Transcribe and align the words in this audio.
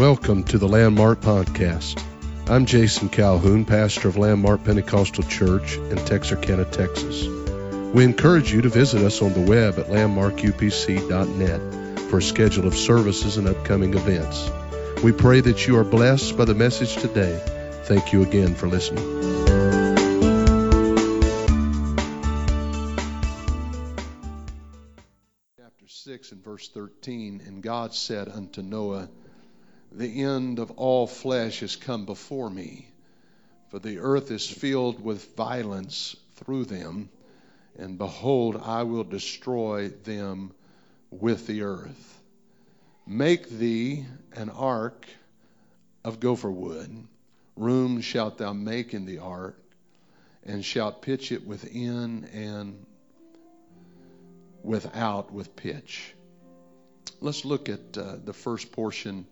Welcome 0.00 0.44
to 0.44 0.56
the 0.56 0.66
Landmark 0.66 1.20
Podcast. 1.20 2.02
I'm 2.48 2.64
Jason 2.64 3.10
Calhoun, 3.10 3.66
pastor 3.66 4.08
of 4.08 4.16
Landmark 4.16 4.64
Pentecostal 4.64 5.24
Church 5.24 5.76
in 5.76 5.96
Texarkana, 5.96 6.64
Texas. 6.64 7.26
We 7.92 8.04
encourage 8.04 8.50
you 8.50 8.62
to 8.62 8.70
visit 8.70 9.02
us 9.02 9.20
on 9.20 9.34
the 9.34 9.42
web 9.42 9.78
at 9.78 9.88
landmarkupc.net 9.88 12.00
for 12.08 12.16
a 12.16 12.22
schedule 12.22 12.66
of 12.66 12.74
services 12.74 13.36
and 13.36 13.46
upcoming 13.46 13.92
events. 13.92 14.50
We 15.02 15.12
pray 15.12 15.42
that 15.42 15.66
you 15.66 15.76
are 15.76 15.84
blessed 15.84 16.38
by 16.38 16.46
the 16.46 16.54
message 16.54 16.96
today. 16.96 17.38
Thank 17.84 18.14
you 18.14 18.22
again 18.22 18.54
for 18.54 18.68
listening. 18.68 19.04
Chapter 25.58 25.88
6 25.88 26.32
and 26.32 26.42
verse 26.42 26.70
13 26.70 27.42
And 27.46 27.62
God 27.62 27.92
said 27.92 28.30
unto 28.30 28.62
Noah, 28.62 29.10
The 29.92 30.22
end 30.22 30.60
of 30.60 30.70
all 30.72 31.06
flesh 31.06 31.62
is 31.62 31.74
come 31.74 32.06
before 32.06 32.48
me, 32.48 32.88
for 33.68 33.80
the 33.80 33.98
earth 33.98 34.30
is 34.30 34.48
filled 34.48 35.02
with 35.02 35.34
violence 35.34 36.16
through 36.36 36.66
them, 36.66 37.08
and 37.76 37.98
behold, 37.98 38.60
I 38.62 38.84
will 38.84 39.04
destroy 39.04 39.88
them 39.88 40.52
with 41.10 41.46
the 41.46 41.62
earth. 41.62 42.20
Make 43.06 43.48
thee 43.48 44.06
an 44.32 44.50
ark 44.50 45.08
of 46.04 46.20
gopher 46.20 46.50
wood. 46.50 47.08
Room 47.56 48.00
shalt 48.00 48.38
thou 48.38 48.52
make 48.52 48.94
in 48.94 49.06
the 49.06 49.18
ark, 49.18 49.60
and 50.44 50.64
shalt 50.64 51.02
pitch 51.02 51.32
it 51.32 51.44
within 51.44 52.26
and 52.32 52.86
without 54.62 55.32
with 55.32 55.56
pitch. 55.56 56.14
Let's 57.20 57.44
look 57.44 57.68
at 57.68 57.98
uh, 57.98 58.16
the 58.24 58.32
first 58.32 58.70
portion 58.72 59.26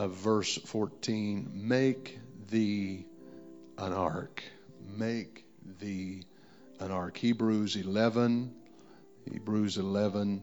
of 0.00 0.12
verse 0.12 0.56
14. 0.56 1.50
Make 1.54 2.18
thee 2.48 3.04
an 3.76 3.92
ark. 3.92 4.42
Make 4.96 5.44
thee 5.78 6.24
an 6.78 6.90
ark. 6.90 7.18
Hebrews 7.18 7.76
11. 7.76 8.54
Hebrews 9.30 9.76
11 9.76 10.42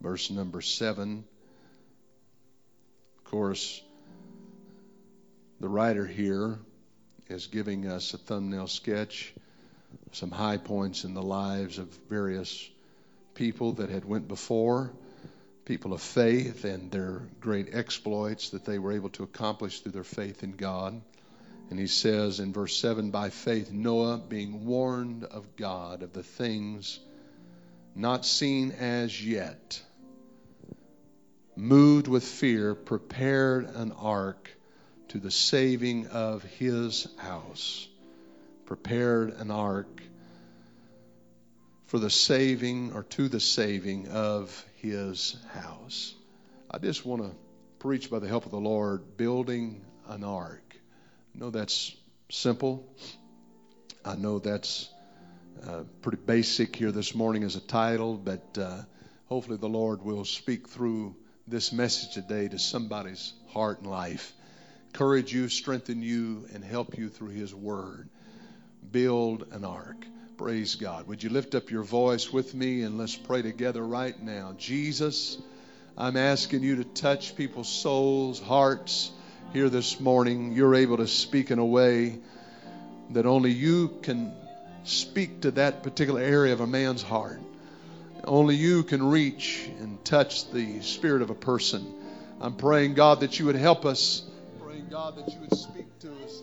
verse 0.00 0.30
number 0.30 0.62
7. 0.62 1.24
Of 3.18 3.24
course, 3.24 3.82
the 5.60 5.68
writer 5.68 6.06
here 6.06 6.58
is 7.28 7.46
giving 7.48 7.86
us 7.86 8.14
a 8.14 8.18
thumbnail 8.18 8.68
sketch, 8.68 9.34
some 10.12 10.30
high 10.30 10.58
points 10.58 11.04
in 11.04 11.12
the 11.12 11.22
lives 11.22 11.78
of 11.78 11.88
various 12.08 12.70
people 13.34 13.74
that 13.74 13.90
had 13.90 14.04
went 14.04 14.28
before, 14.28 14.92
people 15.66 15.92
of 15.92 16.00
faith 16.00 16.64
and 16.64 16.90
their 16.90 17.22
great 17.40 17.74
exploits 17.74 18.50
that 18.50 18.64
they 18.64 18.78
were 18.78 18.92
able 18.92 19.10
to 19.10 19.24
accomplish 19.24 19.80
through 19.80 19.92
their 19.92 20.04
faith 20.04 20.42
in 20.42 20.52
God. 20.52 21.02
And 21.68 21.78
he 21.78 21.88
says 21.88 22.38
in 22.40 22.52
verse 22.52 22.76
7 22.76 23.10
By 23.10 23.30
faith, 23.30 23.72
Noah, 23.72 24.18
being 24.18 24.64
warned 24.64 25.24
of 25.24 25.56
God 25.56 26.02
of 26.02 26.12
the 26.12 26.22
things 26.22 27.00
not 27.96 28.24
seen 28.24 28.72
as 28.72 29.24
yet, 29.24 29.82
moved 31.56 32.08
with 32.08 32.24
fear, 32.24 32.74
prepared 32.74 33.64
an 33.64 33.90
ark 33.92 34.50
to 35.08 35.18
the 35.18 35.30
saving 35.30 36.06
of 36.08 36.44
his 36.44 37.08
house. 37.16 37.88
Prepared 38.66 39.30
an 39.30 39.50
ark 39.50 40.02
for 41.86 41.98
the 41.98 42.10
saving 42.10 42.92
or 42.92 43.04
to 43.04 43.28
the 43.28 43.40
saving 43.40 44.08
of 44.08 44.64
his 44.76 45.36
house. 45.52 46.14
I 46.70 46.78
just 46.78 47.06
want 47.06 47.22
to 47.22 47.30
preach 47.78 48.10
by 48.10 48.18
the 48.18 48.28
help 48.28 48.44
of 48.44 48.50
the 48.50 48.60
Lord 48.60 49.16
building 49.16 49.84
an 50.08 50.24
ark. 50.24 50.76
I 51.34 51.38
know 51.38 51.50
that's 51.50 51.94
simple. 52.28 52.86
I 54.04 54.16
know 54.16 54.38
that's 54.38 54.88
uh, 55.66 55.84
pretty 56.02 56.18
basic 56.18 56.74
here 56.74 56.92
this 56.92 57.14
morning 57.14 57.44
as 57.44 57.56
a 57.56 57.60
title, 57.60 58.16
but 58.16 58.58
uh, 58.58 58.82
hopefully 59.26 59.56
the 59.56 59.68
Lord 59.68 60.02
will 60.02 60.24
speak 60.24 60.68
through 60.68 61.14
this 61.46 61.72
message 61.72 62.14
today 62.14 62.48
to 62.48 62.58
somebody's 62.58 63.32
heart 63.48 63.78
and 63.78 63.88
life. 63.88 64.32
Encourage 64.88 65.32
you, 65.32 65.48
strengthen 65.48 66.02
you, 66.02 66.46
and 66.52 66.64
help 66.64 66.98
you 66.98 67.08
through 67.08 67.30
His 67.30 67.54
Word. 67.54 68.08
Build 68.90 69.46
an 69.52 69.64
ark. 69.64 70.04
Praise 70.36 70.74
God. 70.74 71.06
Would 71.08 71.22
you 71.22 71.30
lift 71.30 71.54
up 71.54 71.70
your 71.70 71.82
voice 71.82 72.30
with 72.30 72.54
me 72.54 72.82
and 72.82 72.98
let's 72.98 73.16
pray 73.16 73.40
together 73.40 73.82
right 73.82 74.20
now? 74.22 74.54
Jesus, 74.58 75.38
I'm 75.96 76.18
asking 76.18 76.62
you 76.62 76.76
to 76.76 76.84
touch 76.84 77.36
people's 77.36 77.70
souls, 77.70 78.38
hearts 78.38 79.12
here 79.54 79.70
this 79.70 79.98
morning. 79.98 80.52
You're 80.52 80.74
able 80.74 80.98
to 80.98 81.06
speak 81.06 81.50
in 81.50 81.58
a 81.58 81.64
way 81.64 82.18
that 83.12 83.24
only 83.24 83.50
you 83.50 83.96
can 84.02 84.34
speak 84.84 85.40
to 85.40 85.52
that 85.52 85.82
particular 85.82 86.20
area 86.20 86.52
of 86.52 86.60
a 86.60 86.66
man's 86.66 87.02
heart. 87.02 87.40
Only 88.22 88.56
you 88.56 88.82
can 88.82 89.08
reach 89.08 89.70
and 89.80 90.04
touch 90.04 90.50
the 90.50 90.82
spirit 90.82 91.22
of 91.22 91.30
a 91.30 91.34
person. 91.34 91.94
I'm 92.42 92.56
praying, 92.56 92.92
God, 92.92 93.20
that 93.20 93.38
you 93.38 93.46
would 93.46 93.56
help 93.56 93.86
us. 93.86 94.22
Praying, 94.62 94.88
God, 94.90 95.16
that 95.16 95.32
you 95.32 95.40
would 95.40 95.56
speak 95.56 95.98
to 96.00 96.12
us. 96.24 96.42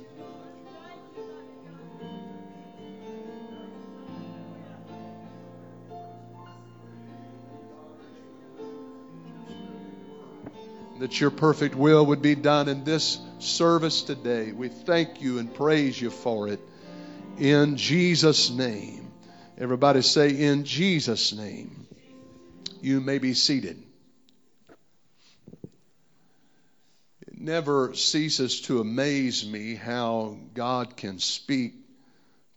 That 11.03 11.19
your 11.19 11.31
perfect 11.31 11.75
will 11.75 12.05
would 12.05 12.21
be 12.21 12.33
done 12.33 12.69
in 12.69 12.85
this 12.85 13.19
service 13.39 14.03
today. 14.03 14.53
We 14.53 14.69
thank 14.69 15.21
you 15.21 15.37
and 15.37 15.53
praise 15.53 15.99
you 15.99 16.09
for 16.09 16.47
it. 16.47 16.61
In 17.37 17.75
Jesus' 17.75 18.49
name. 18.49 19.11
Everybody 19.57 20.01
say, 20.01 20.29
In 20.29 20.63
Jesus' 20.63 21.33
name. 21.33 21.87
You 22.79 23.01
may 23.01 23.17
be 23.17 23.33
seated. 23.33 23.83
It 27.27 27.37
never 27.37 27.93
ceases 27.95 28.61
to 28.61 28.79
amaze 28.79 29.45
me 29.45 29.75
how 29.75 30.37
God 30.53 30.95
can 30.95 31.19
speak 31.19 31.73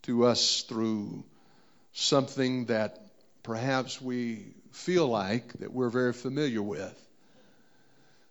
to 0.03 0.25
us 0.25 0.63
through 0.63 1.25
something 1.95 2.67
that 2.67 3.09
perhaps 3.43 4.01
we 4.01 4.55
feel 4.71 5.09
like 5.09 5.53
that 5.55 5.73
we're 5.73 5.91
very 5.91 6.13
familiar 6.13 6.63
with. 6.63 7.06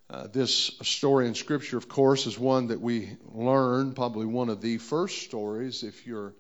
Uh, 0.08 0.28
this 0.28 0.52
story 0.84 1.28
in 1.28 1.34
Scripture, 1.34 1.78
of 1.78 1.90
course, 1.90 2.28
is 2.28 2.38
one 2.38 2.68
that 2.68 2.80
we 2.80 3.18
learn, 3.34 3.94
probably 3.94 4.28
one 4.28 4.50
of 4.50 4.62
the 4.62 4.78
first 4.78 5.24
stories 5.24 5.82
if 5.82 6.06
you're 6.06 6.36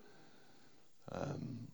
um, 1.11 1.67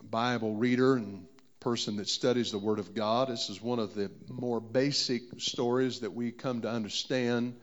a 0.00 0.04
Bible 0.04 0.56
reader 0.56 0.96
and 0.96 1.24
person 1.60 1.98
that 1.98 2.08
studies 2.08 2.50
the 2.50 2.58
Word 2.58 2.80
of 2.80 2.94
God. 2.96 3.28
This 3.28 3.48
is 3.48 3.62
one 3.62 3.78
of 3.78 3.94
the 3.94 4.10
more 4.28 4.60
basic 4.60 5.22
stories 5.38 6.00
that 6.00 6.12
we 6.12 6.32
come 6.32 6.62
to 6.62 6.68
understand, 6.68 7.54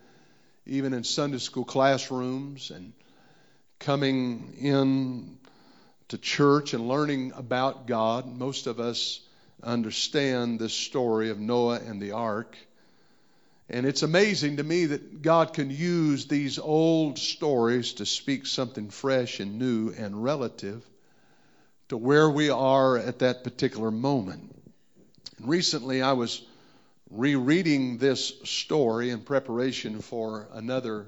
even 0.66 0.94
in 0.94 1.04
Sunday 1.04 1.40
school 1.40 1.66
classrooms 1.66 2.72
and 2.72 2.94
coming 3.80 4.54
in 4.62 5.38
to 6.08 6.18
church 6.18 6.74
and 6.74 6.88
learning 6.88 7.34
about 7.36 7.86
God. 7.86 8.28
Most 8.28 8.68
of 8.68 8.80
us 8.80 9.20
understand 9.62 10.58
this 10.58 10.74
story 10.74 11.32
of 11.32 11.40
Noah 11.40 11.82
and 11.86 12.02
the 12.02 12.12
ark. 12.12 12.56
And 13.70 13.86
it's 13.86 14.04
amazing 14.04 14.58
to 14.58 14.64
me 14.64 14.86
that 14.86 15.22
God 15.22 15.54
can 15.54 15.70
use 15.70 16.28
these 16.28 16.58
old 16.58 17.20
stories 17.20 17.94
to 17.94 18.06
speak 18.06 18.46
something 18.46 18.90
fresh 18.90 19.42
and 19.42 19.60
new 19.60 19.90
and 19.90 20.24
relative 20.24 20.86
to 21.90 21.98
where 21.98 22.30
we 22.30 22.50
are 22.50 22.98
at 22.98 23.20
that 23.20 23.44
particular 23.44 23.92
moment. 23.92 24.56
And 25.38 25.50
recently, 25.50 26.02
I 26.02 26.14
was 26.14 26.42
rereading 27.10 27.98
this 27.98 28.34
story 28.44 29.10
in 29.10 29.22
preparation 29.22 30.00
for 30.02 30.48
another 30.54 31.08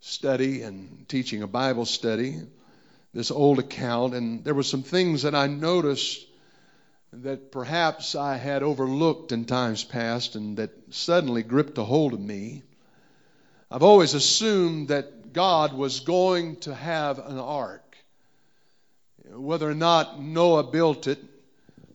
study 0.00 0.62
and 0.62 1.08
teaching 1.08 1.42
a 1.42 1.48
Bible 1.48 1.84
study, 1.84 2.40
this 3.14 3.30
old 3.30 3.58
account, 3.58 4.14
and 4.14 4.44
there 4.44 4.54
were 4.54 4.62
some 4.62 4.82
things 4.82 5.22
that 5.22 5.34
I 5.34 5.46
noticed 5.46 6.25
that 7.12 7.50
perhaps 7.50 8.14
I 8.14 8.36
had 8.36 8.62
overlooked 8.62 9.32
in 9.32 9.44
times 9.44 9.84
past 9.84 10.34
and 10.34 10.56
that 10.58 10.70
suddenly 10.90 11.42
gripped 11.42 11.78
a 11.78 11.84
hold 11.84 12.12
of 12.12 12.20
me. 12.20 12.62
I've 13.70 13.82
always 13.82 14.14
assumed 14.14 14.88
that 14.88 15.32
God 15.32 15.72
was 15.72 16.00
going 16.00 16.56
to 16.60 16.74
have 16.74 17.18
an 17.18 17.38
ark. 17.38 17.96
Whether 19.28 19.68
or 19.68 19.74
not 19.74 20.20
Noah 20.20 20.64
built 20.64 21.06
it, 21.06 21.18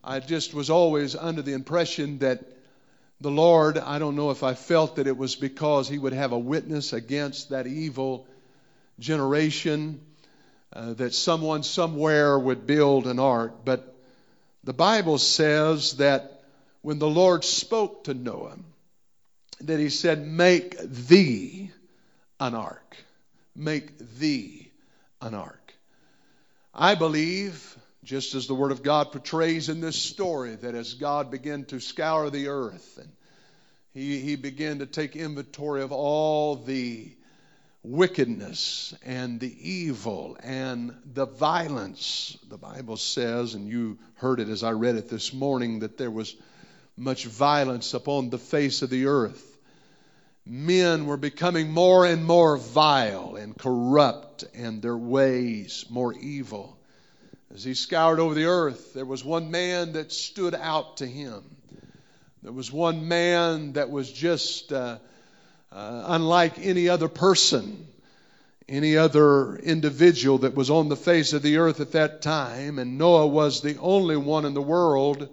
I 0.04 0.20
just 0.20 0.54
was 0.54 0.70
always 0.70 1.16
under 1.16 1.42
the 1.42 1.54
impression 1.54 2.20
that 2.20 2.44
the 3.22 3.32
Lord, 3.32 3.78
I 3.78 4.00
don't 4.00 4.16
know 4.16 4.32
if 4.32 4.42
I 4.44 4.56
felt 4.56 4.96
that 4.96 5.08
it 5.08 5.16
was 5.16 5.36
because 5.36 5.88
he 5.88 6.00
would 6.00 6.14
have 6.14 6.32
a 6.32 6.40
witness 6.40 6.92
against 6.92 7.50
that 7.50 7.68
evil 7.68 8.28
generation, 9.00 10.02
uh, 10.74 10.94
that 10.94 11.14
someone 11.14 11.62
somewhere 11.62 12.38
would 12.38 12.66
build 12.66 13.06
an 13.06 13.20
ark. 13.20 13.64
But 13.64 13.91
the 14.64 14.74
Bible 14.74 15.18
says 15.18 15.98
that 15.98 16.44
when 16.82 17.00
the 17.00 17.10
Lord 17.10 17.44
spoke 17.44 18.06
to 18.06 18.14
Noah, 18.14 18.58
that 19.62 19.80
he 19.80 19.90
said, 19.90 20.26
Make 20.26 20.80
thee 20.80 21.72
an 22.40 22.56
ark. 22.56 22.98
Make 23.56 23.98
thee 24.18 24.72
an 25.22 25.34
ark. 25.34 25.74
I 26.74 26.96
believe, 26.96 27.78
just 28.04 28.34
as 28.34 28.48
the 28.48 28.56
Word 28.56 28.72
of 28.72 28.84
God 28.84 29.12
portrays 29.12 29.70
in 29.70 29.82
this 29.82 30.02
story, 30.02 30.56
that 30.56 30.74
as 30.74 30.94
God 30.94 31.30
began 31.30 31.66
to 31.66 31.80
scour 31.80 32.30
the 32.30 32.48
earth 32.48 32.98
and 32.98 33.12
he, 33.94 34.20
he 34.20 34.36
began 34.36 34.80
to 34.80 34.86
take 34.86 35.16
inventory 35.16 35.82
of 35.82 35.92
all 35.92 36.56
the 36.56 37.12
wickedness 37.84 38.94
and 39.04 39.40
the 39.40 39.70
evil 39.70 40.38
and 40.44 40.96
the 41.14 41.26
violence. 41.26 42.38
The 42.50 42.58
Bible 42.58 42.98
says, 42.98 43.56
and 43.56 43.68
you 43.68 43.98
heard 44.16 44.40
it 44.40 44.50
as 44.50 44.64
I 44.64 44.72
read 44.72 44.96
it 44.96 45.10
this 45.10 45.34
morning, 45.34 45.80
that 45.80 45.98
there 45.98 46.12
was 46.12 46.36
much 46.96 47.26
violence 47.26 47.94
upon 47.94 48.30
the 48.30 48.38
face 48.38 48.82
of 48.82 48.90
the 48.90 49.08
earth. 49.08 49.48
Men 50.46 51.06
were 51.06 51.18
becoming 51.18 51.72
more 51.72 52.06
and 52.06 52.26
more 52.26 52.58
vile 52.58 53.36
and 53.36 53.58
corrupt, 53.58 54.44
and 54.54 54.82
their 54.82 54.98
ways 54.98 55.86
more 55.90 56.14
evil. 56.14 56.78
As 57.54 57.64
he 57.64 57.74
scoured 57.74 58.20
over 58.20 58.34
the 58.34 58.46
earth, 58.46 58.94
there 58.94 59.06
was 59.06 59.24
one 59.24 59.52
man 59.52 59.94
that 59.94 60.12
stood 60.12 60.56
out 60.56 60.98
to 60.98 61.08
him. 61.08 61.44
There 62.44 62.52
was 62.52 62.72
one 62.72 63.08
man 63.08 63.74
that 63.74 63.90
was 63.90 64.12
just. 64.12 64.72
Uh, 64.72 65.00
uh, 65.72 66.04
unlike 66.08 66.60
any 66.60 66.90
other 66.90 67.08
person, 67.08 67.88
any 68.68 68.98
other 68.98 69.56
individual 69.58 70.40
that 70.40 70.56
was 70.56 70.70
on 70.70 70.90
the 70.90 70.96
face 70.96 71.34
of 71.34 71.42
the 71.42 71.58
earth 71.58 71.80
at 71.80 71.94
that 71.94 72.22
time. 72.22 72.80
And 72.80 72.98
Noah 72.98 73.28
was 73.28 73.62
the 73.62 73.78
only 73.80 74.18
one 74.18 74.46
in 74.46 74.54
the 74.54 74.62
world 74.62 75.30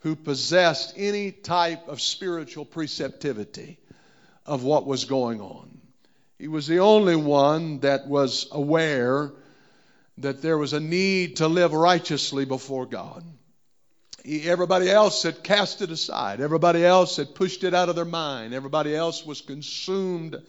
who 0.00 0.16
possessed 0.16 0.94
any 0.96 1.32
type 1.32 1.88
of 1.88 2.00
spiritual 2.00 2.64
preceptivity 2.64 3.78
of 4.46 4.62
what 4.62 4.86
was 4.86 5.04
going 5.04 5.40
on. 5.40 5.68
He 6.38 6.48
was 6.48 6.66
the 6.66 6.78
only 6.80 7.16
one 7.16 7.80
that 7.80 8.06
was 8.06 8.46
aware 8.52 9.32
that 10.18 10.40
there 10.40 10.58
was 10.58 10.72
a 10.72 10.80
need 10.80 11.36
to 11.36 11.48
live 11.48 11.72
righteously 11.72 12.44
before 12.44 12.86
God. 12.86 13.24
Everybody 14.24 14.90
else 14.90 15.22
had 15.22 15.42
cast 15.42 15.80
it 15.80 15.90
aside. 15.90 16.40
Everybody 16.40 16.84
else 16.84 17.16
had 17.16 17.34
pushed 17.34 17.64
it 17.64 17.72
out 17.72 17.88
of 17.88 17.96
their 17.96 18.04
mind. 18.04 18.52
Everybody 18.52 18.94
else 18.94 19.24
was 19.24 19.40
consumed 19.40 20.42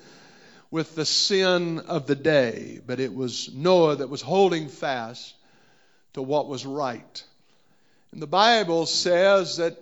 with 0.72 0.96
the 0.96 1.06
sin 1.06 1.80
of 1.80 2.08
the 2.08 2.16
day. 2.16 2.82
But 2.86 3.00
it 3.00 3.14
was 3.14 3.54
Noah 3.54 3.98
that 3.98 4.10
was 4.10 4.22
holding 4.22 4.70
fast 4.70 5.34
to 6.14 6.22
what 6.22 6.48
was 6.48 6.66
right. 6.66 7.24
And 8.12 8.22
the 8.22 8.28
Bible 8.28 8.86
says 8.88 9.58
that 9.58 9.78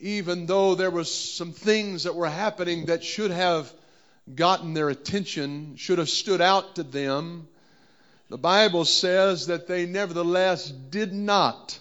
even 0.00 0.46
though 0.46 0.74
there 0.74 0.90
was 0.90 1.12
some 1.12 1.52
things 1.52 2.04
that 2.04 2.14
were 2.14 2.28
happening 2.28 2.86
that 2.86 3.04
should 3.04 3.30
have 3.30 3.70
gotten 4.34 4.74
their 4.74 4.88
attention, 4.88 5.76
should 5.76 5.98
have 5.98 6.08
stood 6.10 6.40
out 6.40 6.76
to 6.76 6.82
them, 6.82 7.48
the 8.28 8.38
Bible 8.38 8.84
says 8.84 9.46
that 9.48 9.68
they 9.68 9.86
nevertheless 9.86 10.68
did 10.68 11.12
not 11.12 11.78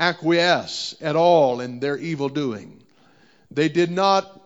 acquiesce 0.00 0.94
at 1.00 1.14
all 1.14 1.60
in 1.60 1.78
their 1.78 1.96
evil 1.96 2.30
doing. 2.30 2.82
They 3.50 3.68
did 3.68 3.90
not 3.90 4.40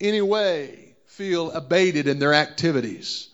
any 0.00 0.20
way 0.20 0.94
feel 1.06 1.50
abated 1.50 2.06
in 2.06 2.18
their 2.18 2.34
activities. 2.34 3.28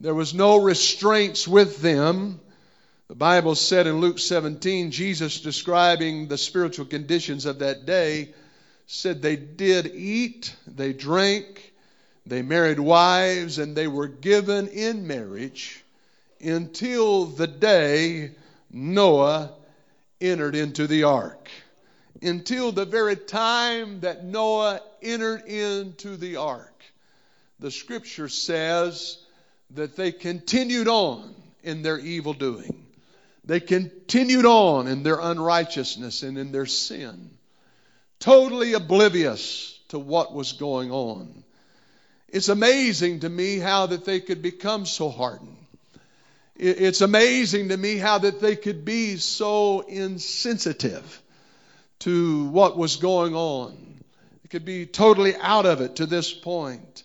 There 0.00 0.14
was 0.14 0.34
no 0.34 0.56
restraints 0.56 1.46
with 1.46 1.80
them. 1.80 2.40
The 3.08 3.14
Bible 3.14 3.54
said 3.54 3.86
in 3.86 4.00
Luke 4.00 4.18
17, 4.18 4.90
Jesus 4.90 5.40
describing 5.40 6.26
the 6.26 6.38
spiritual 6.38 6.86
conditions 6.86 7.46
of 7.46 7.60
that 7.60 7.86
day, 7.86 8.34
said 8.86 9.22
they 9.22 9.36
did 9.36 9.92
eat, 9.94 10.54
they 10.66 10.92
drank, 10.92 11.72
they 12.26 12.42
married 12.42 12.80
wives, 12.80 13.58
and 13.58 13.76
they 13.76 13.86
were 13.86 14.08
given 14.08 14.68
in 14.68 15.06
marriage 15.06 15.82
until 16.40 17.26
the 17.26 17.46
day 17.46 18.32
Noah 18.70 19.52
entered 20.22 20.54
into 20.54 20.86
the 20.86 21.02
ark. 21.04 21.50
Until 22.22 22.70
the 22.72 22.84
very 22.84 23.16
time 23.16 24.00
that 24.00 24.24
Noah 24.24 24.80
entered 25.02 25.46
into 25.46 26.16
the 26.16 26.36
ark, 26.36 26.82
the 27.58 27.70
scripture 27.70 28.28
says 28.28 29.18
that 29.70 29.96
they 29.96 30.12
continued 30.12 30.88
on 30.88 31.34
in 31.62 31.82
their 31.82 31.98
evil 31.98 32.32
doing. 32.32 32.86
They 33.44 33.60
continued 33.60 34.46
on 34.46 34.86
in 34.86 35.02
their 35.02 35.18
unrighteousness 35.18 36.22
and 36.22 36.38
in 36.38 36.52
their 36.52 36.66
sin, 36.66 37.30
totally 38.20 38.74
oblivious 38.74 39.78
to 39.88 39.98
what 39.98 40.32
was 40.32 40.52
going 40.52 40.92
on. 40.92 41.42
It's 42.28 42.48
amazing 42.48 43.20
to 43.20 43.28
me 43.28 43.58
how 43.58 43.86
that 43.86 44.04
they 44.04 44.20
could 44.20 44.42
become 44.42 44.86
so 44.86 45.08
hardened. 45.08 45.61
It's 46.56 47.00
amazing 47.00 47.70
to 47.70 47.76
me 47.76 47.96
how 47.96 48.18
that 48.18 48.40
they 48.40 48.56
could 48.56 48.84
be 48.84 49.16
so 49.16 49.80
insensitive 49.80 51.22
to 52.00 52.46
what 52.48 52.76
was 52.76 52.96
going 52.96 53.34
on. 53.34 54.02
They 54.42 54.48
could 54.48 54.64
be 54.64 54.86
totally 54.86 55.34
out 55.36 55.64
of 55.66 55.80
it 55.80 55.96
to 55.96 56.06
this 56.06 56.32
point. 56.32 57.04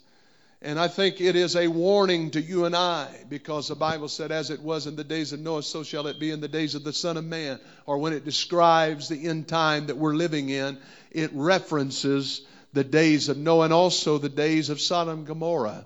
And 0.61 0.79
I 0.79 0.87
think 0.89 1.21
it 1.21 1.35
is 1.35 1.55
a 1.55 1.67
warning 1.67 2.31
to 2.31 2.41
you 2.41 2.65
and 2.65 2.75
I 2.75 3.07
because 3.29 3.67
the 3.67 3.75
Bible 3.75 4.09
said, 4.09 4.31
as 4.31 4.49
it 4.49 4.61
was 4.61 4.85
in 4.85 4.95
the 4.95 5.03
days 5.03 5.31
of 5.31 5.39
Noah, 5.39 5.63
so 5.63 5.83
shall 5.83 6.07
it 6.07 6.19
be 6.19 6.31
in 6.31 6.41
the 6.41 6.47
days 6.47 6.75
of 6.75 6.83
the 6.83 6.93
Son 6.93 7.15
of 7.15 7.23
Man. 7.23 7.59
Or 7.85 7.99
when 7.99 8.13
it 8.13 8.25
describes 8.25 9.07
the 9.07 9.27
end 9.27 9.47
time 9.47 9.85
that 9.87 9.97
we're 9.97 10.15
living 10.15 10.49
in, 10.49 10.77
it 11.11 11.29
references 11.33 12.41
the 12.73 12.83
days 12.83 13.29
of 13.29 13.37
Noah 13.37 13.65
and 13.65 13.73
also 13.73 14.17
the 14.17 14.29
days 14.29 14.69
of 14.69 14.81
Sodom 14.81 15.19
and 15.19 15.27
Gomorrah 15.27 15.85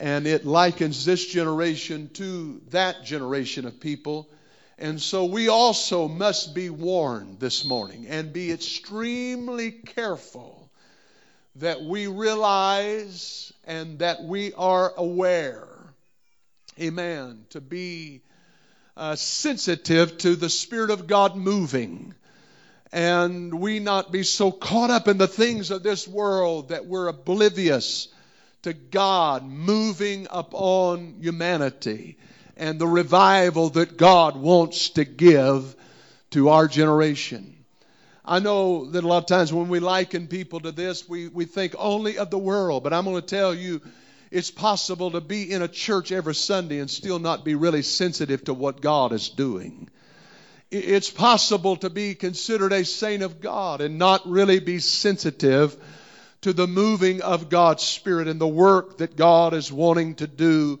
and 0.00 0.26
it 0.26 0.46
likens 0.46 1.04
this 1.04 1.26
generation 1.26 2.10
to 2.14 2.60
that 2.70 3.04
generation 3.04 3.66
of 3.66 3.80
people. 3.80 4.28
And 4.78 5.00
so 5.00 5.24
we 5.24 5.48
also 5.48 6.06
must 6.06 6.54
be 6.54 6.70
warned 6.70 7.40
this 7.40 7.64
morning 7.64 8.06
and 8.08 8.32
be 8.32 8.52
extremely 8.52 9.72
careful 9.72 10.70
that 11.56 11.82
we 11.82 12.06
realize 12.06 13.52
and 13.64 13.98
that 13.98 14.22
we 14.22 14.52
are 14.52 14.92
aware, 14.96 15.66
amen, 16.80 17.44
to 17.50 17.60
be 17.60 18.22
uh, 18.96 19.16
sensitive 19.16 20.16
to 20.18 20.36
the 20.36 20.48
Spirit 20.48 20.90
of 20.90 21.08
God 21.08 21.34
moving. 21.34 22.14
And 22.92 23.52
we 23.52 23.80
not 23.80 24.12
be 24.12 24.22
so 24.22 24.52
caught 24.52 24.90
up 24.90 25.08
in 25.08 25.18
the 25.18 25.26
things 25.26 25.72
of 25.72 25.82
this 25.82 26.06
world 26.06 26.68
that 26.68 26.86
we're 26.86 27.08
oblivious 27.08 28.08
to 28.62 28.72
God 28.72 29.44
moving 29.44 30.26
upon 30.30 31.16
humanity 31.20 32.18
and 32.56 32.78
the 32.78 32.86
revival 32.86 33.70
that 33.70 33.96
God 33.96 34.36
wants 34.36 34.90
to 34.90 35.04
give 35.04 35.76
to 36.30 36.48
our 36.48 36.66
generation. 36.68 37.64
I 38.24 38.40
know 38.40 38.90
that 38.90 39.04
a 39.04 39.06
lot 39.06 39.18
of 39.18 39.26
times 39.26 39.52
when 39.52 39.68
we 39.68 39.80
liken 39.80 40.26
people 40.26 40.60
to 40.60 40.72
this, 40.72 41.08
we, 41.08 41.28
we 41.28 41.46
think 41.46 41.74
only 41.78 42.18
of 42.18 42.30
the 42.30 42.38
world, 42.38 42.82
but 42.82 42.92
I'm 42.92 43.04
going 43.04 43.20
to 43.20 43.26
tell 43.26 43.54
you 43.54 43.80
it's 44.30 44.50
possible 44.50 45.12
to 45.12 45.22
be 45.22 45.50
in 45.50 45.62
a 45.62 45.68
church 45.68 46.12
every 46.12 46.34
Sunday 46.34 46.80
and 46.80 46.90
still 46.90 47.18
not 47.18 47.44
be 47.44 47.54
really 47.54 47.82
sensitive 47.82 48.44
to 48.44 48.54
what 48.54 48.82
God 48.82 49.12
is 49.12 49.30
doing. 49.30 49.88
It's 50.70 51.10
possible 51.10 51.76
to 51.76 51.88
be 51.88 52.14
considered 52.14 52.74
a 52.74 52.84
saint 52.84 53.22
of 53.22 53.40
God 53.40 53.80
and 53.80 53.98
not 53.98 54.28
really 54.28 54.60
be 54.60 54.80
sensitive 54.80 55.74
to 56.42 56.52
the 56.52 56.66
moving 56.66 57.22
of 57.22 57.48
God's 57.48 57.82
Spirit 57.82 58.28
and 58.28 58.40
the 58.40 58.46
work 58.48 58.98
that 58.98 59.16
God 59.16 59.54
is 59.54 59.72
wanting 59.72 60.14
to 60.16 60.26
do 60.26 60.80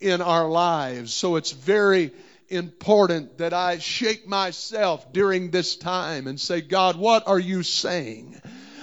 in 0.00 0.20
our 0.20 0.48
lives. 0.48 1.12
So 1.14 1.36
it's 1.36 1.52
very 1.52 2.12
important 2.48 3.38
that 3.38 3.52
I 3.52 3.78
shake 3.78 4.26
myself 4.26 5.12
during 5.12 5.50
this 5.50 5.76
time 5.76 6.26
and 6.26 6.40
say, 6.40 6.60
God, 6.60 6.96
what 6.96 7.26
are 7.28 7.38
you 7.38 7.62
saying? 7.62 8.40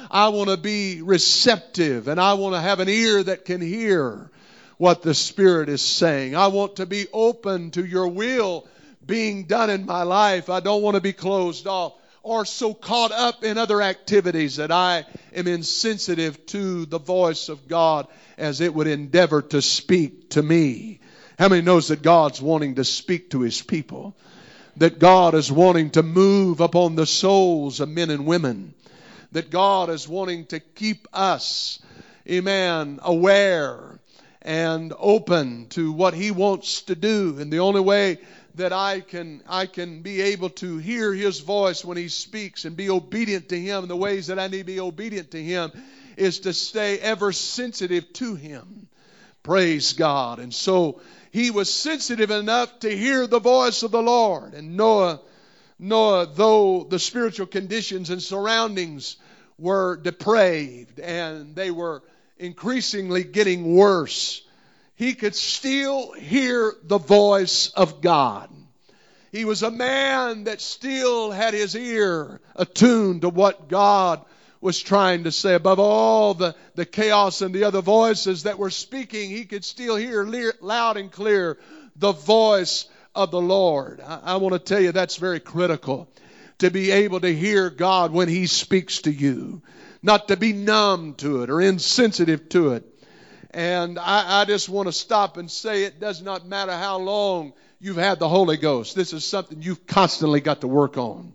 I 0.10 0.30
want 0.30 0.50
to 0.50 0.58
be 0.58 1.02
receptive 1.02 2.08
and 2.08 2.20
I 2.20 2.36
want 2.36 2.56
to 2.56 2.62
have 2.62 2.80
an 2.80 2.90
ear 2.90 3.24
that 3.24 3.46
can 3.46 3.62
hear 3.62 4.30
what 4.78 5.02
the 5.02 5.14
Spirit 5.14 5.70
is 5.70 5.82
saying. 5.82 6.36
I 6.36 6.48
want 6.48 6.78
to 6.78 6.86
be 6.86 7.08
open 7.12 7.72
to 7.72 7.86
your 7.86 8.08
will 8.08 8.68
being 9.06 9.44
done 9.44 9.70
in 9.70 9.86
my 9.86 10.04
life. 10.04 10.50
I 10.50 10.60
don't 10.60 10.82
want 10.82 10.96
to 10.96 11.02
be 11.02 11.14
closed 11.14 11.68
off 11.68 11.94
or 12.24 12.46
so 12.46 12.74
caught 12.74 13.12
up 13.12 13.44
in 13.44 13.58
other 13.58 13.82
activities 13.82 14.56
that 14.56 14.72
I 14.72 15.06
am 15.36 15.46
insensitive 15.46 16.46
to 16.48 16.86
the 16.86 17.00
voice 17.00 17.50
of 17.50 17.68
God 17.68 18.08
as 18.38 18.62
it 18.62 18.74
would 18.74 18.88
endeavor 18.88 19.42
to 19.42 19.62
speak 19.62 20.30
to 20.32 20.42
me. 20.42 21.02
How 21.38 21.50
many 21.50 21.62
knows 21.62 21.90
that 21.90 22.02
God's 22.02 22.42
wanting 22.42 22.76
to 22.76 22.86
speak 22.86 23.32
to 23.32 23.42
his 23.42 23.62
people? 23.62 24.16
That 24.78 25.00
God 25.00 25.36
is 25.36 25.52
wanting 25.52 25.92
to 25.92 26.04
move 26.04 26.62
upon 26.62 26.96
the 26.96 27.06
souls 27.06 27.82
of 27.82 27.90
men 27.90 28.10
and 28.10 28.26
women. 28.26 28.74
That 29.34 29.52
God 29.52 29.90
is 29.90 30.08
wanting 30.08 30.46
to 30.48 30.62
keep 30.62 31.08
us, 31.12 31.80
amen, 32.30 33.00
aware 33.04 34.00
and 34.44 34.94
open 34.98 35.68
to 35.70 35.92
what 35.92 36.14
he 36.14 36.32
wants 36.32 36.84
to 36.84 36.96
do. 36.96 37.38
And 37.40 37.52
the 37.52 37.60
only 37.60 37.82
way 37.82 38.20
that 38.56 38.74
I 38.74 39.00
can 39.00 39.42
I 39.48 39.66
can 39.66 40.02
be 40.02 40.22
able 40.22 40.50
to 40.50 40.78
hear 40.78 41.14
his 41.14 41.40
voice 41.40 41.84
when 41.84 41.98
he 41.98 42.08
speaks 42.08 42.66
and 42.66 42.78
be 42.78 42.90
obedient 42.90 43.50
to 43.50 43.60
him 43.60 43.84
in 43.84 43.90
the 43.90 43.96
ways 43.96 44.28
that 44.28 44.40
I 44.40 44.48
need 44.48 44.60
to 44.60 44.64
be 44.64 44.80
obedient 44.80 45.32
to 45.32 45.44
him 45.44 45.72
is 46.18 46.40
to 46.40 46.54
stay 46.54 47.00
ever 47.00 47.32
sensitive 47.32 48.12
to 48.14 48.36
Him. 48.36 48.88
Praise 49.42 49.94
God. 49.94 50.40
And 50.40 50.54
so 50.54 51.02
he 51.32 51.52
was 51.52 51.74
sensitive 51.74 52.32
enough 52.32 52.80
to 52.80 52.96
hear 52.96 53.28
the 53.28 53.40
voice 53.40 53.84
of 53.84 53.92
the 53.92 54.02
Lord. 54.02 54.54
And 54.54 54.78
Noah, 54.78 55.20
Noah, 55.80 56.28
though 56.34 56.84
the 56.84 57.00
spiritual 57.00 57.48
conditions 57.48 58.10
and 58.10 58.22
surroundings 58.22 59.18
were 59.58 59.98
depraved 59.98 61.00
and 61.00 61.56
they 61.56 61.72
were 61.72 62.04
increasingly 62.38 63.24
getting 63.24 63.76
worse, 63.76 64.42
he 64.96 65.14
could 65.14 65.36
still 65.36 66.12
hear 66.14 66.74
the 66.84 66.98
voice 66.98 67.70
of 67.70 68.02
God. 68.02 68.50
He 69.32 69.46
was 69.46 69.64
a 69.64 69.72
man 69.72 70.44
that 70.44 70.62
still 70.62 71.32
had 71.32 71.56
his 71.56 71.76
ear 71.76 72.40
attuned 72.56 73.22
to 73.22 73.30
what 73.30 73.68
God 73.68 74.22
was 74.62 74.80
trying 74.80 75.24
to 75.24 75.32
say. 75.32 75.56
Above 75.56 75.80
all 75.80 76.36
the, 76.36 76.56
the 76.76 76.86
chaos 76.86 77.42
and 77.42 77.54
the 77.54 77.64
other 77.64 77.82
voices 77.82 78.44
that 78.44 78.60
were 78.60 78.70
speaking, 78.70 79.32
he 79.32 79.46
could 79.46 79.66
still 79.66 79.96
hear 79.96 80.24
loud 80.62 80.98
and 80.98 81.12
clear 81.12 81.58
the 81.96 82.12
voice 82.12 82.86
of 83.16 83.32
the 83.32 83.42
Lord. 83.42 84.02
I, 84.02 84.20
I 84.24 84.36
want 84.38 84.54
to 84.54 84.60
tell 84.60 84.80
you 84.80 84.92
that's 84.92 85.18
very 85.18 85.40
critical 85.40 86.08
to 86.60 86.70
be 86.70 86.92
able 86.92 87.20
to 87.20 87.34
hear 87.34 87.72
God 87.72 88.14
when 88.14 88.28
he 88.30 88.46
speaks 88.46 89.02
to 89.02 89.12
you, 89.12 89.64
not 90.04 90.28
to 90.28 90.38
be 90.38 90.54
numb 90.54 91.16
to 91.16 91.42
it 91.42 91.50
or 91.50 91.60
insensitive 91.60 92.50
to 92.50 92.74
it. 92.74 92.93
And 93.54 94.00
I, 94.00 94.42
I 94.42 94.46
just 94.46 94.68
want 94.68 94.88
to 94.88 94.92
stop 94.92 95.38
and 95.38 95.50
say 95.50 95.84
it 95.84 96.00
does 96.00 96.22
not 96.22 96.48
matter 96.48 96.72
how 96.72 96.98
long 96.98 97.54
you've 97.80 97.98
had 97.98 98.18
the 98.18 98.28
Holy 98.28 98.58
Ghost. 98.58 98.96
This 98.96 99.14
is 99.14 99.24
something 99.26 99.62
you've 99.62 99.86
constantly 99.86 100.42
got 100.42 100.62
to 100.62 100.68
work 100.68 100.98
on. 100.98 101.34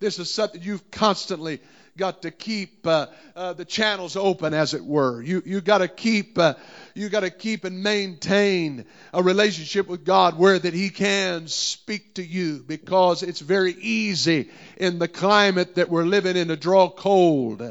This 0.00 0.18
is 0.18 0.30
something 0.30 0.62
you've 0.62 0.90
constantly 0.90 1.60
got 1.96 2.22
to 2.22 2.30
keep 2.30 2.86
uh, 2.86 3.06
uh, 3.36 3.52
the 3.52 3.64
channels 3.64 4.16
open, 4.16 4.52
as 4.52 4.74
it 4.74 4.84
were. 4.84 5.22
You 5.22 5.42
you 5.46 5.60
got 5.60 5.78
to 5.78 5.88
keep 5.88 6.38
uh, 6.38 6.54
you 6.94 7.08
got 7.08 7.20
to 7.20 7.30
keep 7.30 7.64
and 7.64 7.82
maintain 7.82 8.84
a 9.12 9.22
relationship 9.22 9.86
with 9.86 10.04
God 10.04 10.36
where 10.36 10.58
that 10.58 10.74
He 10.74 10.90
can 10.90 11.46
speak 11.48 12.14
to 12.14 12.24
you, 12.24 12.64
because 12.66 13.22
it's 13.22 13.40
very 13.40 13.72
easy 13.72 14.50
in 14.76 14.98
the 14.98 15.08
climate 15.08 15.76
that 15.76 15.88
we're 15.88 16.04
living 16.04 16.36
in 16.36 16.48
to 16.48 16.56
draw 16.56 16.90
cold. 16.90 17.62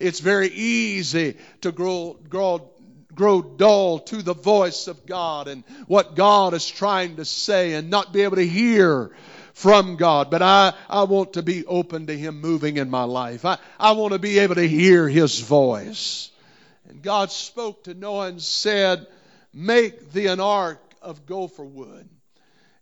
It's 0.00 0.20
very 0.20 0.48
easy 0.48 1.36
to 1.62 1.72
grow, 1.72 2.18
grow, 2.28 2.70
grow 3.14 3.42
dull 3.42 3.98
to 4.00 4.22
the 4.22 4.34
voice 4.34 4.86
of 4.86 5.06
God 5.06 5.48
and 5.48 5.64
what 5.86 6.14
God 6.14 6.54
is 6.54 6.68
trying 6.68 7.16
to 7.16 7.24
say 7.24 7.74
and 7.74 7.90
not 7.90 8.12
be 8.12 8.22
able 8.22 8.36
to 8.36 8.46
hear 8.46 9.10
from 9.54 9.96
God. 9.96 10.30
But 10.30 10.42
I, 10.42 10.72
I 10.88 11.02
want 11.04 11.32
to 11.32 11.42
be 11.42 11.66
open 11.66 12.06
to 12.06 12.16
Him 12.16 12.40
moving 12.40 12.76
in 12.76 12.90
my 12.90 13.04
life. 13.04 13.44
I, 13.44 13.58
I 13.78 13.92
want 13.92 14.12
to 14.12 14.18
be 14.18 14.38
able 14.38 14.54
to 14.54 14.68
hear 14.68 15.08
His 15.08 15.40
voice. 15.40 16.30
And 16.88 17.02
God 17.02 17.30
spoke 17.30 17.84
to 17.84 17.94
Noah 17.94 18.28
and 18.28 18.40
said, 18.40 19.06
Make 19.52 20.12
thee 20.12 20.26
an 20.26 20.40
ark 20.40 20.80
of 21.02 21.26
gopher 21.26 21.64
wood. 21.64 22.08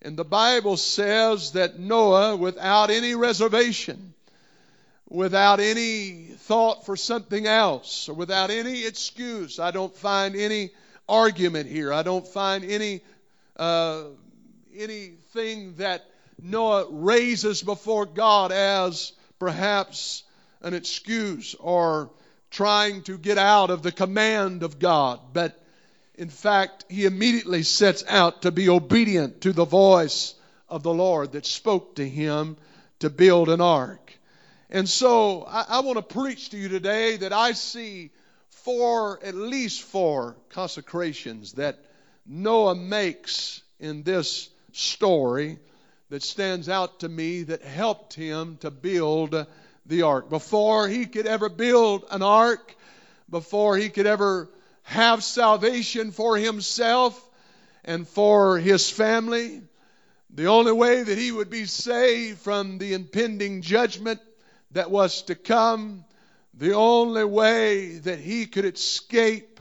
And 0.02 0.16
the 0.16 0.24
Bible 0.24 0.76
says 0.76 1.52
that 1.52 1.78
Noah, 1.78 2.36
without 2.36 2.90
any 2.90 3.14
reservation, 3.14 4.14
without 5.08 5.60
any 5.60 6.24
thought 6.38 6.84
for 6.84 6.96
something 6.96 7.46
else 7.46 8.08
or 8.08 8.14
without 8.14 8.50
any 8.50 8.84
excuse. 8.84 9.58
I 9.58 9.70
don't 9.70 9.94
find 9.96 10.34
any 10.34 10.70
argument 11.08 11.68
here. 11.68 11.92
I 11.92 12.02
don't 12.02 12.26
find 12.26 12.64
any 12.64 13.00
uh, 13.56 14.04
anything 14.76 15.74
that 15.76 16.04
Noah 16.42 16.86
raises 16.90 17.62
before 17.62 18.04
God 18.06 18.52
as 18.52 19.12
perhaps 19.38 20.24
an 20.60 20.74
excuse 20.74 21.54
or 21.54 22.10
trying 22.50 23.02
to 23.02 23.16
get 23.16 23.38
out 23.38 23.70
of 23.70 23.82
the 23.82 23.92
command 23.92 24.62
of 24.62 24.78
God. 24.78 25.20
But 25.32 25.58
in 26.14 26.28
fact, 26.28 26.84
he 26.88 27.04
immediately 27.04 27.62
sets 27.62 28.04
out 28.08 28.42
to 28.42 28.50
be 28.50 28.68
obedient 28.68 29.42
to 29.42 29.52
the 29.52 29.64
voice 29.64 30.34
of 30.68 30.82
the 30.82 30.92
Lord 30.92 31.32
that 31.32 31.46
spoke 31.46 31.96
to 31.96 32.08
him 32.08 32.56
to 32.98 33.10
build 33.10 33.48
an 33.48 33.60
ark. 33.60 34.05
And 34.70 34.88
so 34.88 35.44
I, 35.44 35.64
I 35.68 35.80
want 35.80 35.96
to 35.96 36.14
preach 36.14 36.50
to 36.50 36.56
you 36.56 36.68
today 36.68 37.16
that 37.18 37.32
I 37.32 37.52
see 37.52 38.10
four, 38.50 39.20
at 39.22 39.34
least 39.34 39.82
four 39.82 40.36
consecrations 40.50 41.52
that 41.52 41.78
Noah 42.26 42.74
makes 42.74 43.62
in 43.78 44.02
this 44.02 44.48
story 44.72 45.58
that 46.08 46.22
stands 46.22 46.68
out 46.68 47.00
to 47.00 47.08
me 47.08 47.44
that 47.44 47.62
helped 47.62 48.14
him 48.14 48.58
to 48.60 48.70
build 48.70 49.46
the 49.86 50.02
ark. 50.02 50.30
Before 50.30 50.88
he 50.88 51.06
could 51.06 51.26
ever 51.26 51.48
build 51.48 52.04
an 52.10 52.22
ark, 52.22 52.74
before 53.30 53.76
he 53.76 53.88
could 53.88 54.06
ever 54.06 54.48
have 54.82 55.22
salvation 55.22 56.10
for 56.10 56.36
himself 56.36 57.20
and 57.84 58.06
for 58.06 58.58
his 58.58 58.90
family, 58.90 59.62
the 60.30 60.46
only 60.46 60.72
way 60.72 61.02
that 61.02 61.18
he 61.18 61.30
would 61.30 61.50
be 61.50 61.66
saved 61.66 62.38
from 62.38 62.78
the 62.78 62.94
impending 62.94 63.62
judgment 63.62 64.20
that 64.72 64.90
was 64.90 65.22
to 65.22 65.34
come, 65.34 66.04
the 66.54 66.74
only 66.74 67.24
way 67.24 67.98
that 67.98 68.18
he 68.18 68.46
could 68.46 68.64
escape 68.64 69.60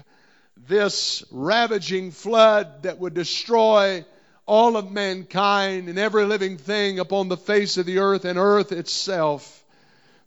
this 0.68 1.24
ravaging 1.32 2.12
flood 2.12 2.84
that 2.84 3.00
would 3.00 3.14
destroy 3.14 4.06
all 4.46 4.78
of 4.78 4.92
mankind 4.92 5.90
and 5.90 5.98
every 5.98 6.26
living 6.26 6.58
thing 6.58 7.00
upon 7.00 7.28
the 7.28 7.38
face 7.38 7.78
of 7.78 7.86
the 7.86 8.00
earth 8.00 8.26
and 8.26 8.38
earth 8.38 8.72
itself, 8.72 9.64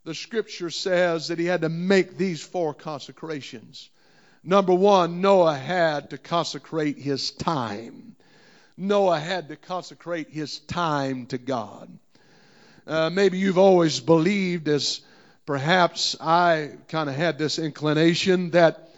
the 0.03 0.13
scripture 0.13 0.69
says 0.69 1.27
that 1.27 1.39
he 1.39 1.45
had 1.45 1.61
to 1.61 1.69
make 1.69 2.17
these 2.17 2.41
four 2.41 2.73
consecrations. 2.73 3.89
Number 4.43 4.73
one, 4.73 5.21
Noah 5.21 5.55
had 5.55 6.11
to 6.11 6.17
consecrate 6.17 6.97
his 6.97 7.31
time. 7.31 8.15
Noah 8.77 9.19
had 9.19 9.49
to 9.49 9.55
consecrate 9.55 10.29
his 10.29 10.59
time 10.59 11.25
to 11.27 11.37
God. 11.37 11.89
Uh, 12.89 13.11
maybe 13.11 13.37
you've 13.37 13.59
always 13.59 13.99
believed, 13.99 14.67
as 14.67 15.01
perhaps 15.45 16.15
I 16.19 16.71
kind 16.87 17.07
of 17.07 17.13
had 17.13 17.37
this 17.37 17.59
inclination, 17.59 18.49
that 18.51 18.89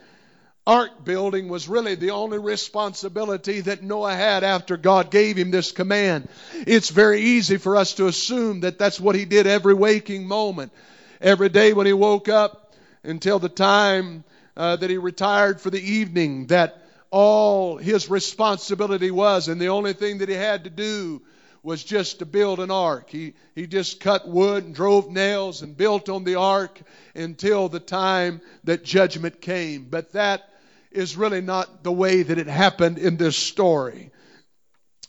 ark 0.65 1.03
building 1.03 1.49
was 1.49 1.67
really 1.67 1.95
the 1.95 2.11
only 2.11 2.37
responsibility 2.39 3.59
that 3.59 3.83
Noah 3.83 4.15
had 4.15 4.45
after 4.45 4.77
God 4.77 5.11
gave 5.11 5.35
him 5.35 5.51
this 5.51 5.73
command. 5.73 6.29
It's 6.65 6.89
very 6.89 7.19
easy 7.19 7.57
for 7.57 7.75
us 7.75 7.95
to 7.95 8.07
assume 8.07 8.61
that 8.61 8.79
that's 8.79 8.97
what 8.97 9.15
he 9.15 9.25
did 9.25 9.45
every 9.45 9.73
waking 9.73 10.25
moment. 10.25 10.71
Every 11.19 11.49
day 11.49 11.73
when 11.73 11.85
he 11.85 11.91
woke 11.91 12.29
up 12.29 12.73
until 13.03 13.39
the 13.39 13.49
time 13.49 14.23
uh, 14.55 14.77
that 14.77 14.89
he 14.89 14.99
retired 14.99 15.59
for 15.59 15.69
the 15.69 15.81
evening, 15.81 16.47
that 16.47 16.81
all 17.09 17.75
his 17.75 18.09
responsibility 18.09 19.11
was, 19.11 19.49
and 19.49 19.59
the 19.59 19.67
only 19.67 19.91
thing 19.91 20.19
that 20.19 20.29
he 20.29 20.35
had 20.35 20.63
to 20.63 20.69
do 20.69 21.21
was 21.63 21.83
just 21.83 22.19
to 22.19 22.25
build 22.25 22.59
an 22.59 22.71
ark. 22.71 23.09
He, 23.09 23.33
he 23.53 23.67
just 23.67 23.99
cut 23.99 24.27
wood 24.27 24.63
and 24.63 24.73
drove 24.73 25.11
nails 25.11 25.61
and 25.61 25.77
built 25.77 26.09
on 26.09 26.23
the 26.23 26.35
ark 26.35 26.81
until 27.13 27.69
the 27.69 27.79
time 27.79 28.41
that 28.63 28.83
judgment 28.83 29.41
came. 29.41 29.85
But 29.89 30.13
that 30.13 30.49
is 30.91 31.15
really 31.15 31.41
not 31.41 31.83
the 31.83 31.91
way 31.91 32.23
that 32.23 32.37
it 32.39 32.47
happened 32.47 32.97
in 32.97 33.17
this 33.17 33.37
story. 33.37 34.11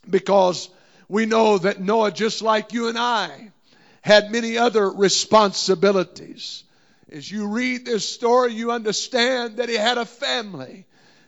Because 0.09 0.69
we 1.09 1.27
know 1.27 1.59
that 1.59 1.81
Noah, 1.81 2.13
just 2.13 2.43
like 2.43 2.73
you 2.73 2.89
and 2.89 2.99
I, 2.99 3.51
had 4.03 4.31
many 4.31 4.59
other 4.59 4.91
responsibilities. 4.91 6.65
As 7.11 7.31
you 7.31 7.49
read 7.49 7.87
this 7.87 8.09
story, 8.09 8.53
you 8.53 8.73
understand 8.73 9.57
that 9.57 9.69
he 9.69 9.77
had 9.77 9.97
a 9.99 10.05
family 10.05 10.87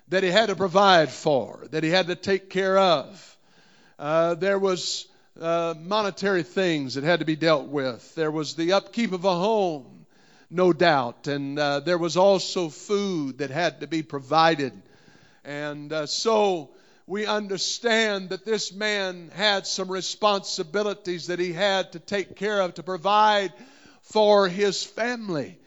that 0.08 0.22
he 0.22 0.30
had 0.30 0.46
to 0.46 0.56
provide 0.56 1.10
for, 1.10 1.66
that 1.70 1.82
he 1.82 1.90
had 1.90 2.08
to 2.08 2.14
take 2.14 2.50
care 2.50 2.78
of. 2.78 3.36
Uh, 3.98 4.34
there 4.34 4.58
was 4.58 5.06
uh, 5.40 5.74
monetary 5.78 6.42
things 6.42 6.94
that 6.94 7.04
had 7.04 7.20
to 7.20 7.24
be 7.24 7.36
dealt 7.36 7.66
with. 7.66 8.14
There 8.14 8.30
was 8.30 8.54
the 8.54 8.74
upkeep 8.74 9.12
of 9.12 9.24
a 9.24 9.34
home, 9.34 10.06
no 10.50 10.72
doubt, 10.72 11.26
and 11.26 11.58
uh, 11.58 11.80
there 11.80 11.98
was 11.98 12.16
also 12.16 12.68
food 12.68 13.38
that 13.38 13.50
had 13.50 13.80
to 13.80 13.86
be 13.86 14.02
provided. 14.02 14.72
And 15.44 15.92
uh, 15.92 16.06
so 16.06 16.70
we 17.06 17.26
understand 17.26 18.30
that 18.30 18.44
this 18.44 18.72
man 18.72 19.30
had 19.34 19.66
some 19.66 19.90
responsibilities 19.90 21.26
that 21.26 21.38
he 21.38 21.52
had 21.52 21.92
to 21.92 21.98
take 21.98 22.36
care 22.36 22.60
of 22.60 22.74
to 22.74 22.82
provide 22.82 23.52
for 24.02 24.48
his 24.48 24.84
family. 24.84 25.58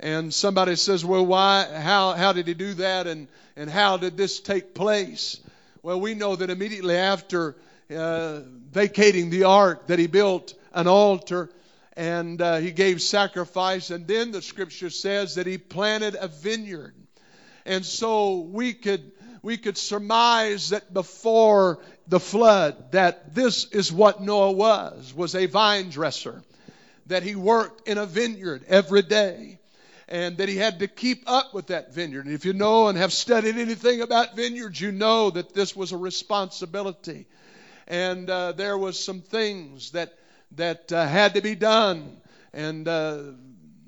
And 0.00 0.34
somebody 0.34 0.74
says, 0.74 1.04
well, 1.04 1.24
why, 1.24 1.64
how, 1.72 2.14
how 2.14 2.32
did 2.32 2.48
he 2.48 2.54
do 2.54 2.74
that? 2.74 3.06
And, 3.06 3.28
and 3.56 3.70
how 3.70 3.98
did 3.98 4.16
this 4.16 4.40
take 4.40 4.74
place? 4.74 5.38
Well, 5.82 6.00
we 6.00 6.14
know 6.14 6.34
that 6.34 6.50
immediately 6.50 6.96
after 6.96 7.54
uh, 7.96 8.40
vacating 8.70 9.30
the 9.30 9.44
ark 9.44 9.86
that 9.86 9.98
he 9.98 10.06
built 10.06 10.54
an 10.72 10.86
altar 10.86 11.50
and 11.96 12.40
uh, 12.40 12.56
he 12.56 12.70
gave 12.70 13.02
sacrifice. 13.02 13.90
And 13.90 14.06
then 14.06 14.32
the 14.32 14.42
scripture 14.42 14.90
says 14.90 15.34
that 15.34 15.46
he 15.46 15.58
planted 15.58 16.16
a 16.18 16.28
vineyard. 16.28 16.94
And 17.64 17.84
so 17.84 18.40
we 18.40 18.72
could 18.72 19.12
we 19.42 19.56
could 19.56 19.76
surmise 19.76 20.70
that 20.70 20.94
before 20.94 21.80
the 22.06 22.20
flood 22.20 22.92
that 22.92 23.34
this 23.34 23.66
is 23.66 23.92
what 23.92 24.22
Noah 24.22 24.52
was 24.52 25.12
was 25.14 25.34
a 25.34 25.46
vine 25.46 25.90
dresser 25.90 26.42
that 27.06 27.22
he 27.22 27.34
worked 27.34 27.88
in 27.88 27.98
a 27.98 28.06
vineyard 28.06 28.64
every 28.68 29.02
day 29.02 29.58
and 30.08 30.36
that 30.36 30.48
he 30.48 30.56
had 30.56 30.80
to 30.80 30.88
keep 30.88 31.24
up 31.26 31.54
with 31.54 31.68
that 31.68 31.94
vineyard. 31.94 32.26
And 32.26 32.34
if 32.34 32.44
you 32.44 32.52
know 32.52 32.88
and 32.88 32.98
have 32.98 33.12
studied 33.12 33.56
anything 33.56 34.02
about 34.02 34.36
vineyards, 34.36 34.80
you 34.80 34.92
know 34.92 35.30
that 35.30 35.54
this 35.54 35.74
was 35.74 35.92
a 35.92 35.96
responsibility. 35.96 37.26
And 37.86 38.28
uh, 38.30 38.52
there 38.52 38.78
was 38.78 39.02
some 39.02 39.20
things 39.20 39.92
that 39.92 40.12
that 40.56 40.92
uh, 40.92 41.06
had 41.06 41.34
to 41.34 41.40
be 41.40 41.54
done. 41.54 42.16
And 42.52 42.86
uh, 42.86 43.22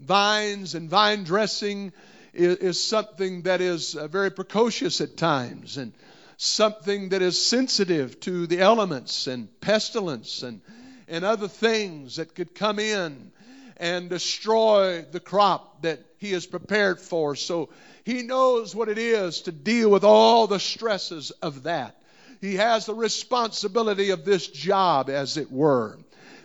vines 0.00 0.74
and 0.74 0.88
vine 0.88 1.24
dressing 1.24 1.92
is, 2.32 2.56
is 2.56 2.82
something 2.82 3.42
that 3.42 3.60
is 3.60 3.94
uh, 3.94 4.08
very 4.08 4.30
precocious 4.30 5.00
at 5.00 5.16
times, 5.16 5.76
and 5.76 5.92
something 6.36 7.10
that 7.10 7.22
is 7.22 7.44
sensitive 7.44 8.18
to 8.20 8.46
the 8.46 8.60
elements 8.60 9.26
and 9.26 9.48
pestilence 9.60 10.42
and 10.42 10.60
and 11.06 11.24
other 11.24 11.48
things 11.48 12.16
that 12.16 12.34
could 12.34 12.54
come 12.54 12.78
in 12.78 13.30
and 13.76 14.08
destroy 14.08 15.02
the 15.02 15.20
crop 15.20 15.82
that 15.82 16.00
he 16.18 16.32
is 16.32 16.46
prepared 16.46 17.00
for. 17.00 17.36
So 17.36 17.68
he 18.04 18.22
knows 18.22 18.74
what 18.74 18.88
it 18.88 18.98
is 18.98 19.42
to 19.42 19.52
deal 19.52 19.90
with 19.90 20.04
all 20.04 20.46
the 20.46 20.60
stresses 20.60 21.30
of 21.42 21.64
that. 21.64 21.96
He 22.44 22.56
has 22.56 22.84
the 22.84 22.94
responsibility 22.94 24.10
of 24.10 24.26
this 24.26 24.46
job, 24.46 25.08
as 25.08 25.38
it 25.38 25.50
were, 25.50 25.98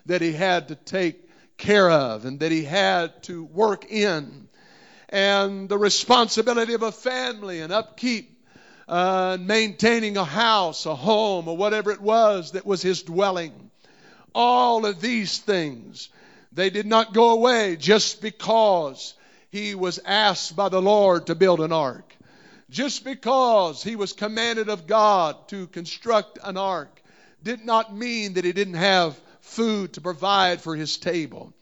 that 0.06 0.22
he 0.22 0.32
had 0.32 0.70
to 0.70 0.75
take 0.75 1.29
care 1.58 1.91
of 1.91 2.24
and 2.24 2.39
that 2.39 2.53
he 2.53 2.63
had 2.63 3.22
to 3.24 3.44
work 3.44 3.91
in. 3.91 4.48
And 5.10 5.68
the 5.68 5.77
responsibility 5.77 6.74
of 6.74 6.84
a 6.84 6.94
family 6.94 7.60
and 7.60 7.74
upkeep, 7.74 8.32
uh, 8.88 9.38
maintaining 9.41 10.15
a 10.15 10.24
house, 10.24 10.86
a 10.86 10.96
home, 10.96 11.50
or 11.50 11.58
whatever 11.58 11.91
it 11.91 12.01
was 12.01 12.53
that 12.53 12.65
was 12.65 12.82
his 12.82 13.03
dwelling. 13.03 13.70
All 14.34 14.86
of 14.86 15.01
these 15.01 15.39
things 15.39 16.08
they 16.53 16.70
did 16.70 16.86
not 16.86 17.13
go 17.13 17.32
away 17.32 17.75
just 17.75 18.22
because 18.22 19.15
he 19.51 19.75
was 19.75 20.00
asked 20.06 20.56
by 20.56 20.70
the 20.70 20.82
Lord 20.82 21.27
to 21.27 21.36
build 21.36 21.60
an 21.60 21.74
ark. 21.74 22.09
Just 22.70 23.04
because 23.04 23.82
he 23.82 23.96
was 23.96 24.14
commanded 24.14 24.70
of 24.70 24.86
God 24.86 25.48
to 25.50 25.68
construct 25.68 26.38
an 26.44 26.58
ark 26.58 27.02
did 27.44 27.66
not 27.66 27.96
mean 27.96 28.34
that 28.34 28.46
he 28.46 28.54
didn't 28.54 28.76
have 28.76 29.20
food 29.42 29.94
to 29.94 30.02
provide 30.02 30.62
for 30.62 30.76
his 30.76 30.98
table. 30.98 31.54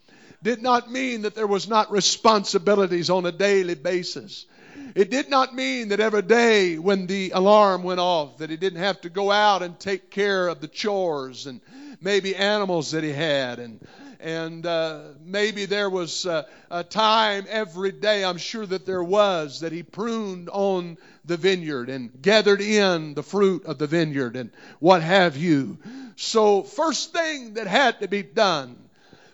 Did 0.42 0.62
not 0.62 0.90
mean 0.90 1.22
that 1.22 1.34
there 1.34 1.46
was 1.46 1.68
not 1.68 1.90
responsibilities 1.90 3.10
on 3.10 3.26
a 3.26 3.32
daily 3.32 3.74
basis. 3.74 4.46
It 4.94 5.10
did 5.10 5.30
not 5.30 5.54
mean 5.54 5.88
that 5.88 6.00
every 6.00 6.22
day 6.22 6.78
when 6.78 7.06
the 7.06 7.30
alarm 7.30 7.82
went 7.82 8.00
off 8.00 8.38
that 8.38 8.50
he 8.50 8.56
didn't 8.56 8.80
have 8.80 9.00
to 9.00 9.10
go 9.10 9.30
out 9.30 9.62
and 9.62 9.78
take 9.78 10.10
care 10.10 10.48
of 10.48 10.60
the 10.60 10.68
chores 10.68 11.46
and 11.46 11.60
maybe 12.00 12.36
animals 12.36 12.92
that 12.92 13.02
he 13.02 13.12
had 13.12 13.58
and 13.58 13.80
and 14.20 14.66
uh, 14.66 15.00
maybe 15.24 15.66
there 15.66 15.88
was 15.88 16.26
uh, 16.26 16.44
a 16.70 16.82
time 16.82 17.46
every 17.48 17.92
day, 17.92 18.24
I'm 18.24 18.38
sure 18.38 18.66
that 18.66 18.84
there 18.84 19.02
was, 19.02 19.60
that 19.60 19.72
he 19.72 19.82
pruned 19.82 20.48
on 20.50 20.98
the 21.24 21.36
vineyard 21.36 21.88
and 21.88 22.10
gathered 22.20 22.60
in 22.60 23.14
the 23.14 23.22
fruit 23.22 23.64
of 23.66 23.78
the 23.78 23.86
vineyard 23.86 24.36
and 24.36 24.50
what 24.80 25.02
have 25.02 25.36
you. 25.36 25.78
So, 26.16 26.62
first 26.62 27.12
thing 27.12 27.54
that 27.54 27.66
had 27.66 28.00
to 28.00 28.08
be 28.08 28.22
done 28.22 28.76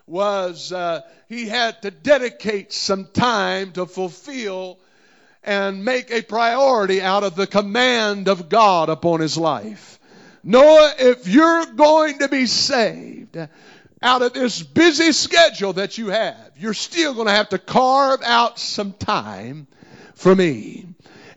was 0.07 0.73
uh, 0.73 1.01
he 1.29 1.49
had 1.49 1.81
to 1.83 1.91
dedicate 1.91 2.73
some 2.73 3.07
time 3.07 3.73
to 3.73 3.87
fulfill 3.87 4.79
and 5.43 5.85
make 5.85 6.11
a 6.11 6.23
priority 6.23 7.01
out 7.01 7.23
of 7.23 7.37
the 7.37 7.47
command 7.47 8.29
of 8.29 8.49
God 8.49 8.89
upon 8.89 9.21
his 9.21 9.37
life. 9.39 9.99
Noah, 10.43 10.93
if 10.99 11.27
you're 11.27 11.67
going 11.67 12.19
to 12.19 12.29
be 12.29 12.47
saved, 12.47 13.39
out 14.05 14.21
of 14.21 14.35
this 14.35 14.63
busy 14.63 15.13
schedule 15.13 15.73
that 15.73 15.97
you 15.97 16.09
have, 16.09 16.53
you're 16.59 16.75
still 16.75 17.15
going 17.15 17.27
to 17.27 17.33
have 17.33 17.49
to 17.49 17.59
carve 17.59 18.21
out 18.23 18.59
some 18.59 18.93
time 18.93 19.67
for 20.15 20.35
me. 20.35 20.87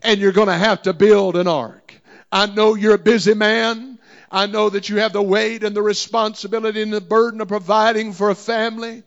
And 0.04 0.20
you're 0.20 0.34
going 0.34 0.50
to 0.50 0.54
have 0.54 0.82
to 0.84 0.94
build 0.94 1.38
an 1.38 1.48
ark. 1.48 1.94
I 2.30 2.46
know 2.46 2.76
you're 2.76 2.96
a 2.96 3.00
busy 3.00 3.34
man. 3.34 4.00
I 4.30 4.48
know 4.48 4.70
that 4.70 4.90
you 4.90 4.98
have 4.98 5.14
the 5.14 5.22
weight 5.22 5.64
and 5.64 5.74
the 5.74 5.82
responsibility 5.82 6.82
and 6.82 6.92
the 6.92 7.00
burden 7.00 7.40
of 7.40 7.48
providing 7.48 8.12
for 8.12 8.30
a 8.30 8.36
family. 8.36 9.04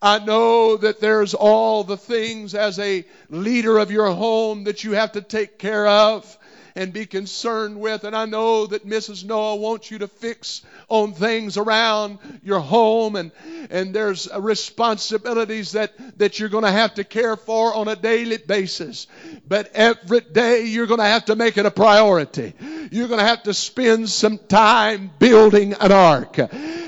I 0.00 0.20
know 0.20 0.76
that 0.76 1.00
there's 1.00 1.34
all 1.34 1.82
the 1.82 1.96
things 1.96 2.54
as 2.54 2.78
a 2.78 3.04
leader 3.28 3.78
of 3.78 3.90
your 3.90 4.10
home 4.12 4.64
that 4.64 4.84
you 4.84 4.92
have 4.92 5.12
to 5.12 5.22
take 5.22 5.58
care 5.58 5.86
of 5.86 6.38
and 6.74 6.92
be 6.92 7.06
concerned 7.06 7.80
with. 7.80 8.04
And 8.04 8.14
I 8.16 8.26
know 8.26 8.66
that 8.66 8.86
Mrs. 8.86 9.24
Noah 9.24 9.56
wants 9.56 9.90
you 9.90 9.98
to 9.98 10.08
fix 10.08 10.62
on 10.88 11.12
things 11.12 11.56
around 11.56 12.18
your 12.42 12.60
home 12.60 13.16
and, 13.16 13.32
and 13.70 13.94
there's 13.94 14.28
responsibilities 14.38 15.72
that, 15.72 15.92
that 16.18 16.38
you're 16.38 16.48
going 16.48 16.64
to 16.64 16.70
have 16.70 16.94
to 16.94 17.04
care 17.04 17.36
for 17.36 17.74
on 17.74 17.88
a 17.88 17.96
daily 17.96 18.38
basis. 18.38 19.06
But 19.46 19.70
every 19.74 20.20
day 20.20 20.64
you're 20.66 20.86
going 20.86 21.00
to 21.00 21.04
have 21.04 21.26
to 21.26 21.36
make 21.36 21.58
it 21.58 21.66
a 21.66 21.70
priority. 21.70 22.54
You're 22.90 23.08
going 23.08 23.20
to 23.20 23.26
have 23.26 23.44
to 23.44 23.54
spend 23.54 24.08
some 24.08 24.38
time 24.38 25.10
building 25.18 25.74
an 25.74 25.92
ark 25.92 26.38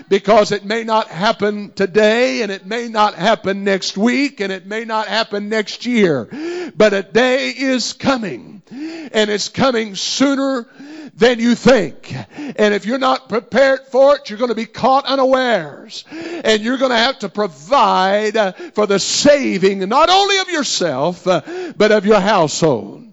because 0.09 0.53
it 0.53 0.64
may 0.64 0.85
not 0.85 1.09
happen 1.09 1.73
today 1.73 2.42
and 2.42 2.51
it 2.51 2.66
may 2.66 2.88
not 2.88 3.14
happen 3.14 3.64
next 3.64 3.97
week 3.97 4.40
and 4.40 4.53
it 4.53 4.66
may 4.66 4.85
not 4.85 5.09
happen 5.09 5.49
next 5.49 5.87
year. 5.87 6.29
But 6.77 6.92
a 6.92 7.03
day 7.03 7.50
is 7.50 7.92
coming 7.92 8.62
and 8.70 9.31
it's 9.31 9.48
coming 9.48 9.94
sooner 9.94 10.66
than 11.14 11.38
you 11.38 11.55
think. 11.55 12.14
And 12.37 12.74
if 12.74 12.87
you're 12.87 12.98
not 12.98 13.29
prepared 13.29 13.87
for 13.87 14.16
it, 14.16 14.29
you're 14.29 14.38
going 14.38 14.50
to 14.50 14.55
be 14.55 14.66
caught 14.66 15.07
unawares. 15.07 16.05
And 16.11 16.62
you're 16.62 16.79
going 16.79 16.90
to 16.90 16.96
have 16.96 17.20
to 17.20 17.29
provide 17.29 18.37
uh, 18.37 18.53
for 18.74 18.87
the 18.87 18.98
saving 18.98 19.81
not 19.88 20.11
only 20.11 20.38
of 20.38 20.48
yourself, 20.48 21.27
uh, 21.27 21.42
but 21.77 21.92
of 21.92 22.07
your 22.07 22.20
household. 22.20 23.05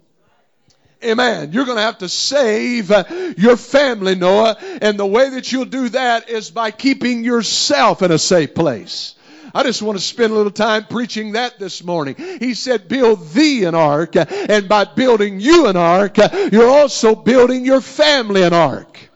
Amen. 1.03 1.51
You're 1.51 1.65
going 1.65 1.77
to 1.77 1.83
have 1.83 1.97
to 1.99 2.09
save 2.09 2.91
uh, 2.91 3.03
your 3.37 3.57
family, 3.57 4.15
Noah. 4.15 4.57
And 4.81 4.99
the 4.99 5.05
way 5.05 5.31
that 5.31 5.51
you'll 5.51 5.65
do 5.65 5.89
that 5.89 6.29
is 6.29 6.51
by 6.51 6.69
keeping 6.71 7.23
yourself 7.23 8.03
in 8.03 8.11
a 8.11 8.19
safe 8.19 8.53
place. 8.53 9.15
I 9.53 9.63
just 9.63 9.81
want 9.81 9.97
to 9.97 10.03
spend 10.03 10.31
a 10.31 10.35
little 10.35 10.51
time 10.51 10.85
preaching 10.85 11.33
that 11.33 11.59
this 11.59 11.83
morning. 11.83 12.15
He 12.15 12.53
said, 12.53 12.87
build 12.87 13.29
thee 13.31 13.65
an 13.65 13.75
ark. 13.75 14.15
And 14.15 14.69
by 14.69 14.85
building 14.85 15.39
you 15.39 15.67
an 15.67 15.77
ark, 15.77 16.17
you're 16.51 16.69
also 16.69 17.15
building 17.15 17.65
your 17.65 17.81
family 17.81 18.43
an 18.43 18.53
ark. 18.53 19.10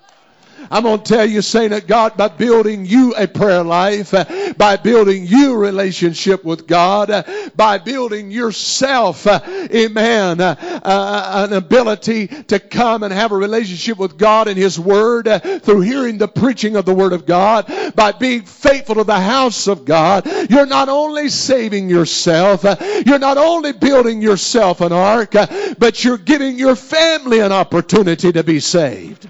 I'm 0.72 0.84
going 0.84 1.02
to 1.02 1.14
tell 1.14 1.26
you, 1.26 1.42
saying 1.42 1.72
that 1.72 1.88
God, 1.88 2.18
by 2.18 2.28
building 2.28 2.86
you 2.86 3.14
a 3.16 3.28
prayer 3.28 3.64
life, 3.64 4.14
uh, 4.14 4.54
by 4.58 4.78
building 4.78 5.26
you 5.26 5.56
relationship 5.56 6.44
with 6.44 6.68
God, 6.68 7.10
uh, 7.10 7.24
by 7.56 7.78
building 7.78 8.32
yourself, 8.32 9.28
uh, 9.28 9.40
amen, 9.46 10.42
an 10.42 11.54
ability 11.54 12.28
to 12.28 12.60
come 12.60 13.04
and 13.04 13.14
have 13.14 13.32
a 13.32 13.38
relationship 13.38 13.98
with 13.98 14.18
God 14.18 14.48
and 14.48 14.58
His 14.58 14.80
Word 14.80 15.30
through 15.64 15.82
hearing 15.82 16.18
the 16.18 16.28
preaching 16.28 16.76
of 16.76 16.86
the 16.86 16.94
Word 16.94 17.14
of 17.14 17.26
God, 17.26 17.72
by 17.96 18.12
being 18.12 18.42
faithful 18.42 18.96
to 18.96 19.04
the 19.04 19.20
house 19.20 19.68
of 19.68 19.86
God, 19.86 20.26
you're 20.50 20.66
not 20.66 20.90
only 20.90 21.30
saving 21.30 21.90
yourself, 21.90 22.64
you're 23.06 23.20
not 23.20 23.38
only 23.38 23.74
building 23.74 24.22
yourself 24.22 24.82
an 24.82 24.92
ark, 24.92 25.32
but 25.78 26.04
you're 26.04 26.18
giving 26.18 26.58
your 26.58 26.76
family 26.76 27.40
an 27.40 27.52
opportunity 27.52 28.32
to 28.32 28.44
be 28.44 28.60
saved. 28.60 29.30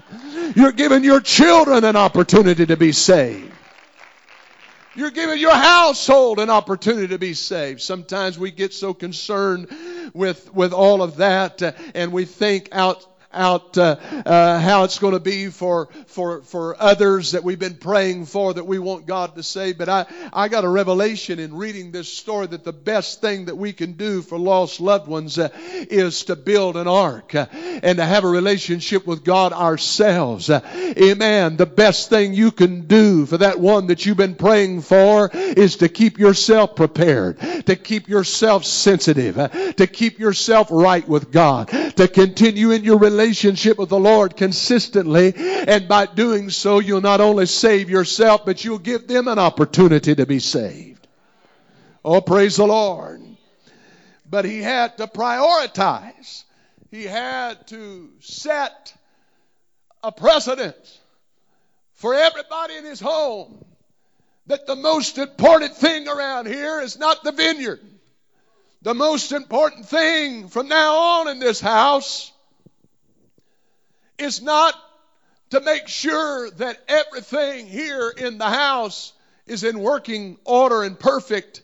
You're 0.54 0.72
giving 0.72 1.04
your 1.04 1.20
children 1.20 1.84
an 1.84 1.96
opportunity 1.96 2.66
to 2.66 2.76
be 2.76 2.92
saved. 2.92 3.52
You're 4.94 5.10
giving 5.10 5.38
your 5.38 5.54
household 5.54 6.38
an 6.38 6.48
opportunity 6.48 7.08
to 7.08 7.18
be 7.18 7.34
saved. 7.34 7.82
Sometimes 7.82 8.38
we 8.38 8.50
get 8.50 8.72
so 8.72 8.94
concerned 8.94 9.68
with, 10.14 10.52
with 10.54 10.72
all 10.72 11.02
of 11.02 11.16
that 11.16 11.62
uh, 11.62 11.72
and 11.94 12.12
we 12.12 12.24
think 12.24 12.70
out 12.72 13.06
out 13.36 13.78
uh, 13.78 13.96
uh, 14.24 14.58
how 14.58 14.84
it's 14.84 14.98
going 14.98 15.12
to 15.12 15.20
be 15.20 15.48
for, 15.50 15.88
for, 16.06 16.42
for 16.42 16.80
others 16.80 17.32
that 17.32 17.44
we've 17.44 17.58
been 17.58 17.76
praying 17.76 18.26
for 18.26 18.54
that 18.54 18.66
we 18.66 18.78
want 18.78 19.06
God 19.06 19.34
to 19.36 19.42
save. 19.42 19.78
But 19.78 19.88
I, 19.88 20.06
I 20.32 20.48
got 20.48 20.64
a 20.64 20.68
revelation 20.68 21.38
in 21.38 21.54
reading 21.54 21.92
this 21.92 22.12
story 22.12 22.46
that 22.48 22.64
the 22.64 22.72
best 22.72 23.20
thing 23.20 23.46
that 23.46 23.56
we 23.56 23.72
can 23.72 23.92
do 23.92 24.22
for 24.22 24.38
lost 24.38 24.80
loved 24.80 25.08
ones 25.08 25.38
uh, 25.38 25.48
is 25.54 26.24
to 26.24 26.36
build 26.36 26.76
an 26.76 26.88
ark 26.88 27.34
uh, 27.34 27.46
and 27.52 27.98
to 27.98 28.04
have 28.04 28.24
a 28.24 28.28
relationship 28.28 29.06
with 29.06 29.24
God 29.24 29.52
ourselves. 29.52 30.50
Uh, 30.50 30.60
amen. 30.74 31.56
The 31.56 31.66
best 31.66 32.08
thing 32.08 32.34
you 32.34 32.50
can 32.50 32.86
do 32.86 33.26
for 33.26 33.38
that 33.38 33.60
one 33.60 33.88
that 33.88 34.06
you've 34.06 34.16
been 34.16 34.34
praying 34.34 34.80
for 34.82 35.30
is 35.32 35.76
to 35.76 35.88
keep 35.88 36.18
yourself 36.18 36.76
prepared, 36.76 37.38
to 37.66 37.76
keep 37.76 38.08
yourself 38.08 38.64
sensitive, 38.64 39.38
uh, 39.38 39.48
to 39.72 39.86
keep 39.86 40.18
yourself 40.18 40.68
right 40.70 41.06
with 41.06 41.30
God, 41.30 41.70
to 41.96 42.08
continue 42.08 42.70
in 42.70 42.84
your 42.84 42.98
relationship 42.98 43.78
with 43.78 43.88
the 43.88 43.98
Lord 43.98 44.36
consistently. 44.36 45.34
And 45.36 45.88
by 45.88 46.06
doing 46.06 46.50
so, 46.50 46.78
you'll 46.78 47.00
not 47.00 47.20
only 47.20 47.46
save 47.46 47.90
yourself, 47.90 48.44
but 48.44 48.64
you'll 48.64 48.78
give 48.78 49.06
them 49.06 49.28
an 49.28 49.38
opportunity 49.38 50.14
to 50.14 50.26
be 50.26 50.38
saved. 50.38 51.06
Oh, 52.04 52.20
praise 52.20 52.56
the 52.56 52.66
Lord. 52.66 53.22
But 54.28 54.44
he 54.44 54.60
had 54.62 54.98
to 54.98 55.06
prioritize. 55.06 56.44
He 56.90 57.04
had 57.04 57.66
to 57.68 58.10
set 58.20 58.94
a 60.02 60.12
precedent 60.12 60.76
for 61.94 62.14
everybody 62.14 62.76
in 62.76 62.84
his 62.84 63.00
home 63.00 63.64
that 64.46 64.66
the 64.66 64.76
most 64.76 65.18
important 65.18 65.74
thing 65.74 66.06
around 66.06 66.46
here 66.46 66.80
is 66.80 66.98
not 66.98 67.24
the 67.24 67.32
vineyard. 67.32 67.80
The 68.86 68.94
most 68.94 69.32
important 69.32 69.86
thing 69.86 70.46
from 70.46 70.68
now 70.68 70.96
on 70.96 71.26
in 71.26 71.40
this 71.40 71.60
house 71.60 72.30
is 74.16 74.40
not 74.40 74.76
to 75.50 75.60
make 75.60 75.88
sure 75.88 76.52
that 76.52 76.78
everything 76.86 77.66
here 77.66 78.10
in 78.16 78.38
the 78.38 78.48
house 78.48 79.12
is 79.44 79.64
in 79.64 79.80
working 79.80 80.38
order 80.44 80.84
and 80.84 80.96
perfect, 80.96 81.62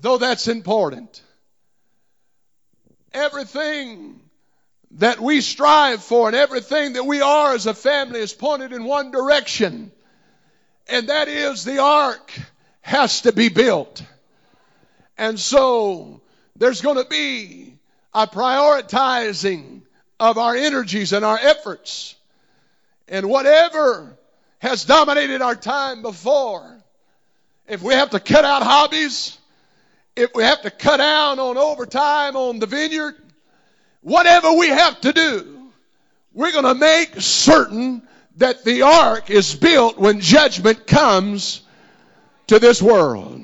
though 0.00 0.16
that's 0.16 0.48
important. 0.48 1.20
Everything 3.12 4.18
that 4.92 5.20
we 5.20 5.42
strive 5.42 6.02
for 6.02 6.28
and 6.28 6.36
everything 6.36 6.94
that 6.94 7.04
we 7.04 7.20
are 7.20 7.52
as 7.52 7.66
a 7.66 7.74
family 7.74 8.20
is 8.20 8.32
pointed 8.32 8.72
in 8.72 8.84
one 8.84 9.10
direction, 9.10 9.92
and 10.88 11.10
that 11.10 11.28
is 11.28 11.64
the 11.64 11.82
ark 11.82 12.32
has 12.80 13.20
to 13.20 13.32
be 13.32 13.50
built. 13.50 14.02
And 15.16 15.38
so 15.38 16.20
there's 16.56 16.80
going 16.80 16.96
to 16.96 17.08
be 17.08 17.74
a 18.12 18.26
prioritizing 18.26 19.82
of 20.18 20.38
our 20.38 20.54
energies 20.54 21.12
and 21.12 21.24
our 21.24 21.38
efforts. 21.38 22.14
And 23.08 23.28
whatever 23.28 24.16
has 24.58 24.84
dominated 24.84 25.42
our 25.42 25.54
time 25.54 26.02
before, 26.02 26.82
if 27.68 27.82
we 27.82 27.94
have 27.94 28.10
to 28.10 28.20
cut 28.20 28.44
out 28.44 28.62
hobbies, 28.62 29.36
if 30.16 30.30
we 30.34 30.42
have 30.42 30.62
to 30.62 30.70
cut 30.70 30.98
down 30.98 31.38
on 31.38 31.56
overtime 31.56 32.36
on 32.36 32.58
the 32.58 32.66
vineyard, 32.66 33.16
whatever 34.02 34.52
we 34.52 34.68
have 34.68 35.00
to 35.00 35.12
do, 35.12 35.70
we're 36.32 36.52
going 36.52 36.64
to 36.64 36.74
make 36.74 37.20
certain 37.20 38.02
that 38.36 38.64
the 38.64 38.82
ark 38.82 39.30
is 39.30 39.54
built 39.54 39.98
when 39.98 40.20
judgment 40.20 40.86
comes 40.86 41.62
to 42.48 42.58
this 42.58 42.82
world. 42.82 43.43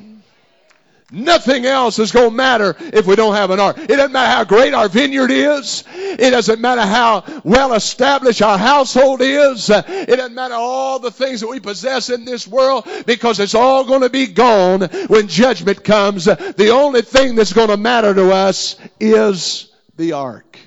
Nothing 1.12 1.66
else 1.66 1.98
is 1.98 2.12
going 2.12 2.30
to 2.30 2.36
matter 2.36 2.76
if 2.78 3.06
we 3.06 3.16
don't 3.16 3.34
have 3.34 3.50
an 3.50 3.60
ark. 3.60 3.78
It 3.78 3.88
doesn't 3.88 4.12
matter 4.12 4.30
how 4.30 4.44
great 4.44 4.74
our 4.74 4.88
vineyard 4.88 5.30
is. 5.30 5.84
It 5.94 6.30
doesn't 6.30 6.60
matter 6.60 6.82
how 6.82 7.24
well 7.42 7.72
established 7.74 8.42
our 8.42 8.58
household 8.58 9.20
is. 9.20 9.68
It 9.70 10.16
doesn't 10.16 10.34
matter 10.34 10.54
all 10.54 10.98
the 10.98 11.10
things 11.10 11.40
that 11.40 11.48
we 11.48 11.60
possess 11.60 12.10
in 12.10 12.24
this 12.24 12.46
world 12.46 12.86
because 13.06 13.40
it's 13.40 13.54
all 13.54 13.84
going 13.84 14.02
to 14.02 14.10
be 14.10 14.26
gone 14.28 14.82
when 15.08 15.28
judgment 15.28 15.82
comes. 15.84 16.24
The 16.26 16.70
only 16.72 17.02
thing 17.02 17.34
that's 17.34 17.52
going 17.52 17.68
to 17.68 17.76
matter 17.76 18.14
to 18.14 18.32
us 18.32 18.76
is 19.00 19.72
the 19.96 20.12
ark. 20.12 20.58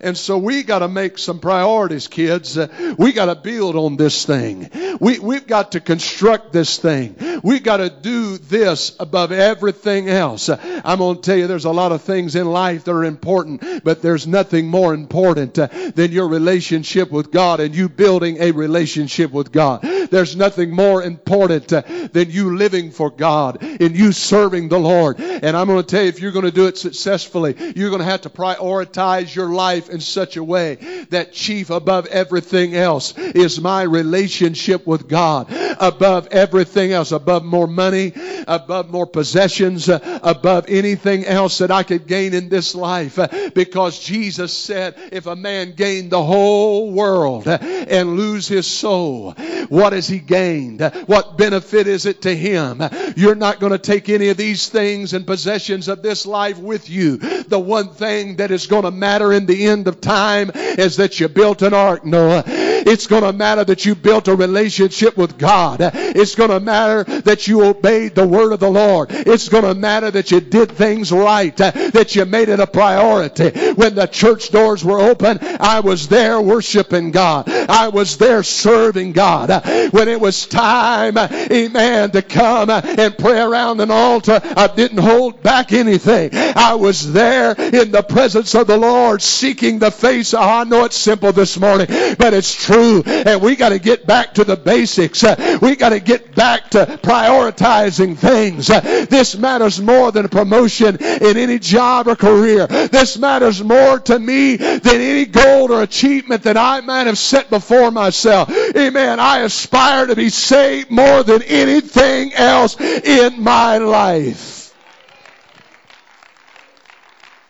And 0.00 0.16
so 0.16 0.38
we 0.38 0.62
got 0.62 0.78
to 0.78 0.88
make 0.88 1.18
some 1.18 1.40
priorities, 1.40 2.06
kids. 2.06 2.56
Uh, 2.56 2.94
we 2.98 3.12
got 3.12 3.26
to 3.26 3.34
build 3.34 3.74
on 3.74 3.96
this 3.96 4.24
thing. 4.24 4.70
We, 5.00 5.18
we've 5.18 5.46
got 5.46 5.72
to 5.72 5.80
construct 5.80 6.52
this 6.52 6.78
thing. 6.78 7.16
We've 7.42 7.62
got 7.62 7.78
to 7.78 7.90
do 7.90 8.38
this 8.38 8.94
above 9.00 9.32
everything 9.32 10.08
else. 10.08 10.48
Uh, 10.48 10.80
I'm 10.84 10.98
going 10.98 11.16
to 11.16 11.22
tell 11.22 11.36
you 11.36 11.48
there's 11.48 11.64
a 11.64 11.72
lot 11.72 11.90
of 11.90 12.02
things 12.02 12.36
in 12.36 12.46
life 12.46 12.84
that 12.84 12.92
are 12.92 13.04
important, 13.04 13.82
but 13.82 14.00
there's 14.00 14.26
nothing 14.26 14.68
more 14.68 14.94
important 14.94 15.58
uh, 15.58 15.66
than 15.94 16.12
your 16.12 16.28
relationship 16.28 17.10
with 17.10 17.32
God 17.32 17.58
and 17.58 17.74
you 17.74 17.88
building 17.88 18.36
a 18.38 18.52
relationship 18.52 19.32
with 19.32 19.50
God. 19.50 19.82
There's 19.82 20.36
nothing 20.36 20.70
more 20.70 21.02
important 21.02 21.68
than 21.68 22.30
you 22.30 22.56
living 22.56 22.92
for 22.92 23.10
God 23.10 23.62
and 23.62 23.96
you 23.96 24.12
serving 24.12 24.68
the 24.68 24.78
Lord. 24.78 25.20
And 25.20 25.56
I'm 25.56 25.66
going 25.66 25.82
to 25.82 25.86
tell 25.86 26.02
you 26.02 26.08
if 26.08 26.20
you're 26.20 26.32
going 26.32 26.44
to 26.44 26.52
do 26.52 26.66
it 26.66 26.78
successfully, 26.78 27.56
you're 27.74 27.90
going 27.90 28.00
to 28.00 28.04
have 28.04 28.22
to 28.22 28.30
prioritize 28.30 29.34
your 29.34 29.48
life 29.48 29.87
in 29.88 30.00
such 30.00 30.36
a 30.36 30.44
way 30.44 30.76
that 31.10 31.32
chief 31.32 31.70
above 31.70 32.06
everything 32.06 32.74
else 32.74 33.16
is 33.16 33.60
my 33.60 33.82
relationship 33.82 34.86
with 34.86 35.08
God. 35.08 35.46
Above 35.80 36.28
everything 36.30 36.92
else, 36.92 37.12
above 37.12 37.44
more 37.44 37.66
money, 37.66 38.12
above 38.46 38.90
more 38.90 39.06
possessions, 39.06 39.88
above 39.88 40.66
anything 40.68 41.24
else 41.24 41.58
that 41.58 41.70
I 41.70 41.82
could 41.82 42.06
gain 42.06 42.34
in 42.34 42.48
this 42.48 42.74
life. 42.74 43.18
Because 43.54 43.98
Jesus 43.98 44.52
said, 44.52 44.94
if 45.12 45.26
a 45.26 45.36
man 45.36 45.72
gain 45.72 46.08
the 46.08 46.22
whole 46.22 46.92
world 46.92 47.46
and 47.46 48.16
lose 48.16 48.48
his 48.48 48.66
soul, 48.66 49.32
what 49.68 49.92
has 49.92 50.08
he 50.08 50.18
gained? 50.18 50.80
What 51.06 51.38
benefit 51.38 51.86
is 51.86 52.06
it 52.06 52.22
to 52.22 52.34
him? 52.34 52.82
You're 53.16 53.34
not 53.34 53.60
going 53.60 53.72
to 53.72 53.78
take 53.78 54.08
any 54.08 54.28
of 54.28 54.36
these 54.36 54.68
things 54.68 55.12
and 55.12 55.26
possessions 55.26 55.88
of 55.88 56.02
this 56.02 56.26
life 56.26 56.58
with 56.58 56.88
you. 56.90 57.18
The 57.18 57.58
one 57.58 57.90
thing 57.90 58.36
that 58.36 58.50
is 58.50 58.66
going 58.66 58.84
to 58.84 58.90
matter 58.90 59.32
in 59.32 59.46
the 59.46 59.66
end 59.66 59.77
end 59.78 59.86
of 59.86 60.00
time 60.00 60.50
is 60.54 60.96
that 60.96 61.20
you 61.20 61.28
built 61.28 61.62
an 61.62 61.72
ark, 61.72 62.04
Noah. 62.04 62.42
It's 62.88 63.06
going 63.06 63.22
to 63.22 63.34
matter 63.34 63.64
that 63.64 63.84
you 63.84 63.94
built 63.94 64.28
a 64.28 64.34
relationship 64.34 65.18
with 65.18 65.36
God. 65.36 65.80
It's 65.80 66.34
going 66.34 66.48
to 66.48 66.58
matter 66.58 67.04
that 67.20 67.46
you 67.46 67.62
obeyed 67.64 68.14
the 68.14 68.26
word 68.26 68.52
of 68.52 68.60
the 68.60 68.70
Lord. 68.70 69.10
It's 69.10 69.50
going 69.50 69.64
to 69.64 69.74
matter 69.74 70.10
that 70.10 70.30
you 70.30 70.40
did 70.40 70.72
things 70.72 71.12
right, 71.12 71.54
that 71.56 72.16
you 72.16 72.24
made 72.24 72.48
it 72.48 72.60
a 72.60 72.66
priority. 72.66 73.50
When 73.72 73.94
the 73.94 74.06
church 74.06 74.50
doors 74.50 74.82
were 74.82 75.00
open, 75.00 75.38
I 75.60 75.80
was 75.80 76.08
there 76.08 76.40
worshiping 76.40 77.10
God. 77.10 77.46
I 77.48 77.88
was 77.88 78.16
there 78.16 78.42
serving 78.42 79.12
God. 79.12 79.50
When 79.92 80.08
it 80.08 80.18
was 80.18 80.46
time, 80.46 81.18
amen, 81.18 82.12
to 82.12 82.22
come 82.22 82.70
and 82.70 83.18
pray 83.18 83.40
around 83.40 83.82
an 83.82 83.90
altar, 83.90 84.40
I 84.42 84.66
didn't 84.66 84.98
hold 84.98 85.42
back 85.42 85.72
anything. 85.72 86.30
I 86.32 86.74
was 86.74 87.12
there 87.12 87.52
in 87.52 87.90
the 87.90 88.02
presence 88.02 88.54
of 88.54 88.66
the 88.66 88.78
Lord 88.78 89.20
seeking 89.20 89.78
the 89.78 89.90
face. 89.90 90.32
Oh, 90.32 90.40
I 90.40 90.64
know 90.64 90.84
it's 90.84 90.96
simple 90.96 91.32
this 91.32 91.58
morning, 91.58 91.88
but 92.18 92.32
it's 92.32 92.54
true. 92.54 92.77
And 92.78 93.42
we 93.42 93.56
got 93.56 93.70
to 93.70 93.78
get 93.78 94.06
back 94.06 94.34
to 94.34 94.44
the 94.44 94.56
basics. 94.56 95.24
Uh, 95.24 95.58
we 95.60 95.76
got 95.76 95.90
to 95.90 96.00
get 96.00 96.34
back 96.34 96.70
to 96.70 96.86
prioritizing 97.02 98.16
things. 98.16 98.70
Uh, 98.70 99.06
this 99.08 99.36
matters 99.36 99.80
more 99.80 100.12
than 100.12 100.28
promotion 100.28 100.96
in 100.96 101.36
any 101.36 101.58
job 101.58 102.08
or 102.08 102.16
career. 102.16 102.66
This 102.66 103.18
matters 103.18 103.62
more 103.62 103.98
to 104.00 104.18
me 104.18 104.56
than 104.56 105.00
any 105.00 105.24
goal 105.26 105.72
or 105.72 105.82
achievement 105.82 106.44
that 106.44 106.56
I 106.56 106.80
might 106.80 107.06
have 107.06 107.18
set 107.18 107.50
before 107.50 107.90
myself. 107.90 108.50
Amen. 108.76 109.20
I 109.20 109.40
aspire 109.40 110.06
to 110.06 110.16
be 110.16 110.28
saved 110.28 110.90
more 110.90 111.22
than 111.22 111.42
anything 111.42 112.32
else 112.34 112.80
in 112.80 113.42
my 113.42 113.78
life. 113.78 114.58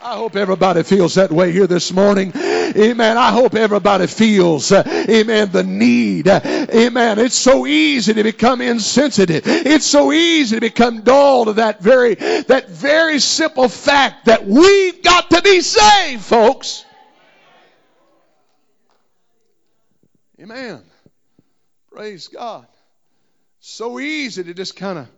I 0.01 0.15
hope 0.15 0.37
everybody 0.37 0.85
feels 0.85 1.17
that 1.17 1.31
way 1.31 1.53
here 1.53 1.67
this 1.67 1.93
morning. 1.93 2.33
Amen. 2.77 3.17
I 3.17 3.31
hope 3.31 3.55
everybody 3.55 4.07
feels, 4.07 4.73
uh, 4.73 4.83
amen, 4.87 5.51
the 5.51 5.65
need. 5.65 6.29
Amen. 6.29 7.19
It's 7.19 7.35
so 7.35 7.67
easy 7.67 8.15
to 8.15 8.23
become 8.23 8.61
insensitive. 8.61 9.43
It's 9.47 9.87
so 9.87 10.13
easy 10.13 10.57
to 10.57 10.61
become 10.61 11.03
dull 11.03 11.47
to 11.47 11.53
that 11.55 11.81
very, 11.81 12.15
that 12.15 12.69
very 12.69 13.19
simple 13.19 13.69
fact 13.69 14.27
that 14.27 14.47
we've 14.47 15.03
got 15.03 15.31
to 15.31 15.43
be 15.43 15.61
saved, 15.61 16.23
folks. 16.23 16.85
Amen. 20.41 20.83
Praise 21.91 22.29
God. 22.29 22.67
So 23.61 23.99
easy 23.99 24.45
to 24.45 24.55
just 24.55 24.77
kind 24.77 24.99
of 24.99 25.09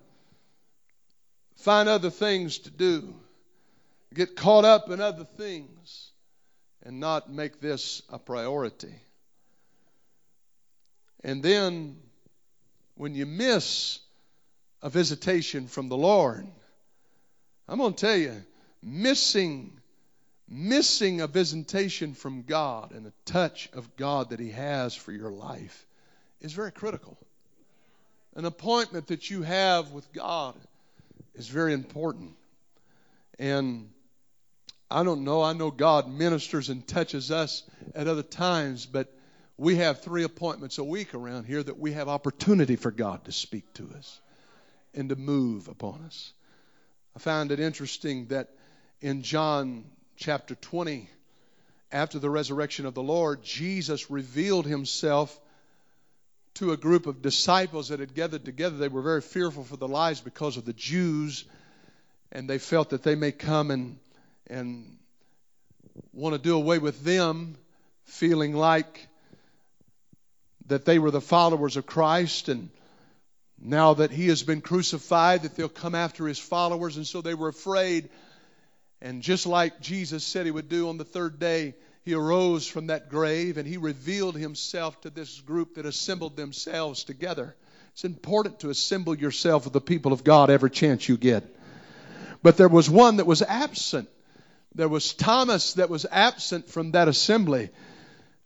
find 1.56 1.88
other 1.88 2.10
things 2.10 2.58
to 2.60 2.70
do 2.70 3.14
get 4.14 4.34
caught 4.34 4.64
up 4.64 4.90
in 4.90 5.00
other 5.00 5.24
things 5.24 6.09
and 6.84 7.00
not 7.00 7.30
make 7.32 7.60
this 7.60 8.02
a 8.08 8.18
priority. 8.18 8.94
And 11.22 11.42
then 11.42 11.96
when 12.94 13.14
you 13.14 13.26
miss 13.26 13.98
a 14.82 14.88
visitation 14.88 15.66
from 15.66 15.88
the 15.88 15.96
Lord, 15.96 16.46
I'm 17.68 17.78
going 17.78 17.94
to 17.94 18.06
tell 18.06 18.16
you, 18.16 18.42
missing 18.82 19.80
missing 20.50 21.20
a 21.20 21.28
visitation 21.28 22.12
from 22.12 22.42
God 22.42 22.90
and 22.90 23.06
a 23.06 23.12
touch 23.24 23.70
of 23.72 23.96
God 23.96 24.30
that 24.30 24.40
he 24.40 24.50
has 24.50 24.94
for 24.94 25.12
your 25.12 25.30
life 25.30 25.86
is 26.40 26.52
very 26.52 26.72
critical. 26.72 27.16
An 28.34 28.44
appointment 28.44 29.06
that 29.08 29.30
you 29.30 29.42
have 29.42 29.92
with 29.92 30.12
God 30.12 30.56
is 31.36 31.48
very 31.48 31.72
important. 31.72 32.32
And 33.38 33.90
I 34.90 35.04
don't 35.04 35.24
know. 35.24 35.42
I 35.42 35.52
know 35.52 35.70
God 35.70 36.08
ministers 36.08 36.68
and 36.68 36.86
touches 36.86 37.30
us 37.30 37.62
at 37.94 38.08
other 38.08 38.24
times, 38.24 38.86
but 38.86 39.12
we 39.56 39.76
have 39.76 40.00
three 40.00 40.24
appointments 40.24 40.78
a 40.78 40.84
week 40.84 41.14
around 41.14 41.44
here 41.44 41.62
that 41.62 41.78
we 41.78 41.92
have 41.92 42.08
opportunity 42.08 42.76
for 42.76 42.90
God 42.90 43.24
to 43.26 43.32
speak 43.32 43.72
to 43.74 43.88
us 43.96 44.20
and 44.94 45.10
to 45.10 45.16
move 45.16 45.68
upon 45.68 46.02
us. 46.06 46.32
I 47.14 47.20
found 47.20 47.52
it 47.52 47.60
interesting 47.60 48.26
that 48.26 48.48
in 49.00 49.22
John 49.22 49.84
chapter 50.16 50.54
20, 50.54 51.08
after 51.92 52.18
the 52.18 52.30
resurrection 52.30 52.86
of 52.86 52.94
the 52.94 53.02
Lord, 53.02 53.42
Jesus 53.42 54.10
revealed 54.10 54.66
himself 54.66 55.38
to 56.54 56.72
a 56.72 56.76
group 56.76 57.06
of 57.06 57.22
disciples 57.22 57.88
that 57.88 58.00
had 58.00 58.14
gathered 58.14 58.44
together. 58.44 58.76
They 58.76 58.88
were 58.88 59.02
very 59.02 59.20
fearful 59.20 59.64
for 59.64 59.76
their 59.76 59.88
lives 59.88 60.20
because 60.20 60.56
of 60.56 60.64
the 60.64 60.72
Jews, 60.72 61.44
and 62.32 62.48
they 62.48 62.58
felt 62.58 62.90
that 62.90 63.02
they 63.02 63.14
may 63.14 63.32
come 63.32 63.70
and 63.70 63.98
and 64.50 64.98
want 66.12 66.34
to 66.34 66.40
do 66.40 66.56
away 66.56 66.78
with 66.78 67.02
them, 67.04 67.56
feeling 68.04 68.54
like 68.54 69.08
that 70.66 70.84
they 70.84 70.98
were 70.98 71.10
the 71.10 71.20
followers 71.20 71.76
of 71.76 71.86
Christ 71.86 72.48
and 72.48 72.70
now 73.60 73.94
that 73.94 74.10
he 74.10 74.28
has 74.28 74.42
been 74.42 74.62
crucified, 74.62 75.42
that 75.42 75.54
they'll 75.54 75.68
come 75.68 75.94
after 75.94 76.26
his 76.26 76.38
followers. 76.38 76.96
And 76.96 77.06
so 77.06 77.20
they 77.20 77.34
were 77.34 77.48
afraid. 77.48 78.08
And 79.02 79.22
just 79.22 79.46
like 79.46 79.80
Jesus 79.80 80.24
said 80.24 80.46
he 80.46 80.50
would 80.50 80.68
do 80.68 80.88
on 80.88 80.96
the 80.96 81.04
third 81.04 81.38
day, 81.38 81.74
he 82.02 82.14
arose 82.14 82.66
from 82.66 82.86
that 82.86 83.10
grave 83.10 83.58
and 83.58 83.68
he 83.68 83.76
revealed 83.76 84.36
himself 84.36 84.98
to 85.02 85.10
this 85.10 85.40
group 85.40 85.74
that 85.74 85.84
assembled 85.84 86.36
themselves 86.36 87.04
together. 87.04 87.54
It's 87.92 88.04
important 88.04 88.60
to 88.60 88.70
assemble 88.70 89.14
yourself 89.14 89.64
with 89.64 89.74
the 89.74 89.80
people 89.80 90.12
of 90.12 90.24
God 90.24 90.48
every 90.48 90.70
chance 90.70 91.08
you 91.08 91.18
get. 91.18 91.44
But 92.42 92.56
there 92.56 92.68
was 92.68 92.88
one 92.88 93.18
that 93.18 93.26
was 93.26 93.42
absent. 93.42 94.08
There 94.74 94.88
was 94.88 95.12
Thomas 95.14 95.74
that 95.74 95.90
was 95.90 96.06
absent 96.10 96.68
from 96.68 96.92
that 96.92 97.08
assembly. 97.08 97.70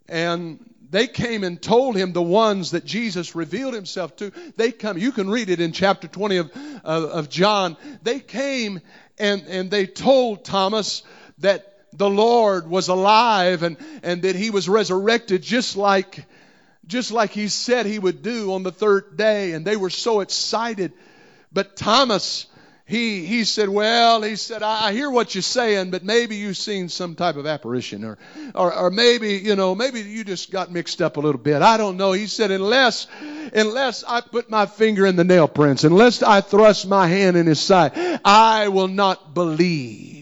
And 0.09 0.59
they 0.91 1.07
came 1.07 1.45
and 1.45 1.61
told 1.61 1.97
him 1.97 2.13
the 2.13 2.23
ones 2.23 2.71
that 2.71 2.85
Jesus 2.85 3.35
revealed 3.35 3.75
himself 3.75 4.17
to. 4.17 4.31
They 4.57 4.71
come. 4.71 4.97
You 4.97 5.13
can 5.13 5.29
read 5.29 5.51
it 5.51 5.61
in 5.61 5.73
chapter 5.73 6.09
20 6.09 6.37
of, 6.37 6.51
of, 6.85 7.05
of 7.05 7.29
John. 7.29 7.77
They 8.03 8.21
came 8.21 8.81
and, 9.19 9.43
and 9.49 9.71
they 9.71 9.87
told 9.87 10.45
Thomas 10.45 11.03
that 11.39 11.79
the 11.93 12.09
Lord 12.09 12.69
was 12.69 12.89
alive 12.89 13.63
and, 13.63 13.77
and 14.03 14.23
that 14.23 14.37
he 14.37 14.51
was 14.51 14.69
resurrected 14.69 15.43
just 15.43 15.77
like, 15.77 16.27
just 16.87 17.11
like 17.11 17.31
he 17.31 17.49
said 17.49 17.87
he 17.87 17.99
would 17.99 18.23
do 18.23 18.53
on 18.53 18.63
the 18.63 18.73
third 18.73 19.17
day. 19.17 19.53
And 19.53 19.65
they 19.65 19.77
were 19.77 19.91
so 19.91 20.21
excited. 20.21 20.93
But 21.53 21.77
Thomas, 21.77 22.47
he, 22.87 23.25
he 23.25 23.45
said, 23.45 23.71
well, 23.71 24.21
he 24.21 24.37
said, 24.37 24.63
I, 24.63 24.89
I 24.89 24.93
hear 24.93 25.11
what 25.11 25.35
you're 25.35 25.41
saying, 25.41 25.91
but 25.91 26.05
maybe 26.05 26.37
you've 26.37 26.59
seen 26.59 26.91
some 26.91 27.15
type 27.15 27.37
of 27.37 27.47
apparition 27.47 28.05
or, 28.05 28.19
or, 28.55 28.75
or 28.75 28.91
maybe, 28.91 29.37
you 29.37 29.57
know, 29.57 29.75
maybe 29.75 30.03
you 30.03 30.23
just 30.23 30.51
got 30.51 30.71
mixed 30.71 31.01
up 31.01 31.17
a 31.17 31.21
little 31.21 31.41
bit. 31.41 31.63
I 31.63 31.79
don't 31.79 31.97
know. 31.97 32.13
He 32.13 32.27
said, 32.27 32.51
unless, 32.51 33.07
unless 33.55 34.05
I 34.05 34.21
put 34.21 34.51
my 34.51 34.67
finger 34.67 35.07
in 35.07 35.17
the 35.17 35.25
nail 35.25 35.49
prints, 35.49 35.85
unless 35.85 36.23
I 36.23 36.43
thrust 36.43 36.87
my 36.87 37.07
hand 37.07 37.39
in 37.39 37.47
his 37.47 37.61
side, 37.61 37.93
I 38.23 38.69
will 38.69 38.89
not 38.89 39.33
believe. 39.33 40.14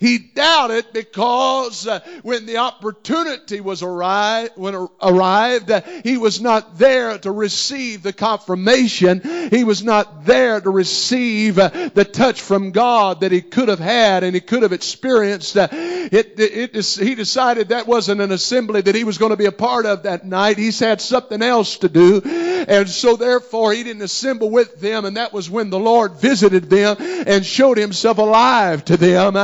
He 0.00 0.16
doubted 0.16 0.86
because 0.94 1.86
uh, 1.86 2.00
when 2.22 2.46
the 2.46 2.56
opportunity 2.56 3.60
was 3.60 3.82
arrived, 3.82 4.52
when 4.56 4.74
arrived, 5.02 5.70
uh, 5.70 5.82
he 6.02 6.16
was 6.16 6.40
not 6.40 6.78
there 6.78 7.18
to 7.18 7.30
receive 7.30 8.02
the 8.02 8.14
confirmation. 8.14 9.20
He 9.50 9.62
was 9.62 9.84
not 9.84 10.24
there 10.24 10.58
to 10.58 10.70
receive 10.70 11.58
uh, 11.58 11.90
the 11.92 12.06
touch 12.06 12.40
from 12.40 12.70
God 12.70 13.20
that 13.20 13.30
he 13.30 13.42
could 13.42 13.68
have 13.68 13.78
had 13.78 14.24
and 14.24 14.34
he 14.34 14.40
could 14.40 14.62
have 14.62 14.72
experienced. 14.72 15.54
It, 15.56 16.40
it, 16.40 16.74
it, 16.74 16.86
he 16.86 17.14
decided 17.14 17.68
that 17.68 17.86
wasn't 17.86 18.22
an 18.22 18.32
assembly 18.32 18.80
that 18.80 18.94
he 18.94 19.04
was 19.04 19.18
going 19.18 19.30
to 19.30 19.36
be 19.36 19.44
a 19.44 19.52
part 19.52 19.84
of 19.84 20.04
that 20.04 20.24
night. 20.24 20.56
He's 20.56 20.78
had 20.78 21.02
something 21.02 21.42
else 21.42 21.76
to 21.78 21.90
do. 21.90 22.22
And 22.24 22.88
so 22.88 23.16
therefore 23.16 23.74
he 23.74 23.84
didn't 23.84 24.02
assemble 24.02 24.48
with 24.48 24.80
them 24.80 25.04
and 25.04 25.18
that 25.18 25.34
was 25.34 25.50
when 25.50 25.68
the 25.68 25.78
Lord 25.78 26.12
visited 26.12 26.70
them 26.70 26.96
and 26.98 27.44
showed 27.44 27.76
himself 27.76 28.16
alive 28.16 28.86
to 28.86 28.96
them 28.96 29.36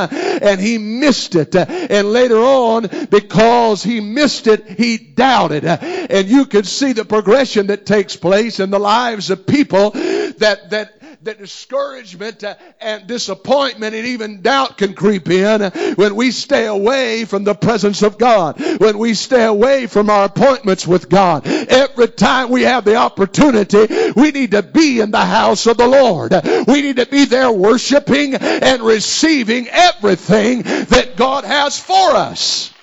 and 0.47 0.59
he 0.59 0.77
missed 0.77 1.35
it. 1.35 1.55
And 1.55 2.11
later 2.11 2.37
on, 2.37 2.87
because 3.09 3.83
he 3.83 3.99
missed 4.01 4.47
it, 4.47 4.67
he 4.67 4.97
doubted. 4.97 5.65
And 5.65 6.27
you 6.27 6.45
can 6.45 6.63
see 6.63 6.93
the 6.93 7.05
progression 7.05 7.67
that 7.67 7.85
takes 7.85 8.15
place 8.15 8.59
in 8.59 8.69
the 8.69 8.79
lives 8.79 9.29
of 9.29 9.45
people 9.45 9.91
that, 9.91 10.69
that 10.71 10.93
that 11.27 11.37
discouragement 11.37 12.41
uh, 12.43 12.55
and 12.79 13.05
disappointment 13.05 13.93
and 13.93 14.07
even 14.07 14.41
doubt 14.41 14.77
can 14.77 14.93
creep 14.93 15.29
in 15.29 15.61
when 15.95 16.15
we 16.15 16.31
stay 16.31 16.65
away 16.65 17.25
from 17.25 17.43
the 17.43 17.53
presence 17.53 18.01
of 18.01 18.17
God, 18.17 18.59
when 18.79 18.97
we 18.97 19.13
stay 19.13 19.43
away 19.43 19.87
from 19.87 20.09
our 20.09 20.25
appointments 20.25 20.87
with 20.87 21.09
God. 21.09 21.45
Every 21.45 22.07
time 22.07 22.49
we 22.49 22.61
have 22.63 22.85
the 22.85 22.95
opportunity, 22.95 24.11
we 24.15 24.31
need 24.31 24.51
to 24.51 24.63
be 24.63 25.01
in 25.01 25.11
the 25.11 25.25
house 25.25 25.67
of 25.67 25.75
the 25.75 25.87
Lord. 25.87 26.33
We 26.67 26.81
need 26.81 26.95
to 26.95 27.05
be 27.05 27.25
there 27.25 27.51
worshiping 27.51 28.35
and 28.35 28.81
receiving 28.81 29.67
everything 29.67 30.61
that 30.61 31.15
God 31.17 31.43
has 31.43 31.77
for 31.77 32.15
us. 32.15 32.73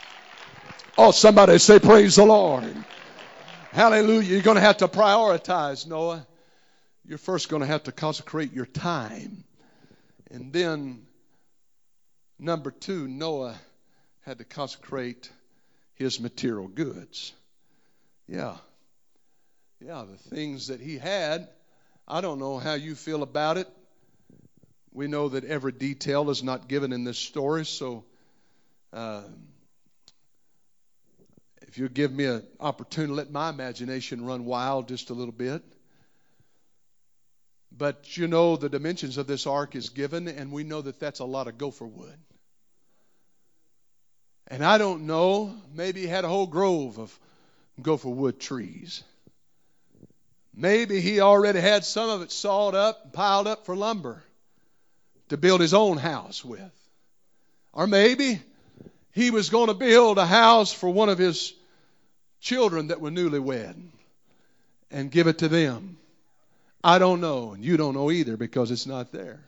Oh, 0.99 1.13
somebody 1.13 1.59
say, 1.59 1.79
Praise 1.79 2.17
the 2.17 2.27
Lord. 2.27 2.77
Hallelujah. 3.73 4.35
You're 4.35 4.43
going 4.43 4.57
to 4.57 4.61
have 4.61 4.77
to 4.79 4.89
prioritize, 4.89 5.87
Noah 5.87 6.27
you're 7.07 7.19
first 7.19 7.49
going 7.49 7.61
to 7.61 7.67
have 7.67 7.85
to 7.85 7.93
consecrate 7.93 8.53
your 8.53 8.67
time. 8.67 9.45
And 10.31 10.53
then, 10.53 11.07
number 12.39 12.71
two, 12.71 13.07
Noah 13.07 13.57
had 14.23 14.39
to 14.39 14.45
consecrate 14.45 15.31
his 15.95 16.19
material 16.19 16.69
goods. 16.69 17.33
Yeah. 18.27 18.57
Yeah, 19.85 20.05
the 20.11 20.17
things 20.35 20.69
that 20.69 20.81
he 20.81 20.97
had. 20.97 21.49
I 22.09 22.21
don't 22.21 22.39
know 22.39 22.59
how 22.59 22.75
you 22.75 22.95
feel 22.95 23.23
about 23.23 23.59
it. 23.59 23.69
We 24.93 25.09
know 25.09 25.29
that 25.31 25.45
every 25.45 25.73
detail 25.73 26.31
is 26.31 26.43
not 26.43 26.69
given 26.69 26.93
in 26.93 27.05
this 27.05 27.19
story, 27.19 27.67
so 27.67 28.05
uh, 28.93 29.23
if 31.67 31.79
you 31.79 31.89
give 31.89 32.13
me 32.13 32.27
an 32.27 32.47
opportunity 32.61 33.11
to 33.11 33.15
let 33.15 33.31
my 33.31 33.51
imagination 33.51 34.25
run 34.25 34.45
wild 34.45 34.89
just 34.89 35.11
a 35.11 35.15
little 35.15 35.33
bit. 35.33 35.63
But 37.77 38.17
you 38.17 38.29
know, 38.29 38.57
the 38.57 38.69
dimensions 38.69 39.19
of 39.19 39.27
this 39.27 39.47
ark 39.47 39.75
is 39.75 39.89
given, 39.89 40.29
and 40.29 40.53
we 40.53 40.63
know 40.63 40.83
that 40.83 41.01
that's 41.01 41.21
a 41.21 41.25
lot 41.25 41.49
of 41.49 41.59
gopher 41.59 41.87
wood. 41.87 42.17
And 44.47 44.65
I 44.65 44.79
don't 44.79 45.07
know, 45.07 45.55
maybe 45.75 46.03
he 46.03 46.07
had 46.07 46.25
a 46.25 46.29
whole 46.29 46.47
grove 46.47 46.99
of 46.99 47.19
gopher 47.81 48.11
wood 48.11 48.39
trees. 48.39 49.03
Maybe 50.55 51.01
he 51.01 51.21
already 51.21 51.61
had 51.61 51.85
some 51.85 52.11
of 52.11 52.23
it 52.23 52.31
sawed 52.31 52.77
up 52.77 53.01
and 53.05 53.13
piled 53.13 53.49
up 53.49 53.67
for 53.67 53.75
lumber 53.75 54.23
to 55.31 55.37
build 55.37 55.61
his 55.61 55.75
own 55.75 55.97
house 55.97 56.45
with. 56.45 56.73
Or 57.73 57.89
maybe 57.89 58.41
he 59.13 59.33
was 59.33 59.51
going 59.51 59.67
to 59.67 59.75
build 59.75 60.19
a 60.19 60.27
house 60.27 60.73
for 60.73 60.89
one 60.89 61.09
of 61.09 61.19
his 61.19 61.53
children 62.41 62.89
that 62.89 63.01
were 63.01 63.11
newlywed 63.11 63.75
and 64.93 65.11
give 65.11 65.27
it 65.27 65.39
to 65.39 65.49
them. 65.49 65.97
I 66.87 66.99
don't 66.99 67.23
know, 67.23 67.55
and 67.55 67.65
you 67.65 67.79
don't 67.79 67.95
know 67.95 68.11
either 68.11 68.37
because 68.37 68.71
it's 68.71 68.87
not 68.87 69.11
there. 69.11 69.41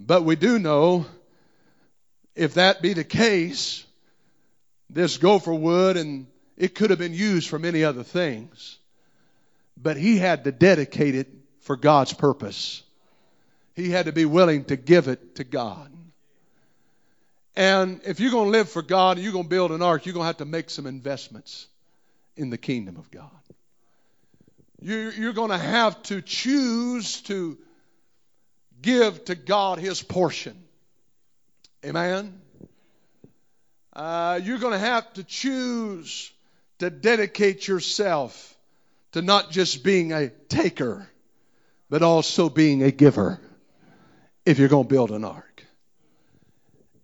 But 0.00 0.24
we 0.24 0.34
do 0.34 0.58
know 0.58 1.04
if 2.34 2.54
that 2.54 2.80
be 2.80 2.94
the 2.94 3.04
case, 3.04 3.84
this 4.88 5.18
gopher 5.18 5.52
wood, 5.52 5.98
and 5.98 6.26
it 6.56 6.74
could 6.74 6.88
have 6.88 6.98
been 6.98 7.12
used 7.12 7.50
for 7.50 7.58
many 7.58 7.84
other 7.84 8.02
things. 8.02 8.78
But 9.76 9.98
he 9.98 10.16
had 10.16 10.44
to 10.44 10.52
dedicate 10.52 11.14
it 11.14 11.28
for 11.60 11.76
God's 11.76 12.14
purpose. 12.14 12.82
He 13.74 13.90
had 13.90 14.06
to 14.06 14.12
be 14.12 14.24
willing 14.24 14.64
to 14.64 14.76
give 14.76 15.06
it 15.06 15.36
to 15.36 15.44
God. 15.44 15.92
And 17.56 18.00
if 18.06 18.20
you're 18.20 18.30
going 18.30 18.46
to 18.46 18.50
live 18.50 18.70
for 18.70 18.80
God 18.80 19.18
and 19.18 19.24
you're 19.24 19.34
going 19.34 19.44
to 19.44 19.50
build 19.50 19.70
an 19.70 19.82
ark, 19.82 20.06
you're 20.06 20.14
going 20.14 20.24
to 20.24 20.28
have 20.28 20.38
to 20.38 20.46
make 20.46 20.70
some 20.70 20.86
investments 20.86 21.66
in 22.38 22.48
the 22.48 22.58
kingdom 22.58 22.96
of 22.96 23.10
God. 23.10 23.39
You're 24.82 25.32
going 25.32 25.50
to 25.50 25.58
have 25.58 26.02
to 26.04 26.22
choose 26.22 27.20
to 27.22 27.58
give 28.80 29.24
to 29.26 29.34
God 29.34 29.78
His 29.78 30.02
portion. 30.02 30.56
Amen? 31.84 32.40
Uh, 33.92 34.40
you're 34.42 34.58
going 34.58 34.72
to 34.72 34.78
have 34.78 35.12
to 35.14 35.24
choose 35.24 36.32
to 36.78 36.90
dedicate 36.90 37.66
yourself 37.68 38.56
to 39.12 39.22
not 39.22 39.50
just 39.50 39.82
being 39.82 40.12
a 40.12 40.28
taker, 40.28 41.08
but 41.90 42.02
also 42.02 42.48
being 42.48 42.82
a 42.82 42.90
giver 42.90 43.40
if 44.46 44.58
you're 44.58 44.68
going 44.68 44.84
to 44.84 44.88
build 44.88 45.10
an 45.10 45.24
ark. 45.24 45.64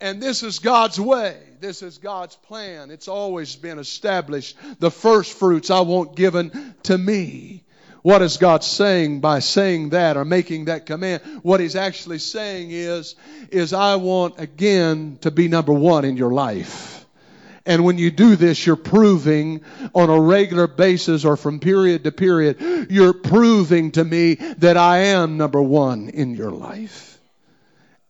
And 0.00 0.22
this 0.22 0.42
is 0.42 0.58
God's 0.58 1.00
way. 1.00 1.38
This 1.60 1.82
is 1.82 1.98
God's 1.98 2.36
plan. 2.36 2.90
It's 2.90 3.08
always 3.08 3.56
been 3.56 3.78
established. 3.78 4.56
The 4.78 4.90
first 4.90 5.32
fruits 5.32 5.70
I 5.70 5.80
want 5.80 6.16
given 6.16 6.74
to 6.84 6.96
me. 6.96 7.64
What 8.06 8.22
is 8.22 8.36
God 8.36 8.62
saying 8.62 9.18
by 9.18 9.40
saying 9.40 9.88
that 9.88 10.16
or 10.16 10.24
making 10.24 10.66
that 10.66 10.86
command? 10.86 11.22
What 11.42 11.58
he's 11.58 11.74
actually 11.74 12.20
saying 12.20 12.70
is, 12.70 13.16
is 13.50 13.72
I 13.72 13.96
want 13.96 14.38
again 14.38 15.18
to 15.22 15.32
be 15.32 15.48
number 15.48 15.72
one 15.72 16.04
in 16.04 16.16
your 16.16 16.32
life. 16.32 17.04
And 17.66 17.84
when 17.84 17.98
you 17.98 18.12
do 18.12 18.36
this, 18.36 18.64
you're 18.64 18.76
proving 18.76 19.62
on 19.92 20.08
a 20.08 20.20
regular 20.20 20.68
basis 20.68 21.24
or 21.24 21.36
from 21.36 21.58
period 21.58 22.04
to 22.04 22.12
period, 22.12 22.86
you're 22.90 23.12
proving 23.12 23.90
to 23.90 24.04
me 24.04 24.36
that 24.36 24.76
I 24.76 24.98
am 24.98 25.36
number 25.36 25.60
one 25.60 26.08
in 26.08 26.36
your 26.36 26.52
life. 26.52 27.15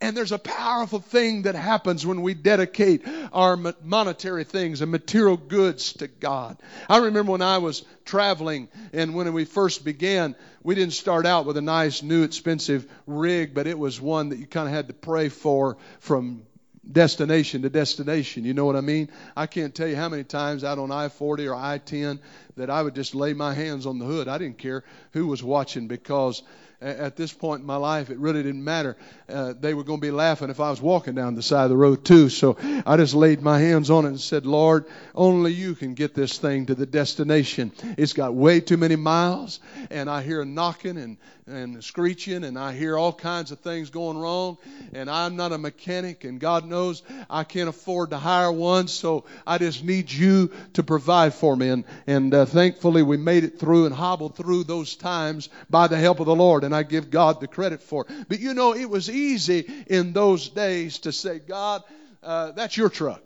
And 0.01 0.15
there's 0.15 0.33
a 0.33 0.39
powerful 0.39 0.99
thing 0.99 1.43
that 1.43 1.55
happens 1.55 2.05
when 2.05 2.21
we 2.21 2.35
dedicate 2.35 3.03
our 3.33 3.57
monetary 3.83 4.45
things 4.45 4.83
and 4.83 4.91
material 4.91 5.39
goods 5.39 5.95
to 5.95 6.07
God. 6.07 6.59
I 6.89 6.99
remember 6.99 7.33
when 7.33 7.41
I 7.41 7.59
was 7.59 7.83
traveling 8.05 8.69
and 8.93 9.15
when 9.15 9.33
we 9.33 9.47
first 9.47 9.87
began, 9.87 10.37
we 10.63 10.75
didn't 10.75 10.93
start 10.93 11.25
out 11.25 11.47
with 11.47 11.57
a 11.57 11.63
nice, 11.63 12.03
new, 12.03 12.25
expensive 12.25 12.87
rig, 13.07 13.55
but 13.55 13.67
it 13.67 13.79
was 13.79 13.99
one 13.99 14.29
that 14.29 14.39
you 14.39 14.47
kind 14.47 14.69
of 14.69 14.75
had 14.75 14.89
to 14.89 14.95
pray 14.95 15.31
for 15.31 15.79
from 16.01 16.43
destination 16.91 17.63
to 17.63 17.71
destination. 17.71 18.45
You 18.45 18.53
know 18.53 18.67
what 18.67 18.77
I 18.77 18.83
mean? 18.83 19.09
I 19.35 19.47
can't 19.47 19.75
tell 19.75 19.89
you 19.89 19.97
how 19.97 20.09
many 20.09 20.25
times 20.25 20.63
out 20.63 20.79
on 20.79 20.93
I 20.93 21.09
40 21.09 21.49
or 21.49 21.55
I 21.55 21.79
10 21.79 22.21
that 22.57 22.71
I 22.71 22.83
would 22.83 22.95
just 22.95 23.15
lay 23.15 23.33
my 23.33 23.55
hands 23.55 23.87
on 23.87 23.99
the 23.99 24.05
hood. 24.05 24.29
I 24.29 24.39
didn't 24.39 24.59
care 24.59 24.85
who 25.13 25.27
was 25.27 25.43
watching 25.43 25.89
because 25.89 26.43
at 26.81 27.17
this 27.17 27.33
point 27.33 27.61
in 27.61 27.67
my 27.67 27.77
life, 27.77 28.11
it 28.11 28.19
really 28.19 28.43
didn't 28.43 28.63
matter. 28.63 28.97
Uh, 29.29 29.55
they 29.59 29.73
were 29.73 29.85
going 29.85 29.99
to 29.99 30.07
be 30.07 30.11
laughing 30.11 30.51
if 30.51 30.61
I 30.61 30.71
was 30.71 30.81
walking 30.81 31.15
down 31.15 31.35
the 31.35 31.43
side 31.43 31.65
of 31.65 31.71
the 31.71 31.77
road, 31.77 32.05
too. 32.05 32.29
So 32.29 32.57
I 32.85 32.97
just 32.97 33.15
laid 33.15 33.41
my 33.41 33.59
hands 33.59 33.91
on 33.91 34.05
it 34.05 34.09
and 34.09 34.21
said, 34.21 34.45
Lord, 34.45 34.85
only 35.15 35.53
you 35.53 35.75
can 35.75 35.95
get 35.95 36.15
this 36.15 36.39
thing 36.39 36.67
to 36.67 36.75
the 36.75 36.87
destination. 36.87 37.73
It's 37.97 38.13
got 38.13 38.35
way 38.35 38.61
too 38.61 38.77
many 38.77 38.97
miles, 38.97 39.61
and 39.91 40.11
I 40.11 40.23
hear 40.23 40.45
knocking 40.45 40.99
and, 40.99 41.17
and 41.47 41.83
screeching, 41.83 42.45
and 42.45 42.59
I 42.59 42.75
hear 42.75 42.99
all 42.99 43.13
kinds 43.13 43.53
of 43.53 43.61
things 43.61 43.89
going 43.89 44.19
wrong. 44.19 44.59
And 44.93 45.09
I'm 45.09 45.37
not 45.37 45.53
a 45.53 45.59
mechanic, 45.59 46.25
and 46.25 46.39
God 46.39 46.67
knows 46.67 47.03
I 47.31 47.45
can't 47.45 47.71
afford 47.71 48.11
to 48.11 48.19
hire 48.19 48.53
one, 48.53 48.89
so 48.89 49.25
I 49.47 49.57
just 49.59 49.83
need 49.83 50.13
you 50.13 50.51
to 50.75 50.83
provide 50.83 51.33
for 51.33 51.57
me. 51.57 51.71
And, 51.71 51.85
and 52.07 52.35
uh, 52.35 52.45
thankfully, 52.45 53.03
we 53.03 53.17
made 53.17 53.45
it 53.45 53.59
through 53.59 53.87
and 53.87 53.95
hobbled 53.95 54.37
through 54.37 54.65
those 54.65 54.95
times 54.95 55.49
by 55.71 55.87
the 55.87 55.97
help 55.97 56.21
of 56.21 56.27
the 56.27 56.35
Lord 56.35 56.66
and 56.67 56.75
I 56.75 56.83
give 56.83 57.11
God 57.11 57.41
the 57.41 57.47
credit 57.47 57.81
for 57.81 58.05
it. 58.07 58.29
But 58.29 58.41
you 58.41 58.53
know, 58.53 58.75
it 58.75 58.91
was 58.91 59.09
easy 59.09 59.67
in 59.87 60.13
those 60.13 60.51
days 60.51 60.99
to 61.01 61.13
say, 61.13 61.39
God, 61.39 61.83
uh, 62.23 62.53
that's 62.53 62.77
your 62.77 62.91
truck, 62.91 63.23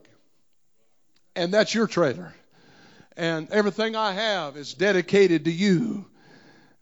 and 1.34 1.52
that's 1.52 1.74
your 1.74 1.88
trailer, 1.88 2.32
and 3.16 3.50
everything 3.50 3.96
I 3.96 4.12
have 4.12 4.56
is 4.56 4.74
dedicated 4.74 5.46
to 5.46 5.50
you. 5.50 6.06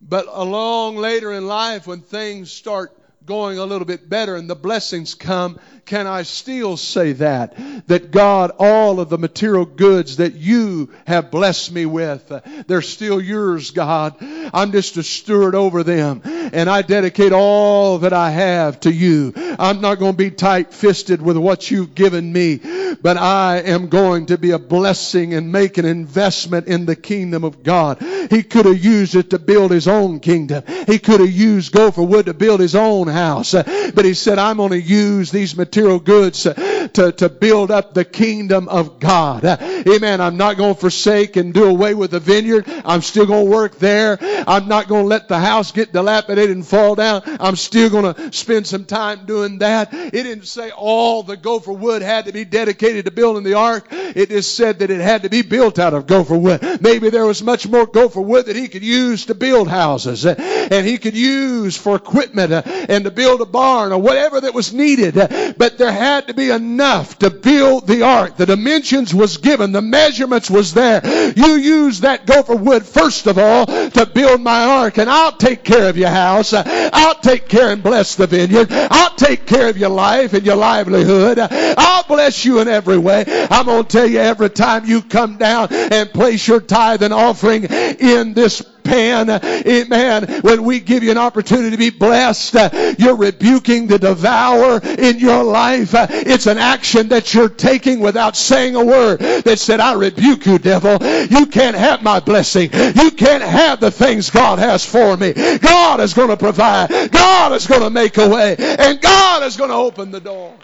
But 0.01 0.27
along 0.29 0.97
later 0.97 1.33
in 1.33 1.47
life, 1.47 1.87
when 1.87 2.03
things 2.03 2.51
start 2.51 2.97
going 3.29 3.59
a 3.59 3.65
little 3.67 3.85
bit 3.85 4.09
better 4.09 4.37
and 4.37 4.49
the 4.49 4.57
blessings 4.57 5.15
come, 5.15 5.61
can 5.85 6.07
I 6.07 6.23
still 6.23 6.79
say 6.79 7.13
that? 7.13 7.55
That 7.87 8.11
God, 8.11 8.53
all 8.59 9.01
of 9.01 9.11
the 9.11 9.19
material 9.19 9.67
goods 9.67 10.17
that 10.17 10.35
you 10.35 10.91
have 11.07 11.31
blessed 11.31 11.73
me 11.73 11.85
with, 11.85 12.33
uh, 12.33 12.41
they're 12.67 12.81
still 12.81 13.21
yours, 13.21 13.71
God. 13.71 14.17
I'm 14.21 14.73
just 14.73 14.97
a 14.97 15.03
steward 15.03 15.55
over 15.55 15.83
them. 15.83 16.23
And 16.25 16.71
I 16.71 16.81
dedicate 16.81 17.33
all 17.33 17.99
that 17.99 18.15
I 18.15 18.31
have 18.31 18.81
to 18.81 18.93
you. 18.93 19.35
I'm 19.37 19.83
not 19.83 19.99
going 19.99 20.13
to 20.13 20.19
be 20.19 20.31
tight 20.31 20.73
fisted 20.73 21.21
with 21.21 21.37
what 21.37 21.71
you've 21.71 21.95
given 21.95 22.33
me, 22.33 22.61
but 23.03 23.19
I 23.19 23.59
am 23.59 23.89
going 23.89 24.27
to 24.27 24.39
be 24.39 24.53
a 24.53 24.59
blessing 24.59 25.35
and 25.35 25.53
make 25.53 25.77
an 25.77 25.85
investment 25.85 26.67
in 26.67 26.87
the 26.87 26.97
kingdom 26.97 27.45
of 27.45 27.63
God. 27.63 28.01
He 28.31 28.43
could 28.43 28.65
have 28.65 28.83
used 28.83 29.15
it 29.15 29.31
to 29.31 29.39
build 29.39 29.71
his 29.71 29.87
own 29.87 30.21
kingdom. 30.21 30.65
He 30.87 30.99
could 30.99 31.21
have 31.21 31.31
used 31.31 31.73
gopher 31.73 32.03
wood 32.03 32.27
to 32.27 32.35
build 32.35 32.61
his 32.61 32.75
own 32.75 33.09
house. 33.19 33.55
Uh, 33.55 33.91
but 33.95 34.05
he 34.05 34.15
said, 34.15 34.39
I'm 34.39 34.57
going 34.59 34.71
to 34.71 34.81
use 34.81 35.31
these 35.31 35.57
material 35.57 35.99
goods 35.99 36.47
uh, 36.47 36.89
to, 36.95 37.13
to 37.13 37.29
build 37.29 37.71
up 37.71 37.95
the 37.95 38.05
kingdom 38.05 38.69
of 38.69 38.99
God. 39.01 39.45
Uh, 39.45 39.57
amen. 39.87 40.21
I'm 40.21 40.37
not 40.37 40.57
going 40.57 40.75
to 40.75 40.81
forsake 40.81 41.37
and 41.37 41.53
do 41.53 41.65
away 41.65 41.95
with 41.95 42.13
the 42.13 42.21
vineyard. 42.21 42.65
I'm 42.85 43.03
still 43.03 43.27
going 43.27 43.47
to 43.47 43.51
work 43.51 43.79
there. 43.79 44.19
I'm 44.21 44.69
not 44.69 44.89
going 44.89 45.05
to 45.05 45.09
let 45.09 45.29
the 45.29 45.39
house 45.39 45.73
get 45.73 45.93
dilapidated 45.93 46.57
and 46.57 46.67
fall 46.67 46.95
down. 46.95 47.23
I'm 47.25 47.57
still 47.57 47.91
going 47.91 48.15
to 48.15 48.33
spend 48.33 48.67
some 48.67 48.85
time 48.85 49.27
doing 49.27 49.59
that. 49.59 49.93
It 49.93 50.13
didn't 50.13 50.47
say 50.47 50.71
all 50.71 51.23
the 51.23 51.37
gopher 51.37 51.73
wood 51.73 52.03
had 52.03 52.27
to 52.27 52.33
be 52.33 52.45
dedicated 52.45 53.05
to 53.05 53.11
building 53.11 53.45
the 53.45 53.55
ark. 53.55 53.89
It 53.91 54.29
just 54.29 54.57
said 54.57 54.81
that 54.81 54.91
it 54.91 55.01
had 55.01 55.23
to 55.23 55.29
be 55.29 55.43
built 55.43 55.79
out 55.79 55.95
of 55.95 56.07
gopher 56.07 56.37
wood. 56.37 56.81
Maybe 56.81 57.11
there 57.11 57.27
was 57.27 57.43
much 57.43 57.67
more 57.67 57.87
gopher 57.87 58.21
wood 58.21 58.47
that 58.47 58.57
he 58.57 58.69
could 58.69 58.85
use 58.85 59.27
to 59.27 59.35
build 59.35 59.69
houses 59.69 60.25
and 60.27 60.87
he 60.87 60.99
could 60.99 61.17
use 61.17 61.77
for 61.77 61.97
equipment 61.97 62.53
and 62.53 62.98
to 63.05 63.11
build 63.11 63.41
a 63.41 63.47
barn 63.47 63.93
or 63.93 63.99
whatever 63.99 64.41
that 64.41 64.55
was 64.55 64.73
needed. 64.73 65.15
But 65.59 65.79
there 65.79 65.93
had 65.93 66.29
to 66.29 66.35
be 66.35 66.51
enough 66.51 67.19
to 67.21 67.31
build 67.31 67.87
the 67.87 68.03
ark. 68.03 68.37
The 68.37 68.47
dimensions 68.47 69.15
was 69.15 69.39
given. 69.39 69.73
The 69.73 69.83
measurements 69.83 70.51
was 70.51 70.75
there. 70.75 71.01
You 71.37 71.57
use 71.57 72.01
that 72.01 72.27
gopher 72.27 72.57
wood 72.57 72.85
first 72.85 73.27
of 73.27 73.39
all 73.39 73.67
to 73.67 74.07
build 74.07 74.41
my 74.41 74.65
ark 74.65 74.99
and 74.99 75.11
I'll 75.11 75.37
take 75.37 75.65
care 75.65 75.89
of 75.89 75.97
your 75.97 76.11
house. 76.11 76.53
I'll 76.55 77.21
take 77.21 77.49
care 77.49 77.73
and 77.73 77.83
bless 77.83 78.15
the 78.15 78.27
vineyard. 78.27 78.69
I'll 78.71 79.15
take 79.15 79.47
care 79.47 79.69
of 79.69 79.77
your 79.77 79.91
life 79.91 80.35
and 80.35 80.45
your 80.45 80.57
livelihood. 80.57 81.39
I'll 81.41 82.05
bless 82.05 82.45
you 82.45 82.61
in 82.61 82.69
every 82.69 82.99
way. 82.99 83.25
I'm 83.51 83.67
going 83.67 83.85
to 83.85 83.89
tell 83.89 84.07
you 84.07 84.19
every 84.19 84.51
time 84.51 84.85
you 84.85 85.03
come 85.03 85.37
down 85.37 85.69
and 85.73 86.11
place 86.11 86.47
your 86.47 86.61
tithe 86.61 87.03
and 87.03 87.13
offering 87.13 87.65
in 87.65 88.35
this 88.35 88.63
pan. 88.89 89.31
Amen. 89.31 90.41
When 90.41 90.65
we 90.65 90.81
give 90.81 91.03
you 91.03 91.11
an 91.11 91.19
opportunity 91.19 91.71
to 91.71 91.77
be 91.77 91.91
blessed, 91.91 92.55
you're 92.99 93.17
rebuking 93.17 93.87
the 93.87 93.99
devourer 93.99 94.81
in 94.83 95.19
your 95.19 95.45
life. 95.45 95.91
It's 95.95 96.47
an 96.47 96.59
action 96.59 97.09
that 97.09 97.35
you're 97.35 97.49
taking 97.49 98.01
without 98.01 98.37
saying 98.37 98.75
a 98.75 98.85
word 98.85 99.21
that 99.21 99.59
said, 99.59 99.81
I 99.81 99.95
rebuke 99.95 100.47
you, 100.47 100.59
devil. 100.59 100.99
You 101.27 101.47
can't 101.47 101.77
have 101.77 102.03
my 102.03 102.21
blessing. 102.21 102.71
You 102.73 103.11
can't 103.11 103.43
have 103.43 103.81
the 103.81 103.91
things 103.91 104.31
God 104.31 104.59
has 104.59 104.85
for 104.85 105.17
me. 105.17 105.33
God 105.59 106.01
is 106.01 106.15
going 106.15 106.29
to 106.29 106.37
provide. 106.37 107.11
God 107.11 107.53
is 107.53 107.67
going 107.67 107.83
to 107.83 107.91
make 107.91 108.17
a 108.19 108.29
way. 108.29 108.57
And 108.59 109.01
God 109.01 109.43
is 109.43 109.57
going 109.57 109.71
to 109.71 109.77
open 109.77 110.11
the 110.11 110.21
doors. 110.21 110.59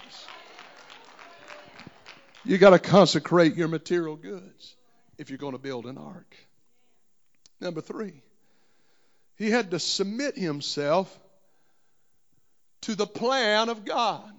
You 2.43 2.57
got 2.57 2.71
to 2.71 2.79
consecrate 2.79 3.55
your 3.55 3.67
material 3.67 4.15
goods 4.15 4.75
if 5.17 5.29
you're 5.29 5.37
going 5.37 5.53
to 5.53 5.59
build 5.59 5.85
an 5.85 5.97
ark. 5.97 6.35
Number 7.59 7.81
three, 7.81 8.13
he 9.37 9.49
had 9.49 9.71
to 9.71 9.79
submit 9.79 10.37
himself 10.37 11.19
to 12.81 12.95
the 12.95 13.07
plan 13.07 13.69
of 13.69 13.85
God. 13.85 14.31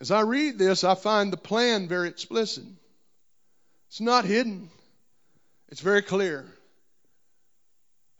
As 0.00 0.10
I 0.10 0.20
read 0.20 0.58
this, 0.58 0.84
I 0.84 0.94
find 0.94 1.32
the 1.32 1.36
plan 1.36 1.88
very 1.88 2.08
explicit. 2.08 2.64
It's 3.88 4.00
not 4.00 4.24
hidden, 4.24 4.70
it's 5.68 5.80
very 5.80 6.02
clear. 6.02 6.44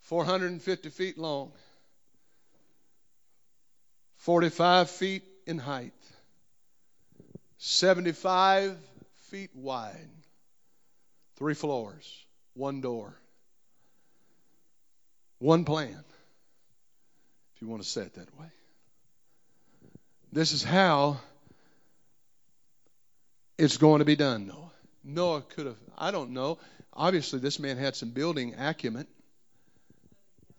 450 0.03 0.89
feet 0.89 1.17
long, 1.17 1.51
45 4.17 4.89
feet 4.89 5.23
in 5.47 5.57
height, 5.57 5.93
75 7.57 8.77
feet 9.29 9.49
wide, 9.55 10.09
three 11.37 11.55
floors, 11.55 12.24
one 12.55 12.81
door, 12.81 13.13
one 15.39 15.65
plan, 15.65 16.03
if 17.55 17.61
you 17.61 17.67
want 17.67 17.83
to 17.83 17.87
say 17.87 18.01
it 18.01 18.15
that 18.15 18.39
way. 18.39 18.47
This 20.31 20.51
is 20.51 20.63
how 20.63 21.19
it's 23.57 23.77
going 23.77 23.99
to 23.99 24.05
be 24.05 24.15
done, 24.15 24.47
Noah. 24.47 24.71
Noah 25.03 25.41
could 25.41 25.67
have, 25.67 25.77
I 25.97 26.11
don't 26.11 26.31
know. 26.31 26.57
Obviously, 26.91 27.39
this 27.39 27.59
man 27.59 27.77
had 27.77 27.95
some 27.95 28.09
building 28.09 28.55
acumen. 28.57 29.07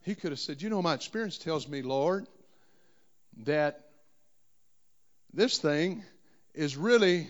He 0.02 0.14
could 0.14 0.30
have 0.30 0.38
said, 0.38 0.62
You 0.62 0.70
know, 0.70 0.82
my 0.82 0.94
experience 0.94 1.36
tells 1.36 1.66
me, 1.66 1.82
Lord, 1.82 2.26
that 3.44 3.80
this 5.32 5.58
thing 5.58 6.04
is 6.54 6.76
really 6.76 7.28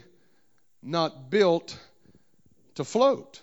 not 0.82 1.30
built 1.30 1.76
to 2.74 2.84
float. 2.84 3.40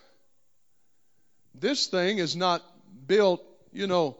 This 1.53 1.87
thing 1.87 2.17
is 2.17 2.35
not 2.35 2.63
built, 3.07 3.43
you 3.71 3.87
know. 3.87 4.17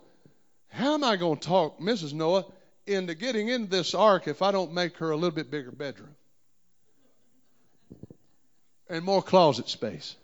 How 0.70 0.96
am 0.96 1.04
I 1.04 1.18
going 1.18 1.38
to 1.38 1.48
talk 1.48 1.80
Mrs. 1.80 2.14
Noah 2.14 2.46
into 2.88 3.16
getting 3.16 3.48
into 3.48 3.70
this 3.70 3.94
ark 3.94 4.28
if 4.28 4.42
I 4.42 4.52
don't 4.52 4.74
make 4.74 4.98
her 4.98 5.12
a 5.12 5.16
little 5.16 5.36
bit 5.36 5.52
bigger 5.52 5.72
bedroom? 5.72 6.16
And 8.90 9.04
more 9.06 9.22
closet 9.22 9.70
space. 9.70 10.16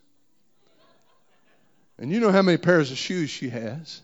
And 1.97 2.11
you 2.11 2.19
know 2.19 2.31
how 2.31 2.41
many 2.41 2.57
pairs 2.57 2.91
of 2.91 2.97
shoes 2.97 3.29
she 3.29 3.49
has. 3.49 4.01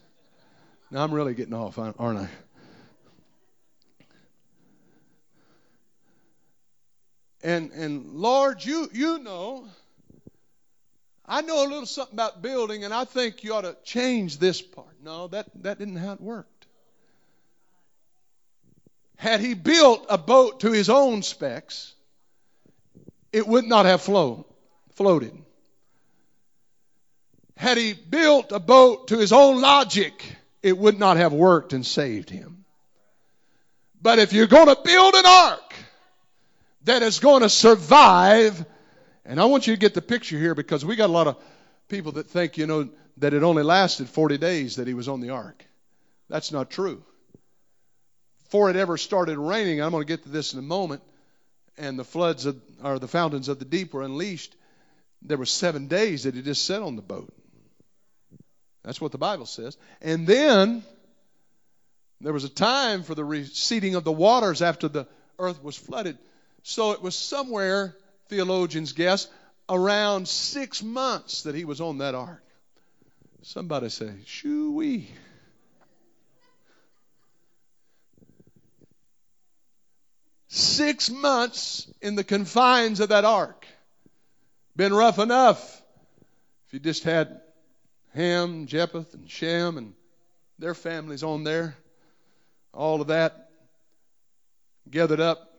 Now 0.91 1.03
I'm 1.03 1.13
really 1.13 1.33
getting 1.33 1.53
off, 1.53 1.79
aren't 1.79 1.99
I? 1.99 2.29
And 7.43 7.71
and 7.71 8.15
Lord, 8.15 8.63
you 8.65 8.89
you 8.91 9.19
know 9.19 9.65
I 11.27 11.41
know 11.41 11.65
a 11.65 11.67
little 11.67 11.85
something 11.85 12.15
about 12.15 12.41
building, 12.41 12.83
and 12.83 12.93
I 12.93 13.05
think 13.05 13.43
you 13.43 13.53
ought 13.53 13.61
to 13.61 13.75
change 13.83 14.37
this 14.37 14.61
part. 14.61 14.95
No, 15.03 15.27
that, 15.29 15.47
that 15.63 15.79
didn't 15.79 15.95
how 15.95 16.13
it 16.13 16.21
worked. 16.21 16.67
Had 19.17 19.39
he 19.39 19.53
built 19.53 20.05
a 20.09 20.17
boat 20.17 20.59
to 20.59 20.71
his 20.71 20.89
own 20.89 21.23
specs, 21.23 21.93
it 23.31 23.47
would 23.47 23.65
not 23.65 23.85
have 23.85 24.01
flown, 24.01 24.43
floated. 24.95 25.33
Had 27.57 27.77
he 27.77 27.93
built 27.93 28.51
a 28.51 28.59
boat 28.59 29.07
to 29.07 29.17
his 29.17 29.31
own 29.31 29.61
logic, 29.61 30.35
it 30.61 30.77
would 30.77 30.99
not 30.99 31.17
have 31.17 31.33
worked 31.33 31.73
and 31.73 31.85
saved 31.85 32.29
him. 32.29 32.65
But 34.01 34.19
if 34.19 34.33
you're 34.33 34.47
going 34.47 34.67
to 34.67 34.77
build 34.83 35.15
an 35.15 35.25
ark 35.25 35.73
that 36.83 37.01
is 37.01 37.19
going 37.19 37.41
to 37.41 37.49
survive 37.49 38.63
and 39.25 39.39
I 39.39 39.45
want 39.45 39.67
you 39.67 39.73
to 39.73 39.79
get 39.79 39.93
the 39.93 40.01
picture 40.01 40.37
here 40.37 40.55
because 40.55 40.85
we 40.85 40.95
got 40.95 41.09
a 41.09 41.13
lot 41.13 41.27
of 41.27 41.37
people 41.87 42.13
that 42.13 42.27
think, 42.27 42.57
you 42.57 42.67
know, 42.67 42.89
that 43.17 43.33
it 43.33 43.43
only 43.43 43.63
lasted 43.63 44.09
40 44.09 44.37
days 44.37 44.75
that 44.75 44.87
he 44.87 44.93
was 44.93 45.07
on 45.07 45.21
the 45.21 45.31
ark. 45.31 45.65
That's 46.29 46.51
not 46.51 46.69
true. 46.69 47.03
Before 48.43 48.69
it 48.69 48.75
ever 48.75 48.97
started 48.97 49.37
raining, 49.37 49.81
I'm 49.81 49.91
going 49.91 50.03
to 50.03 50.07
get 50.07 50.23
to 50.23 50.29
this 50.29 50.53
in 50.53 50.59
a 50.59 50.63
moment. 50.63 51.01
and 51.77 51.99
the 51.99 52.05
floods 52.05 52.45
of, 52.45 52.61
or 52.83 52.99
the 52.99 53.07
fountains 53.07 53.49
of 53.49 53.59
the 53.59 53.65
deep 53.65 53.93
were 53.93 54.03
unleashed, 54.03 54.55
there 55.21 55.37
were 55.37 55.45
seven 55.45 55.87
days 55.87 56.23
that 56.23 56.35
he 56.35 56.41
just 56.41 56.65
sat 56.65 56.81
on 56.81 56.95
the 56.95 57.01
boat. 57.01 57.33
That's 58.83 59.01
what 59.01 59.11
the 59.11 59.17
Bible 59.17 59.45
says. 59.47 59.77
And 60.01 60.27
then 60.27 60.83
there 62.21 62.33
was 62.33 62.43
a 62.43 62.49
time 62.49 63.03
for 63.03 63.15
the 63.15 63.25
receding 63.25 63.95
of 63.95 64.03
the 64.03 64.11
waters 64.11 64.61
after 64.61 64.87
the 64.87 65.07
earth 65.39 65.61
was 65.63 65.75
flooded. 65.75 66.17
So 66.63 66.91
it 66.91 67.01
was 67.01 67.15
somewhere, 67.15 67.95
theologians 68.27 68.93
guess, 68.93 69.27
around 69.69 70.27
six 70.27 70.83
months 70.83 71.43
that 71.43 71.55
he 71.55 71.65
was 71.65 71.81
on 71.81 71.99
that 71.99 72.15
ark. 72.15 72.43
Somebody 73.41 73.89
say, 73.89 74.11
shoo 74.25 74.71
wee. 74.71 75.09
Six 80.47 81.09
months 81.09 81.87
in 82.01 82.15
the 82.15 82.23
confines 82.23 82.99
of 82.99 83.09
that 83.09 83.25
ark. 83.25 83.65
Been 84.75 84.93
rough 84.93 85.19
enough. 85.19 85.81
If 86.67 86.73
you 86.73 86.79
just 86.79 87.03
had 87.03 87.41
Ham, 88.13 88.65
Japheth, 88.65 89.13
and 89.13 89.29
Shem 89.29 89.77
and 89.77 89.93
their 90.57 90.73
families 90.73 91.23
on 91.23 91.43
there, 91.43 91.75
all 92.73 93.01
of 93.01 93.07
that 93.07 93.49
gathered 94.89 95.19
up, 95.19 95.54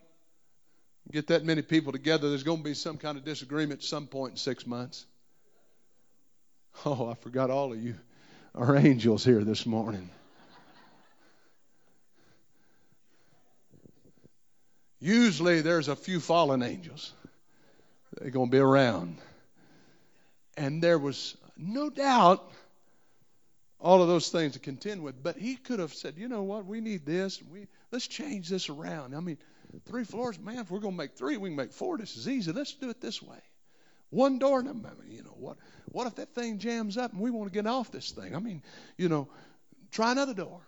get 1.13 1.29
that 1.29 1.45
many 1.45 1.63
people 1.63 1.93
together, 1.93 2.29
there's 2.29 2.43
going 2.43 2.59
to 2.59 2.65
be 2.65 2.75
some 2.75 2.99
kind 2.99 3.17
of 3.17 3.25
disagreement 3.25 3.81
at 3.81 3.85
some 3.85 4.07
point 4.07 4.33
in 4.33 4.37
six 4.37 4.67
months. 4.67 5.07
Oh, 6.85 7.09
I 7.09 7.15
forgot 7.15 7.51
all 7.51 7.73
of 7.73 7.83
you 7.83 7.95
are 8.55 8.77
angels 8.77 9.25
here 9.25 9.45
this 9.45 9.67
morning. 9.67 10.11
Usually 15.01 15.61
there's 15.61 15.89
a 15.89 15.97
few 15.97 16.21
fallen 16.21 16.63
angels. 16.63 17.13
They're 18.19 18.31
going 18.31 18.49
to 18.49 18.53
be 18.53 18.59
around. 18.59 19.19
And 20.57 20.83
there 20.83 20.99
was 20.99 21.37
no 21.57 21.91
doubt 21.91 22.51
all 23.79 24.03
of 24.03 24.09
those 24.09 24.31
things 24.31 24.55
to 24.55 24.59
contend 24.59 25.03
with. 25.03 25.23
But 25.23 25.37
he 25.37 25.57
could 25.57 25.81
have 25.81 25.93
said, 25.93 26.15
you 26.17 26.29
know 26.29 26.43
what, 26.43 26.65
we 26.65 26.81
need 26.81 27.05
this. 27.05 27.43
We 27.53 27.69
let's 27.93 28.07
change 28.07 28.49
this 28.49 28.69
around. 28.69 29.15
I 29.15 29.21
mean, 29.21 29.39
three 29.87 30.05
floors, 30.05 30.39
man. 30.39 30.59
If 30.59 30.71
we're 30.71 30.81
going 30.81 30.95
to 30.95 30.99
make 30.99 31.17
three, 31.17 31.37
we 31.37 31.49
can 31.49 31.57
make 31.57 31.73
four. 31.73 31.99
This 31.99 32.17
is 32.17 32.29
easy. 32.29 32.53
Let's 32.53 32.73
do 32.75 32.91
it 32.91 33.01
this 33.01 33.23
way. 33.23 33.39
One 34.11 34.39
door. 34.39 34.61
I 34.61 34.63
mean, 34.63 34.87
you 35.09 35.23
know 35.23 35.37
what? 35.37 35.57
What 35.87 36.07
if 36.07 36.17
that 36.17 36.35
thing 36.35 36.59
jams 36.59 36.97
up 36.97 37.13
and 37.13 37.21
we 37.21 37.31
want 37.31 37.53
to 37.53 37.55
get 37.55 37.67
off 37.67 37.91
this 37.91 38.13
thing? 38.13 38.35
I 38.35 38.39
mean, 38.39 38.63
you 38.97 39.09
know, 39.09 39.29
try 39.91 40.13
another 40.13 40.35
door. 40.35 40.61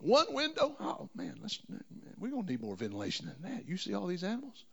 One 0.00 0.26
window. 0.34 0.76
Oh 0.78 1.08
man, 1.14 1.38
let's. 1.40 1.58
Man, 1.68 1.82
we're 2.18 2.30
gonna 2.30 2.46
need 2.46 2.60
more 2.60 2.76
ventilation 2.76 3.26
than 3.26 3.50
that. 3.50 3.66
You 3.66 3.76
see 3.76 3.94
all 3.94 4.06
these 4.06 4.22
animals? 4.22 4.64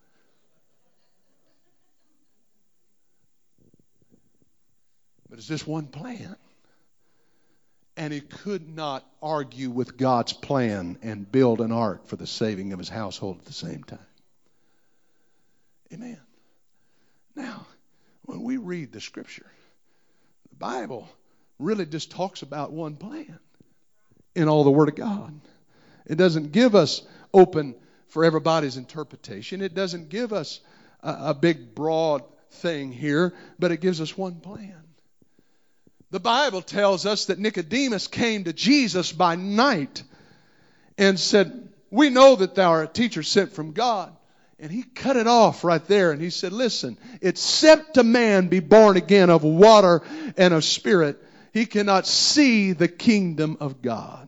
But 5.29 5.39
it's 5.39 5.47
just 5.47 5.65
one 5.65 5.87
plan. 5.87 6.35
And 8.01 8.11
he 8.11 8.19
could 8.19 8.67
not 8.67 9.05
argue 9.21 9.69
with 9.69 9.95
God's 9.95 10.33
plan 10.33 10.97
and 11.03 11.31
build 11.31 11.61
an 11.61 11.71
ark 11.71 12.07
for 12.07 12.15
the 12.15 12.25
saving 12.25 12.73
of 12.73 12.79
his 12.79 12.89
household 12.89 13.37
at 13.37 13.45
the 13.45 13.53
same 13.53 13.83
time. 13.83 13.99
Amen. 15.93 16.19
Now, 17.35 17.67
when 18.23 18.41
we 18.41 18.57
read 18.57 18.91
the 18.91 18.99
scripture, 18.99 19.45
the 20.49 20.55
Bible 20.55 21.07
really 21.59 21.85
just 21.85 22.09
talks 22.09 22.41
about 22.41 22.71
one 22.71 22.95
plan 22.95 23.37
in 24.33 24.47
all 24.47 24.63
the 24.63 24.71
Word 24.71 24.89
of 24.89 24.95
God. 24.95 25.39
It 26.07 26.15
doesn't 26.15 26.53
give 26.53 26.73
us 26.73 27.03
open 27.31 27.75
for 28.07 28.25
everybody's 28.25 28.77
interpretation. 28.77 29.61
It 29.61 29.75
doesn't 29.75 30.09
give 30.09 30.33
us 30.33 30.59
a, 31.03 31.17
a 31.19 31.33
big, 31.35 31.75
broad 31.75 32.23
thing 32.49 32.91
here, 32.91 33.35
but 33.59 33.71
it 33.71 33.79
gives 33.79 34.01
us 34.01 34.17
one 34.17 34.39
plan. 34.39 34.81
The 36.11 36.19
Bible 36.19 36.61
tells 36.61 37.05
us 37.05 37.25
that 37.25 37.39
Nicodemus 37.39 38.07
came 38.07 38.43
to 38.43 38.53
Jesus 38.53 39.13
by 39.13 39.35
night 39.35 40.03
and 40.97 41.17
said, 41.17 41.69
We 41.89 42.09
know 42.09 42.35
that 42.35 42.53
thou 42.53 42.71
art 42.71 42.89
a 42.89 42.93
teacher 42.93 43.23
sent 43.23 43.53
from 43.53 43.71
God. 43.71 44.15
And 44.59 44.71
he 44.71 44.83
cut 44.83 45.15
it 45.15 45.25
off 45.25 45.63
right 45.63 45.83
there 45.87 46.11
and 46.11 46.21
he 46.21 46.29
said, 46.29 46.51
Listen, 46.51 46.97
except 47.21 47.97
a 47.97 48.03
man 48.03 48.49
be 48.49 48.59
born 48.59 48.97
again 48.97 49.29
of 49.29 49.43
water 49.43 50.03
and 50.37 50.53
of 50.53 50.63
spirit, 50.63 51.17
he 51.53 51.65
cannot 51.65 52.05
see 52.05 52.73
the 52.73 52.87
kingdom 52.89 53.57
of 53.59 53.81
God. 53.81 54.27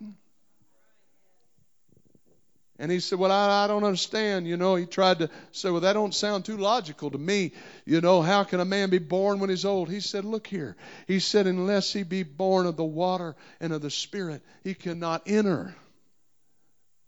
And 2.84 2.92
he 2.92 3.00
said, 3.00 3.18
Well, 3.18 3.32
I, 3.32 3.64
I, 3.64 3.68
don't 3.68 3.86
understand. 3.86 4.46
You 4.46 4.58
know, 4.58 4.76
he 4.76 4.86
tried 4.86 5.20
to 5.20 5.30
say, 5.54 5.70
Well, 5.70 5.80
that 5.80 5.94
don't 5.94 6.14
sound 6.14 6.44
too 6.44 6.58
logical 6.58 7.10
to 7.12 7.18
me. 7.18 7.54
You 7.86 8.02
know, 8.02 8.22
how 8.22 8.44
can 8.44 8.60
a 8.60 8.66
man 8.66 8.90
be 8.90 8.98
born 8.98 9.40
when 9.40 9.50
he's 9.50 9.64
old? 9.64 9.90
He 9.90 10.02
said, 10.02 10.26
Look 10.26 10.48
here. 10.48 10.76
He 11.08 11.22
said, 11.22 11.48
Unless 11.48 11.94
he 11.94 12.04
be 12.04 12.24
born 12.24 12.66
of 12.66 12.76
the 12.76 12.84
water 12.84 13.38
and 13.62 13.72
of 13.72 13.82
the 13.82 13.90
Spirit, 13.90 14.42
he 14.66 14.74
cannot 14.74 15.22
enter 15.28 15.74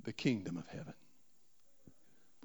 the 0.05 0.13
kingdom 0.13 0.55
of 0.55 0.65
heaven. 0.67 0.93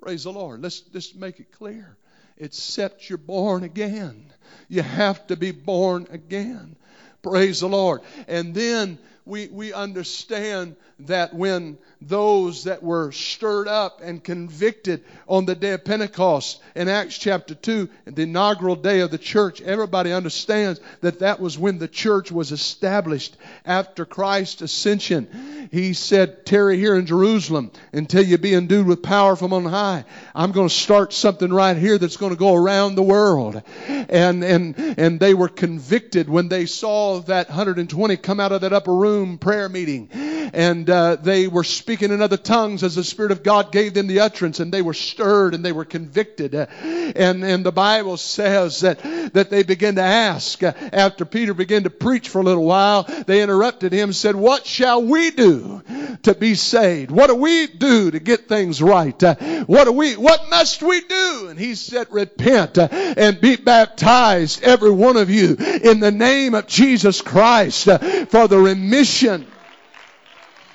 Praise 0.02 0.24
the 0.24 0.32
Lord. 0.32 0.60
Let's 0.60 0.80
just 0.80 1.14
make 1.14 1.38
it 1.38 1.52
clear. 1.52 1.96
Except 2.36 3.08
you're 3.08 3.16
born 3.16 3.62
again. 3.62 4.24
You 4.68 4.82
have 4.82 5.24
to 5.28 5.36
be 5.36 5.52
born 5.52 6.08
again. 6.10 6.74
Praise 7.22 7.60
the 7.60 7.68
Lord. 7.68 8.00
And 8.26 8.56
then 8.56 8.98
we, 9.24 9.46
we 9.46 9.72
understand 9.72 10.74
that 11.00 11.32
when 11.32 11.78
those 12.02 12.64
that 12.64 12.82
were 12.82 13.12
stirred 13.12 13.68
up 13.68 14.00
and 14.02 14.24
convicted 14.24 15.04
on 15.28 15.44
the 15.44 15.54
day 15.54 15.72
of 15.72 15.84
Pentecost 15.84 16.62
in 16.74 16.88
Acts 16.88 17.18
chapter 17.18 17.54
2, 17.54 17.88
the 18.06 18.22
inaugural 18.22 18.76
day 18.76 19.00
of 19.00 19.10
the 19.10 19.18
church, 19.18 19.60
everybody 19.60 20.12
understands 20.12 20.80
that 21.02 21.18
that 21.18 21.40
was 21.40 21.58
when 21.58 21.78
the 21.78 21.88
church 21.88 22.32
was 22.32 22.52
established 22.52 23.36
after 23.66 24.06
Christ's 24.06 24.62
ascension. 24.62 25.68
He 25.70 25.92
said, 25.92 26.46
Tarry 26.46 26.78
here 26.78 26.96
in 26.96 27.04
Jerusalem 27.04 27.70
until 27.92 28.24
you 28.24 28.38
be 28.38 28.54
endued 28.54 28.86
with 28.86 29.02
power 29.02 29.36
from 29.36 29.52
on 29.52 29.64
high. 29.64 30.04
I'm 30.34 30.52
going 30.52 30.68
to 30.68 30.74
start 30.74 31.12
something 31.12 31.52
right 31.52 31.76
here 31.76 31.98
that's 31.98 32.16
going 32.16 32.32
to 32.32 32.38
go 32.38 32.54
around 32.54 32.94
the 32.94 33.02
world. 33.02 33.62
And, 33.86 34.42
and, 34.42 34.74
and 34.98 35.20
they 35.20 35.34
were 35.34 35.48
convicted 35.48 36.28
when 36.28 36.48
they 36.48 36.66
saw 36.66 37.20
that 37.22 37.48
120 37.48 38.16
come 38.16 38.40
out 38.40 38.52
of 38.52 38.62
that 38.62 38.72
upper 38.72 38.94
room 38.94 39.38
prayer 39.38 39.68
meeting. 39.68 40.08
And 40.52 40.88
uh, 40.88 41.16
they 41.16 41.48
were 41.48 41.64
speaking 41.64 42.10
in 42.10 42.22
other 42.22 42.36
tongues 42.36 42.82
as 42.82 42.94
the 42.94 43.04
Spirit 43.04 43.32
of 43.32 43.42
God 43.42 43.72
gave 43.72 43.94
them 43.94 44.06
the 44.06 44.20
utterance, 44.20 44.60
and 44.60 44.72
they 44.72 44.82
were 44.82 44.94
stirred 44.94 45.54
and 45.54 45.64
they 45.64 45.72
were 45.72 45.84
convicted. 45.84 46.54
And, 46.54 47.44
and 47.44 47.64
the 47.64 47.72
Bible 47.72 48.16
says 48.16 48.80
that, 48.80 49.00
that 49.32 49.50
they 49.50 49.62
began 49.62 49.96
to 49.96 50.02
ask, 50.02 50.62
uh, 50.62 50.72
after 50.92 51.24
Peter 51.24 51.54
began 51.54 51.84
to 51.84 51.90
preach 51.90 52.28
for 52.28 52.40
a 52.40 52.44
little 52.44 52.64
while, 52.64 53.04
they 53.26 53.42
interrupted 53.42 53.92
him 53.92 54.10
and 54.10 54.16
said, 54.16 54.36
What 54.36 54.66
shall 54.66 55.02
we 55.02 55.30
do 55.30 55.82
to 56.22 56.34
be 56.34 56.54
saved? 56.54 57.10
What 57.10 57.28
do 57.28 57.36
we 57.36 57.66
do 57.66 58.10
to 58.10 58.18
get 58.18 58.48
things 58.48 58.82
right? 58.82 59.22
Uh, 59.22 59.34
what 59.64 59.84
do 59.84 59.92
we, 59.92 60.16
what 60.16 60.50
must 60.50 60.82
we 60.82 61.00
do? 61.00 61.48
And 61.50 61.58
he 61.58 61.74
said, 61.74 62.08
Repent 62.10 62.78
uh, 62.78 62.88
and 62.90 63.40
be 63.40 63.56
baptized, 63.56 64.62
every 64.62 64.90
one 64.90 65.16
of 65.16 65.30
you, 65.30 65.56
in 65.82 66.00
the 66.00 66.12
name 66.12 66.54
of 66.54 66.66
Jesus 66.66 67.20
Christ 67.20 67.84
for 67.84 68.48
the 68.48 68.58
remission 68.58 69.46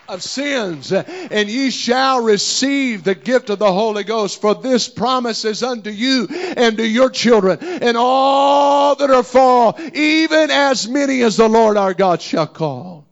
of 0.08 0.24
sins, 0.24 0.91
and 0.91 1.49
ye 1.49 1.70
shall 1.70 2.22
receive 2.22 3.03
the 3.03 3.16
gift 3.16 3.49
of 3.49 3.60
the 3.60 3.72
Holy 3.72 4.03
Ghost. 4.03 4.41
For 4.41 4.56
this 4.56 4.88
promise 4.88 5.45
is 5.45 5.64
unto 5.64 5.89
you 5.89 6.28
and 6.30 6.78
to 6.78 6.86
your 6.88 7.10
children, 7.10 7.60
and 7.62 7.97
all 7.97 8.95
that 8.95 9.10
are 9.10 9.24
far, 9.24 9.76
even 9.93 10.51
as 10.51 10.88
many 10.88 11.22
as 11.22 11.38
the 11.38 11.49
Lord 11.49 11.78
our 11.78 11.93
God 11.93 12.22
shall 12.22 12.47
call. 12.47 13.08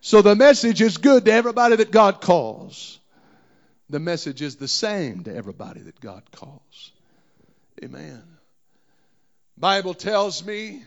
So 0.00 0.22
the 0.22 0.34
message 0.34 0.82
is 0.82 0.98
good 0.98 1.26
to 1.26 1.32
everybody 1.32 1.76
that 1.76 1.90
God 1.90 2.20
calls. 2.20 2.98
The 3.88 4.00
message 4.00 4.42
is 4.42 4.56
the 4.56 4.68
same 4.68 5.24
to 5.24 5.34
everybody 5.34 5.80
that 5.80 6.00
God 6.00 6.22
calls. 6.32 6.92
Amen. 7.84 8.22
Bible 9.56 9.94
tells 9.94 10.44
me 10.44 10.82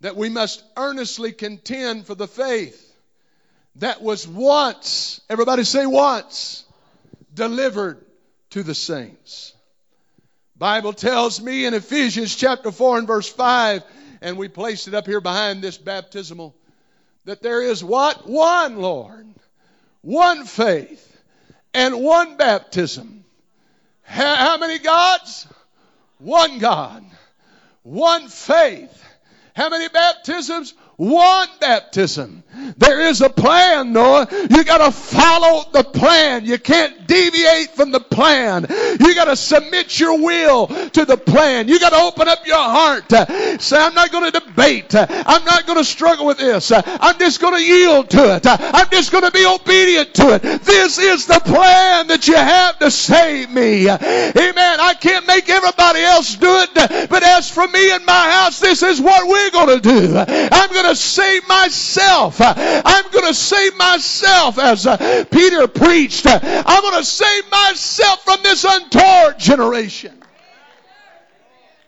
that 0.00 0.16
we 0.16 0.28
must 0.28 0.62
earnestly 0.76 1.32
contend 1.32 2.06
for 2.06 2.14
the 2.14 2.28
faith 2.28 2.87
that 3.76 4.02
was 4.02 4.26
once, 4.26 5.20
everybody 5.30 5.64
say 5.64 5.86
once, 5.86 6.64
delivered 7.32 8.04
to 8.50 8.62
the 8.62 8.74
saints. 8.74 9.54
Bible 10.56 10.92
tells 10.92 11.40
me 11.40 11.66
in 11.66 11.74
Ephesians 11.74 12.34
chapter 12.34 12.72
4 12.72 12.98
and 12.98 13.06
verse 13.06 13.28
5, 13.28 13.82
and 14.20 14.36
we 14.36 14.48
placed 14.48 14.88
it 14.88 14.94
up 14.94 15.06
here 15.06 15.20
behind 15.20 15.62
this 15.62 15.78
baptismal, 15.78 16.56
that 17.24 17.42
there 17.42 17.62
is 17.62 17.84
what? 17.84 18.28
One 18.28 18.78
Lord, 18.78 19.28
one 20.00 20.44
faith, 20.44 21.04
and 21.72 22.02
one 22.02 22.36
baptism. 22.36 23.24
How 24.02 24.56
many 24.56 24.78
gods? 24.78 25.46
One 26.18 26.58
God, 26.58 27.04
one 27.84 28.28
faith. 28.28 29.04
How 29.54 29.68
many 29.68 29.88
baptisms? 29.88 30.74
One 30.98 31.48
baptism. 31.60 32.42
There 32.76 33.00
is 33.02 33.20
a 33.20 33.30
plan, 33.30 33.92
Noah. 33.92 34.26
You 34.50 34.64
gotta 34.64 34.90
follow 34.90 35.64
the 35.72 35.84
plan. 35.84 36.44
You 36.44 36.58
can't 36.58 37.06
deviate 37.06 37.70
from 37.70 37.92
the 37.92 38.00
plan. 38.00 38.66
You 38.68 39.14
gotta 39.14 39.36
submit 39.36 39.98
your 39.98 40.20
will 40.20 40.66
to 40.66 41.04
the 41.04 41.16
plan. 41.16 41.68
You 41.68 41.78
gotta 41.78 41.96
open 41.96 42.28
up 42.28 42.44
your 42.46 42.56
heart. 42.56 43.10
Say, 43.62 43.76
I'm 43.76 43.94
not 43.94 44.10
gonna 44.10 44.32
debate. 44.32 44.92
I'm 44.94 45.44
not 45.44 45.66
gonna 45.66 45.84
struggle 45.84 46.26
with 46.26 46.38
this. 46.38 46.72
I'm 46.74 47.18
just 47.18 47.40
gonna 47.40 47.60
yield 47.60 48.10
to 48.10 48.34
it. 48.36 48.46
I'm 48.46 48.90
just 48.90 49.12
gonna 49.12 49.30
be 49.30 49.46
obedient 49.46 50.14
to 50.14 50.34
it. 50.34 50.42
This 50.62 50.98
is 50.98 51.26
the 51.26 51.40
plan 51.40 52.08
that 52.08 52.26
you 52.26 52.34
have 52.34 52.80
to 52.80 52.90
save 52.90 53.50
me. 53.50 53.88
Amen. 53.88 54.80
I 54.80 54.96
can't 55.00 55.28
make 55.28 55.48
everybody 55.48 56.00
else 56.00 56.34
do 56.34 56.48
it, 56.50 57.08
but 57.08 57.22
as 57.22 57.48
for 57.48 57.68
me 57.68 57.92
and 57.92 58.04
my 58.04 58.30
house, 58.32 58.58
this 58.58 58.82
is 58.82 59.00
what 59.00 59.28
we're 59.28 59.50
gonna 59.52 59.80
do. 59.80 60.18
I'm 60.18 60.72
gonna 60.72 60.87
to 60.88 60.96
save 60.96 61.46
myself. 61.48 62.36
I'm 62.40 63.10
going 63.10 63.26
to 63.26 63.34
save 63.34 63.76
myself 63.76 64.58
as 64.58 64.86
uh, 64.86 65.24
Peter 65.30 65.68
preached. 65.68 66.26
I'm 66.26 66.82
going 66.82 66.98
to 66.98 67.04
save 67.04 67.50
myself 67.50 68.24
from 68.24 68.42
this 68.42 68.64
untoward 68.68 69.38
generation. 69.38 70.22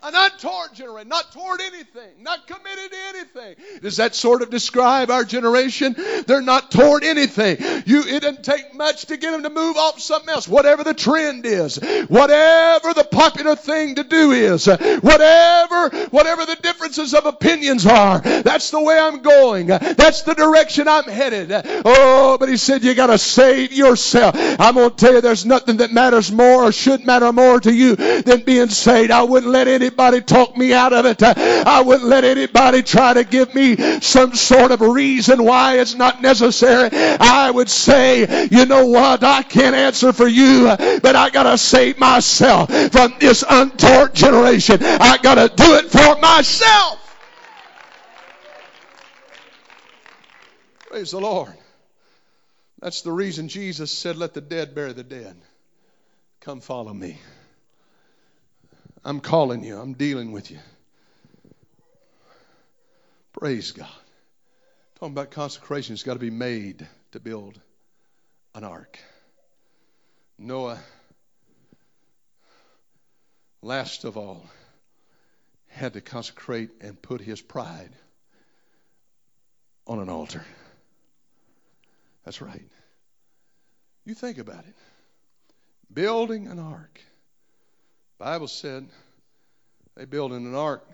An 0.02 0.14
untoward 0.16 0.72
generation, 0.72 1.08
not 1.08 1.30
toward 1.30 1.60
anything, 1.60 2.22
not 2.22 2.46
committed 2.46 2.90
to 2.90 2.96
anything. 3.10 3.80
Does 3.82 3.98
that 3.98 4.14
sort 4.14 4.40
of 4.40 4.48
describe 4.48 5.10
our 5.10 5.24
generation? 5.24 5.94
They're 6.26 6.40
not 6.40 6.70
toward 6.70 7.04
anything. 7.04 7.58
You, 7.84 8.04
it 8.06 8.22
doesn't 8.22 8.42
take 8.42 8.74
much 8.74 9.06
to 9.06 9.18
get 9.18 9.32
them 9.32 9.42
to 9.42 9.50
move 9.50 9.76
off 9.76 10.00
something 10.00 10.30
else. 10.30 10.48
Whatever 10.48 10.84
the 10.84 10.94
trend 10.94 11.44
is, 11.44 11.76
whatever 12.08 12.94
the 12.94 13.06
popular 13.10 13.56
thing 13.56 13.96
to 13.96 14.04
do 14.04 14.32
is, 14.32 14.66
whatever, 14.66 15.90
whatever 16.08 16.46
the 16.46 16.56
differences 16.62 17.12
of 17.12 17.26
opinions 17.26 17.84
are, 17.84 18.20
that's 18.20 18.70
the 18.70 18.80
way 18.80 18.98
I'm 18.98 19.20
going. 19.20 19.66
That's 19.66 20.22
the 20.22 20.34
direction 20.34 20.88
I'm 20.88 21.04
headed. 21.04 21.52
Oh, 21.84 22.38
but 22.40 22.48
he 22.48 22.56
said 22.56 22.82
you 22.82 22.94
gotta 22.94 23.18
save 23.18 23.72
yourself. 23.72 24.34
I'm 24.34 24.76
gonna 24.76 24.90
tell 24.90 25.12
you 25.12 25.20
there's 25.20 25.44
nothing 25.44 25.76
that 25.78 25.92
matters 25.92 26.32
more 26.32 26.64
or 26.64 26.72
should 26.72 27.04
matter 27.04 27.30
more 27.34 27.60
to 27.60 27.72
you 27.72 27.96
than 27.96 28.44
being 28.44 28.68
saved. 28.68 29.10
I 29.10 29.24
wouldn't 29.24 29.52
let 29.52 29.68
any 29.68 29.89
anybody 29.90 30.20
talk 30.20 30.56
me 30.56 30.72
out 30.72 30.92
of 30.92 31.04
it. 31.04 31.20
I 31.22 31.82
wouldn't 31.82 32.08
let 32.08 32.24
anybody 32.24 32.82
try 32.82 33.14
to 33.14 33.24
give 33.24 33.52
me 33.54 34.00
some 34.00 34.34
sort 34.34 34.70
of 34.70 34.80
reason 34.80 35.42
why 35.42 35.80
it's 35.80 35.96
not 35.96 36.22
necessary. 36.22 36.90
I 36.92 37.50
would 37.50 37.68
say, 37.68 38.46
you 38.50 38.66
know 38.66 38.86
what? 38.86 39.24
I 39.24 39.42
can't 39.42 39.74
answer 39.74 40.12
for 40.12 40.28
you, 40.28 40.64
but 41.02 41.16
I 41.16 41.30
gotta 41.30 41.58
save 41.58 41.98
myself 41.98 42.70
from 42.92 43.14
this 43.18 43.44
untaught 43.48 44.14
generation. 44.14 44.78
I 44.80 45.18
gotta 45.20 45.52
do 45.54 45.74
it 45.74 45.90
for 45.90 46.20
myself. 46.20 46.98
Praise 50.88 51.10
the 51.10 51.20
Lord. 51.20 51.54
That's 52.80 53.02
the 53.02 53.12
reason 53.12 53.48
Jesus 53.48 53.90
said, 53.90 54.16
Let 54.16 54.34
the 54.34 54.40
dead 54.40 54.74
bury 54.74 54.92
the 54.92 55.04
dead. 55.04 55.36
Come 56.40 56.60
follow 56.60 56.94
me. 56.94 57.18
I'm 59.10 59.18
calling 59.18 59.64
you. 59.64 59.76
I'm 59.76 59.94
dealing 59.94 60.30
with 60.30 60.52
you. 60.52 60.60
Praise 63.32 63.72
God. 63.72 63.88
Talking 65.00 65.14
about 65.14 65.32
consecration, 65.32 65.94
it's 65.94 66.04
got 66.04 66.12
to 66.12 66.20
be 66.20 66.30
made 66.30 66.86
to 67.10 67.18
build 67.18 67.60
an 68.54 68.62
ark. 68.62 69.00
Noah, 70.38 70.78
last 73.62 74.04
of 74.04 74.16
all, 74.16 74.48
had 75.66 75.94
to 75.94 76.00
consecrate 76.00 76.70
and 76.80 77.02
put 77.02 77.20
his 77.20 77.40
pride 77.40 77.90
on 79.88 79.98
an 79.98 80.08
altar. 80.08 80.44
That's 82.24 82.40
right. 82.40 82.70
You 84.04 84.14
think 84.14 84.38
about 84.38 84.66
it. 84.66 84.76
Building 85.92 86.46
an 86.46 86.60
ark. 86.60 87.00
Bible 88.20 88.48
said 88.48 88.86
they 89.96 90.04
built 90.04 90.32
an 90.32 90.54
ark 90.54 90.86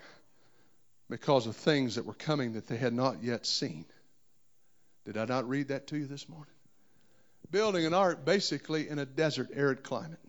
because 1.10 1.48
of 1.48 1.56
things 1.56 1.96
that 1.96 2.06
were 2.06 2.14
coming 2.14 2.52
that 2.52 2.68
they 2.68 2.76
had 2.76 2.94
not 2.94 3.20
yet 3.20 3.46
seen. 3.46 3.84
Did 5.04 5.16
I 5.16 5.24
not 5.24 5.48
read 5.48 5.68
that 5.68 5.88
to 5.88 5.96
you 5.96 6.06
this 6.06 6.28
morning? 6.28 6.54
Building 7.50 7.84
an 7.84 7.94
ark 7.94 8.24
basically 8.24 8.88
in 8.88 9.00
a 9.00 9.04
desert, 9.04 9.48
arid 9.52 9.82
climate. 9.82 10.20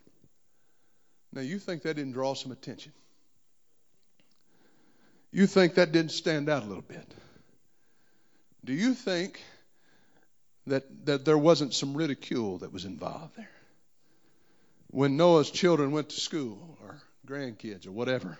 Now, 1.31 1.41
you 1.41 1.59
think 1.59 1.83
that 1.83 1.95
didn't 1.95 2.13
draw 2.13 2.33
some 2.33 2.51
attention? 2.51 2.93
You 5.31 5.45
think 5.45 5.75
that 5.75 5.91
didn't 5.91 6.11
stand 6.11 6.49
out 6.49 6.63
a 6.63 6.65
little 6.65 6.81
bit? 6.81 7.13
Do 8.65 8.73
you 8.73 8.95
think 8.95 9.39
that, 10.65 11.05
that 11.05 11.25
there 11.25 11.37
wasn't 11.37 11.75
some 11.75 11.95
ridicule 11.95 12.59
that 12.59 12.73
was 12.73 12.85
involved 12.85 13.37
there? 13.37 13.49
When 14.88 15.17
Noah's 15.17 15.51
children 15.51 15.91
went 15.91 16.09
to 16.09 16.19
school, 16.19 16.77
or 16.81 17.01
grandkids, 17.25 17.88
or 17.88 17.91
whatever, 17.91 18.38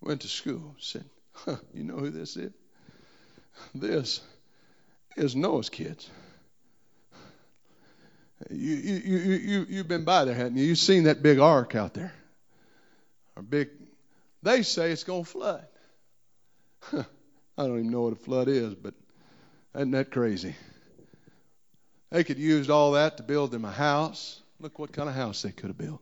went 0.00 0.22
to 0.22 0.28
school, 0.28 0.74
said, 0.78 1.04
huh, 1.32 1.56
You 1.72 1.84
know 1.84 1.96
who 1.96 2.10
this 2.10 2.36
is? 2.36 2.52
This 3.74 4.20
is 5.16 5.36
Noah's 5.36 5.70
kids. 5.70 6.10
You, 8.50 8.74
you, 8.74 8.96
you, 8.96 9.18
you, 9.18 9.66
you've 9.68 9.88
been 9.88 10.04
by 10.04 10.24
there, 10.24 10.34
haven't 10.34 10.56
you? 10.56 10.64
You've 10.64 10.78
seen 10.78 11.04
that 11.04 11.22
big 11.22 11.38
ark 11.38 11.74
out 11.74 11.94
there. 11.94 12.12
Or 13.36 13.42
big, 13.42 13.70
they 14.42 14.62
say 14.62 14.90
it's 14.90 15.04
going 15.04 15.24
to 15.24 15.30
flood. 15.30 15.66
I 16.92 17.04
don't 17.56 17.78
even 17.78 17.90
know 17.90 18.02
what 18.02 18.12
a 18.12 18.16
flood 18.16 18.48
is, 18.48 18.74
but 18.74 18.94
isn't 19.74 19.92
that 19.92 20.10
crazy? 20.10 20.56
They 22.10 22.24
could 22.24 22.38
use 22.38 22.68
all 22.68 22.92
that 22.92 23.16
to 23.16 23.22
build 23.22 23.50
them 23.50 23.64
a 23.64 23.70
house, 23.70 24.40
Look 24.64 24.78
what 24.78 24.92
kind 24.92 25.10
of 25.10 25.14
house 25.14 25.42
they 25.42 25.50
could 25.50 25.66
have 25.66 25.76
built. 25.76 26.00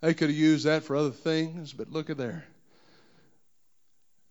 They 0.00 0.14
could 0.14 0.30
have 0.30 0.36
used 0.36 0.66
that 0.66 0.82
for 0.82 0.96
other 0.96 1.12
things, 1.12 1.72
but 1.72 1.92
look 1.92 2.10
at 2.10 2.16
there. 2.16 2.44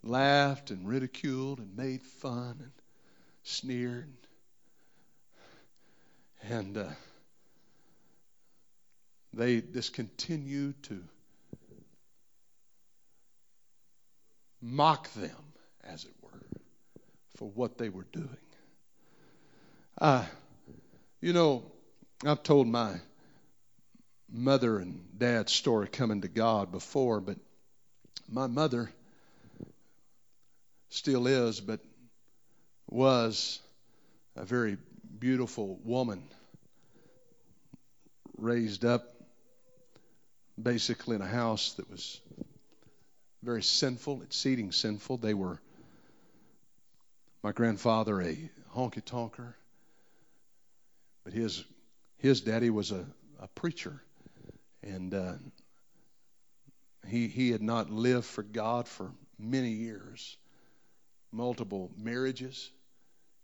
Laughed 0.03 0.69
and 0.69 0.85
ridiculed 0.85 1.59
and 1.59 1.77
made 1.77 2.01
fun 2.01 2.57
and 2.59 2.71
sneered. 3.43 4.11
And 6.49 6.77
uh, 6.77 6.87
they 9.33 9.61
just 9.61 9.93
continued 9.93 10.83
to 10.83 11.01
mock 14.61 15.09
them, 15.13 15.31
as 15.85 16.03
it 16.03 16.11
were, 16.21 16.43
for 17.37 17.47
what 17.51 17.77
they 17.77 17.87
were 17.87 18.07
doing. 18.11 18.27
Uh, 20.01 20.25
you 21.21 21.31
know, 21.31 21.63
I've 22.25 22.43
told 22.43 22.67
my 22.67 22.99
mother 24.31 24.79
and 24.79 25.03
dad's 25.17 25.51
story 25.51 25.87
coming 25.87 26.21
to 26.21 26.27
God 26.27 26.71
before, 26.71 27.19
but 27.19 27.37
my 28.29 28.47
mother 28.47 28.91
still 30.89 31.27
is, 31.27 31.59
but 31.59 31.79
was 32.89 33.59
a 34.35 34.45
very 34.45 34.77
beautiful 35.19 35.79
woman, 35.83 36.23
raised 38.37 38.85
up 38.85 39.03
basically 40.61 41.15
in 41.15 41.21
a 41.21 41.27
house 41.27 41.73
that 41.73 41.89
was 41.89 42.19
very 43.43 43.63
sinful, 43.63 44.21
exceeding 44.21 44.71
sinful. 44.71 45.17
They 45.17 45.33
were, 45.33 45.59
my 47.43 47.51
grandfather, 47.51 48.21
a 48.21 48.49
honky 48.75 49.03
tonker, 49.03 49.53
but 51.23 51.33
his 51.33 51.63
his 52.17 52.41
daddy 52.41 52.69
was 52.69 52.91
a, 52.91 53.05
a 53.39 53.47
preacher 53.47 54.01
and 54.83 55.13
uh, 55.13 55.33
he, 57.07 57.27
he 57.27 57.51
had 57.51 57.61
not 57.61 57.89
lived 57.89 58.25
for 58.25 58.43
God 58.43 58.87
for 58.87 59.11
many 59.37 59.69
years. 59.69 60.37
Multiple 61.31 61.91
marriages, 61.97 62.71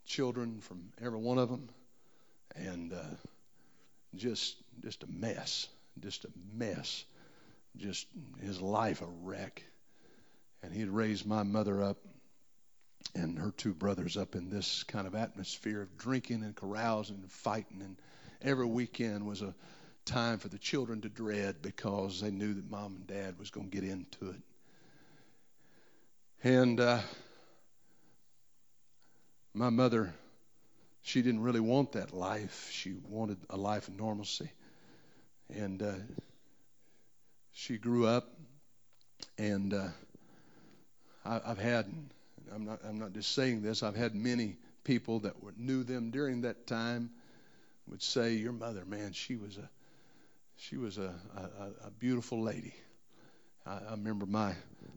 children 0.05 0.59
from 0.59 0.91
every 1.01 1.19
one 1.19 1.37
of 1.37 1.49
them, 1.49 1.69
and 2.55 2.91
uh, 2.91 3.15
just 4.15 4.57
just 4.83 5.03
a 5.03 5.07
mess, 5.07 5.69
just 6.01 6.25
a 6.25 6.29
mess, 6.53 7.05
just 7.77 8.07
his 8.41 8.59
life 8.59 9.01
a 9.01 9.07
wreck. 9.23 9.63
And 10.61 10.73
he'd 10.73 10.89
raised 10.89 11.25
my 11.25 11.43
mother 11.43 11.81
up 11.81 11.97
and 13.15 13.39
her 13.39 13.51
two 13.51 13.73
brothers 13.73 14.17
up 14.17 14.35
in 14.35 14.49
this 14.49 14.83
kind 14.83 15.07
of 15.07 15.15
atmosphere 15.15 15.81
of 15.81 15.97
drinking 15.97 16.43
and 16.43 16.55
carousing 16.55 17.17
and 17.17 17.31
fighting, 17.31 17.81
and 17.81 17.95
every 18.41 18.65
weekend 18.65 19.25
was 19.25 19.41
a 19.41 19.53
time 20.07 20.39
for 20.39 20.47
the 20.47 20.57
children 20.57 21.01
to 21.01 21.09
dread 21.09 21.61
because 21.61 22.21
they 22.21 22.31
knew 22.31 22.53
that 22.53 22.71
mom 22.71 22.95
and 22.95 23.07
dad 23.07 23.37
was 23.37 23.51
going 23.51 23.69
to 23.69 23.75
get 23.75 23.87
into 23.87 24.29
it. 24.29 24.41
And 26.43 26.79
uh, 26.79 26.99
my 29.53 29.69
mother, 29.69 30.13
she 31.01 31.21
didn't 31.21 31.41
really 31.41 31.59
want 31.59 31.91
that 31.91 32.13
life. 32.13 32.69
She 32.71 32.93
wanted 33.09 33.37
a 33.49 33.57
life 33.57 33.89
of 33.89 33.99
normalcy. 33.99 34.49
And 35.53 35.83
uh, 35.83 35.93
she 37.51 37.77
grew 37.77 38.07
up, 38.07 38.29
and 39.37 39.73
uh, 39.73 39.87
I, 41.25 41.41
I've 41.45 41.57
had 41.57 41.85
I'm 42.53 42.65
not, 42.65 42.79
I'm 42.87 42.99
not 42.99 43.13
just 43.13 43.33
saying 43.33 43.61
this. 43.61 43.83
I've 43.83 43.95
had 43.95 44.15
many 44.15 44.57
people 44.83 45.19
that 45.21 45.43
were, 45.43 45.53
knew 45.57 45.83
them 45.83 46.11
during 46.11 46.41
that 46.41 46.67
time 46.67 47.09
would 47.87 48.01
say, 48.01 48.33
"Your 48.33 48.51
mother, 48.51 48.85
man, 48.85 49.13
she 49.13 49.35
was 49.35 49.57
a, 49.57 49.69
she 50.57 50.77
was 50.77 50.97
a, 50.97 51.13
a, 51.35 51.87
a 51.87 51.91
beautiful 51.99 52.41
lady." 52.41 52.73
I, 53.65 53.79
I 53.87 53.91
remember 53.91 54.25
my, 54.25 54.53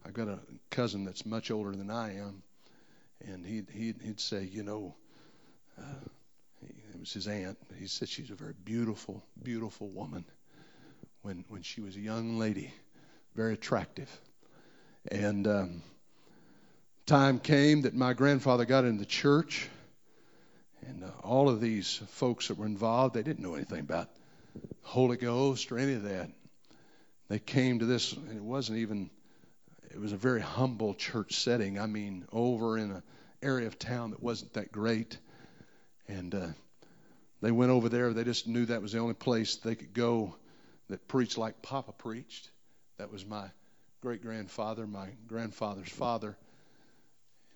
I've 0.07 0.15
got 0.15 0.29
a 0.29 0.39
cousin 0.71 1.05
that's 1.05 1.27
much 1.27 1.51
older 1.51 1.73
than 1.73 1.91
I 1.91 2.19
am, 2.19 2.43
and 3.27 3.45
he'd 3.45 3.69
he'd, 3.71 3.97
he'd 4.03 4.21
say, 4.21 4.45
you 4.45 4.63
know, 4.63 4.95
uh, 5.79 6.09
it 6.63 7.01
was 7.01 7.13
his 7.13 7.27
aunt. 7.27 7.59
He 7.79 7.87
said 7.87 8.09
she's 8.09 8.31
a 8.31 8.35
very 8.35 8.55
beautiful, 8.65 9.23
beautiful 9.43 9.89
woman. 9.89 10.25
When 11.23 11.45
when 11.49 11.63
she 11.63 11.81
was 11.81 11.97
a 11.97 12.01
young 12.01 12.39
lady, 12.39 12.73
very 13.35 13.55
attractive, 13.55 14.11
and 15.11 15.47
um, 15.47 15.83
time 17.07 17.39
came 17.39 17.83
that 17.83 17.95
my 17.95 18.13
grandfather 18.15 18.65
got 18.65 18.85
in 18.85 18.99
the 18.99 19.05
church, 19.05 19.69
and 20.87 21.05
uh, 21.05 21.09
all 21.23 21.49
of 21.49 21.61
these 21.61 22.01
folks 22.09 22.49
that 22.49 22.57
were 22.57 22.67
involved, 22.67 23.15
they 23.15 23.23
didn't 23.23 23.41
know 23.41 23.55
anything 23.55 23.81
about 23.81 24.09
Holy 24.83 25.17
Ghost 25.17 25.71
or 25.71 25.79
any 25.79 25.95
of 25.95 26.03
that. 26.03 26.31
They 27.29 27.39
came 27.39 27.79
to 27.79 27.87
this, 27.87 28.13
and 28.13 28.37
it 28.37 28.43
wasn't 28.43 28.79
even. 28.79 29.09
It 29.91 30.01
was 30.01 30.13
a 30.13 30.17
very 30.17 30.41
humble 30.41 30.95
church 30.95 31.35
setting. 31.37 31.79
I 31.79 31.87
mean, 31.87 32.27
over 32.33 32.77
in 32.77 32.91
an 32.91 33.03
area 33.43 33.67
of 33.67 33.79
town 33.79 34.11
that 34.11 34.23
wasn't 34.23 34.53
that 34.55 34.73
great, 34.73 35.17
and 36.09 36.35
uh, 36.35 36.49
they 37.41 37.53
went 37.53 37.71
over 37.71 37.89
there. 37.89 38.13
They 38.13 38.25
just 38.25 38.49
knew 38.49 38.67
that 38.67 38.83
was 38.83 38.93
the 38.93 38.99
only 38.99 39.15
place 39.15 39.57
they 39.57 39.77
could 39.77 39.95
go 39.95 40.35
that 40.89 41.07
preached 41.07 41.39
like 41.39 41.63
Papa 41.63 41.93
preached. 41.93 42.51
That 42.99 43.13
was 43.13 43.25
my 43.25 43.49
great 44.01 44.23
grandfather, 44.23 44.87
my 44.87 45.09
grandfather's 45.29 45.89
father. 45.89 46.37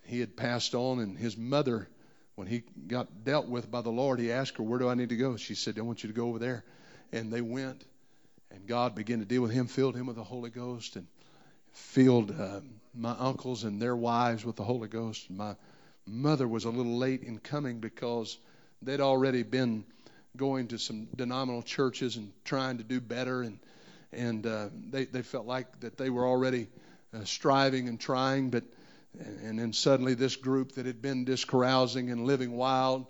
He 0.05 0.19
had 0.19 0.37
passed 0.37 0.73
on, 0.73 0.99
and 0.99 1.17
his 1.17 1.35
mother, 1.35 1.87
when 2.35 2.47
he 2.47 2.63
got 2.87 3.25
dealt 3.25 3.47
with 3.47 3.69
by 3.69 3.81
the 3.81 3.89
Lord, 3.89 4.19
he 4.19 4.31
asked 4.31 4.57
her, 4.57 4.63
Where 4.63 4.79
do 4.79 4.87
I 4.87 4.93
need 4.93 5.09
to 5.09 5.17
go? 5.17 5.35
She 5.35 5.55
said, 5.55 5.77
I 5.77 5.81
want 5.81 6.03
you 6.03 6.07
to 6.07 6.15
go 6.15 6.27
over 6.27 6.39
there. 6.39 6.63
And 7.11 7.31
they 7.31 7.41
went, 7.41 7.83
and 8.51 8.67
God 8.67 8.95
began 8.95 9.19
to 9.19 9.25
deal 9.25 9.41
with 9.41 9.51
him, 9.51 9.67
filled 9.67 9.95
him 9.95 10.07
with 10.07 10.15
the 10.15 10.23
Holy 10.23 10.49
Ghost, 10.49 10.95
and 10.95 11.07
filled 11.73 12.31
uh, 12.31 12.61
my 12.93 13.15
uncles 13.17 13.63
and 13.63 13.81
their 13.81 13.95
wives 13.95 14.45
with 14.45 14.55
the 14.55 14.63
Holy 14.63 14.87
Ghost. 14.87 15.29
My 15.29 15.55
mother 16.05 16.47
was 16.47 16.65
a 16.65 16.69
little 16.69 16.97
late 16.97 17.23
in 17.23 17.39
coming 17.39 17.79
because 17.79 18.37
they'd 18.81 19.01
already 19.01 19.43
been 19.43 19.83
going 20.37 20.67
to 20.67 20.77
some 20.77 21.07
denominational 21.15 21.63
churches 21.63 22.17
and 22.17 22.31
trying 22.43 22.77
to 22.77 22.83
do 22.83 22.99
better, 22.99 23.41
and 23.41 23.59
and 24.11 24.45
uh, 24.45 24.67
they 24.89 25.05
they 25.05 25.21
felt 25.21 25.45
like 25.45 25.79
that 25.81 25.97
they 25.97 26.09
were 26.09 26.25
already 26.25 26.67
uh, 27.13 27.23
striving 27.23 27.87
and 27.87 27.99
trying, 27.99 28.49
but 28.49 28.63
and 29.43 29.57
then 29.57 29.73
suddenly 29.73 30.13
this 30.13 30.35
group 30.35 30.73
that 30.73 30.85
had 30.85 31.01
been 31.01 31.25
just 31.25 31.47
carousing 31.47 32.11
and 32.11 32.25
living 32.25 32.51
wild 32.51 33.05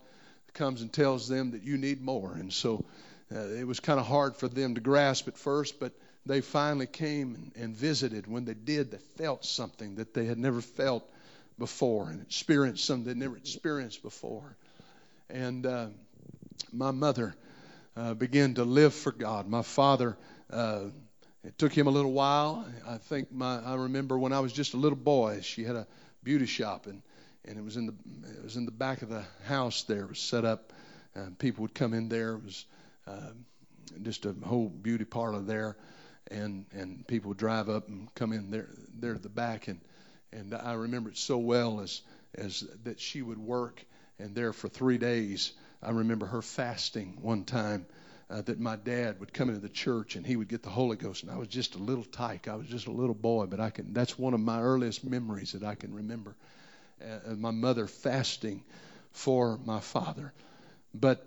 comes 0.53 0.81
and 0.81 0.93
tells 0.93 1.27
them 1.27 1.51
that 1.51 1.63
you 1.63 1.77
need 1.77 2.01
more, 2.01 2.33
and 2.33 2.53
so 2.53 2.85
uh, 3.33 3.39
it 3.39 3.65
was 3.65 3.79
kind 3.79 3.99
of 3.99 4.05
hard 4.05 4.35
for 4.35 4.47
them 4.47 4.75
to 4.75 4.81
grasp 4.81 5.27
at 5.27 5.37
first, 5.37 5.79
but 5.79 5.93
they 6.25 6.41
finally 6.41 6.87
came 6.87 7.35
and, 7.35 7.51
and 7.55 7.75
visited. 7.75 8.27
When 8.27 8.45
they 8.45 8.53
did, 8.53 8.91
they 8.91 8.97
felt 9.17 9.45
something 9.45 9.95
that 9.95 10.13
they 10.13 10.25
had 10.25 10.37
never 10.37 10.61
felt 10.61 11.09
before 11.57 12.09
and 12.09 12.21
experienced 12.21 12.85
something 12.85 13.05
they'd 13.05 13.17
never 13.17 13.37
experienced 13.37 14.01
before. 14.03 14.55
And 15.29 15.65
uh, 15.65 15.87
my 16.71 16.91
mother 16.91 17.35
uh, 17.95 18.13
began 18.13 18.55
to 18.55 18.63
live 18.63 18.93
for 18.93 19.11
God. 19.11 19.47
My 19.47 19.61
father, 19.61 20.17
uh, 20.51 20.85
it 21.43 21.57
took 21.57 21.73
him 21.73 21.87
a 21.87 21.91
little 21.91 22.11
while. 22.11 22.65
I 22.87 22.97
think 22.97 23.31
my 23.31 23.59
I 23.59 23.75
remember 23.75 24.17
when 24.17 24.33
I 24.33 24.39
was 24.39 24.51
just 24.51 24.73
a 24.73 24.77
little 24.77 24.97
boy, 24.97 25.41
she 25.41 25.63
had 25.63 25.75
a 25.75 25.87
beauty 26.23 26.45
shop 26.45 26.87
and 26.87 27.01
and 27.45 27.57
it 27.57 27.63
was 27.63 27.77
in 27.77 27.85
the 27.85 27.93
it 28.37 28.43
was 28.43 28.55
in 28.55 28.65
the 28.65 28.71
back 28.71 29.01
of 29.01 29.09
the 29.09 29.23
house 29.45 29.83
there. 29.83 30.01
It 30.01 30.09
was 30.09 30.19
set 30.19 30.45
up. 30.45 30.73
and 31.13 31.37
people 31.37 31.61
would 31.61 31.73
come 31.73 31.93
in 31.93 32.09
there. 32.09 32.33
It 32.33 32.43
was 32.43 32.65
uh, 33.07 33.31
just 34.01 34.25
a 34.25 34.33
whole 34.43 34.69
beauty 34.69 35.05
parlor 35.05 35.41
there, 35.41 35.77
and 36.29 36.65
and 36.71 37.05
people 37.07 37.33
drive 37.33 37.69
up 37.69 37.87
and 37.87 38.13
come 38.15 38.33
in 38.33 38.51
there 38.51 38.69
there 38.99 39.15
at 39.15 39.23
the 39.23 39.29
back 39.29 39.67
and 39.67 39.79
and 40.33 40.53
I 40.53 40.73
remember 40.73 41.09
it 41.09 41.17
so 41.17 41.37
well 41.37 41.79
as 41.81 42.01
as 42.35 42.61
that 42.83 42.99
she 42.99 43.21
would 43.21 43.37
work 43.37 43.83
and 44.19 44.35
there 44.35 44.53
for 44.53 44.67
three 44.69 44.97
days. 44.97 45.53
I 45.81 45.91
remember 45.91 46.25
her 46.25 46.41
fasting 46.41 47.17
one 47.21 47.43
time. 47.45 47.85
Uh, 48.27 48.41
that 48.41 48.59
my 48.59 48.75
dad 48.75 49.19
would 49.19 49.31
come 49.31 49.49
into 49.49 49.61
the 49.61 49.69
church 49.69 50.15
and 50.15 50.25
he 50.25 50.35
would 50.35 50.47
get 50.47 50.63
the 50.63 50.69
Holy 50.69 50.97
Ghost, 50.97 51.21
and 51.21 51.31
I 51.31 51.37
was 51.37 51.47
just 51.47 51.75
a 51.75 51.77
little 51.77 52.03
tyke. 52.03 52.47
I 52.47 52.55
was 52.55 52.65
just 52.65 52.87
a 52.87 52.91
little 52.91 53.13
boy, 53.13 53.45
but 53.45 53.59
I 53.59 53.69
can. 53.69 53.93
That's 53.93 54.17
one 54.17 54.33
of 54.33 54.39
my 54.39 54.59
earliest 54.59 55.03
memories 55.03 55.51
that 55.51 55.63
I 55.63 55.75
can 55.75 55.93
remember. 55.93 56.35
Uh, 57.01 57.35
my 57.35 57.51
mother 57.51 57.87
fasting 57.87 58.63
for 59.11 59.59
my 59.65 59.79
father, 59.79 60.33
but 60.93 61.25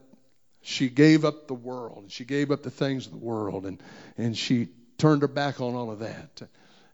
she 0.63 0.89
gave 0.89 1.25
up 1.25 1.47
the 1.47 1.55
world 1.55 1.99
and 2.03 2.13
she 2.13 2.25
gave 2.25 2.51
up 2.51 2.63
the 2.63 2.71
things 2.71 3.07
of 3.07 3.13
the 3.13 3.19
world 3.19 3.67
and 3.67 3.83
and 4.17 4.37
she 4.37 4.69
turned 4.99 5.23
her 5.23 5.29
back 5.29 5.61
on 5.61 5.75
all 5.75 5.91
of 5.91 6.01
that. 6.01 6.43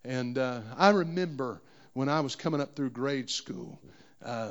And 0.04 0.36
uh, 0.36 0.60
I 0.76 0.90
remember 0.90 1.62
when 1.94 2.08
I 2.08 2.20
was 2.20 2.36
coming 2.36 2.60
up 2.60 2.76
through 2.76 2.90
grade 2.90 3.30
school, 3.30 3.80
uh, 4.22 4.50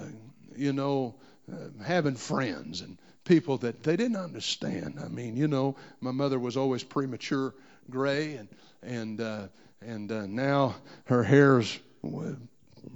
you 0.55 0.74
know, 0.74 1.16
uh, 1.51 1.84
having 1.84 2.16
friends 2.16 2.82
and 2.82 2.97
people 3.26 3.57
that 3.59 3.84
they 3.84 3.95
didn't 3.95 4.18
understand. 4.18 4.99
I 5.03 5.07
mean, 5.07 5.38
you 5.38 5.47
know, 5.47 5.76
my 6.01 6.11
mother 6.11 6.39
was 6.39 6.57
always 6.57 6.84
premature 6.84 7.53
gray, 7.89 8.36
and 8.36 8.47
and 8.82 9.22
uh, 9.22 9.47
and 9.82 10.11
uh, 10.11 10.26
now 10.26 10.76
her 11.05 11.24
hair's 11.24 11.80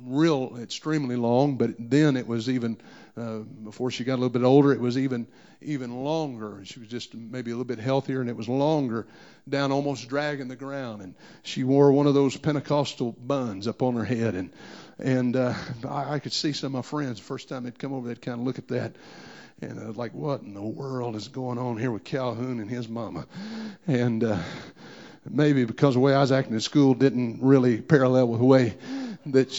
real 0.03 0.57
extremely 0.61 1.15
long, 1.15 1.57
but 1.57 1.71
then 1.77 2.17
it 2.17 2.27
was 2.27 2.49
even 2.49 2.77
uh, 3.17 3.39
before 3.39 3.91
she 3.91 4.03
got 4.03 4.13
a 4.13 4.21
little 4.21 4.29
bit 4.29 4.43
older, 4.43 4.71
it 4.71 4.79
was 4.79 4.97
even 4.97 5.27
even 5.61 6.03
longer. 6.03 6.61
She 6.63 6.79
was 6.79 6.87
just 6.87 7.15
maybe 7.15 7.51
a 7.51 7.53
little 7.53 7.65
bit 7.65 7.79
healthier, 7.79 8.21
and 8.21 8.29
it 8.29 8.35
was 8.35 8.47
longer, 8.47 9.07
down 9.49 9.71
almost 9.71 10.07
dragging 10.07 10.47
the 10.47 10.55
ground. 10.55 11.01
And 11.01 11.15
she 11.41 11.63
wore 11.63 11.91
one 11.91 12.05
of 12.05 12.13
those 12.13 12.37
Pentecostal 12.37 13.13
buns 13.13 13.67
up 13.67 13.81
on 13.81 13.95
her 13.95 14.05
head, 14.05 14.35
and 14.35 14.51
and 14.99 15.35
uh, 15.35 15.53
I, 15.87 16.15
I 16.15 16.19
could 16.19 16.33
see 16.33 16.53
some 16.53 16.67
of 16.67 16.73
my 16.73 16.81
friends 16.81 17.19
the 17.19 17.25
first 17.25 17.49
time 17.49 17.63
they'd 17.63 17.79
come 17.79 17.93
over, 17.93 18.07
they'd 18.07 18.21
kind 18.21 18.39
of 18.39 18.45
look 18.45 18.59
at 18.59 18.67
that. 18.69 18.95
And 19.59 19.79
I 19.79 19.87
was 19.87 19.97
like, 19.97 20.13
what 20.13 20.41
in 20.41 20.53
the 20.53 20.61
world 20.61 21.15
is 21.15 21.29
going 21.29 21.57
on 21.57 21.77
here 21.77 21.89
with 21.89 22.03
Calhoun 22.03 22.59
and 22.59 22.69
his 22.69 22.87
mama? 22.87 23.25
And 23.87 24.23
uh, 24.23 24.37
maybe 25.27 25.65
because 25.65 25.95
the 25.95 25.99
way 25.99 26.13
I 26.13 26.19
was 26.19 26.31
acting 26.31 26.55
at 26.55 26.61
school 26.61 26.93
didn't 26.93 27.39
really 27.41 27.81
parallel 27.81 28.27
with 28.27 28.39
the 28.39 28.45
way 28.45 28.77
that 29.25 29.49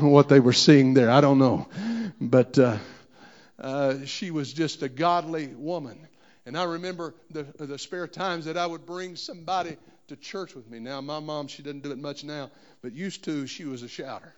what 0.00 0.30
they 0.30 0.40
were 0.40 0.54
seeing 0.54 0.94
there. 0.94 1.10
I 1.10 1.20
don't 1.20 1.38
know, 1.38 1.68
but 2.20 2.58
uh, 2.58 2.78
uh, 3.58 4.04
she 4.04 4.30
was 4.30 4.52
just 4.52 4.82
a 4.82 4.88
godly 4.88 5.48
woman. 5.48 6.06
And 6.46 6.58
I 6.58 6.64
remember 6.64 7.14
the, 7.30 7.44
the 7.58 7.78
spare 7.78 8.06
times 8.06 8.44
that 8.44 8.56
I 8.56 8.66
would 8.66 8.84
bring 8.84 9.16
somebody 9.16 9.76
to 10.08 10.16
church 10.16 10.54
with 10.54 10.70
me. 10.70 10.78
Now, 10.78 11.00
my 11.00 11.20
mom, 11.20 11.48
she 11.48 11.62
doesn't 11.62 11.82
do 11.82 11.92
it 11.92 11.98
much 11.98 12.24
now, 12.24 12.50
but 12.82 12.92
used 12.92 13.24
to, 13.24 13.46
she 13.46 13.64
was 13.64 13.82
a 13.82 13.88
shouter. 13.88 14.34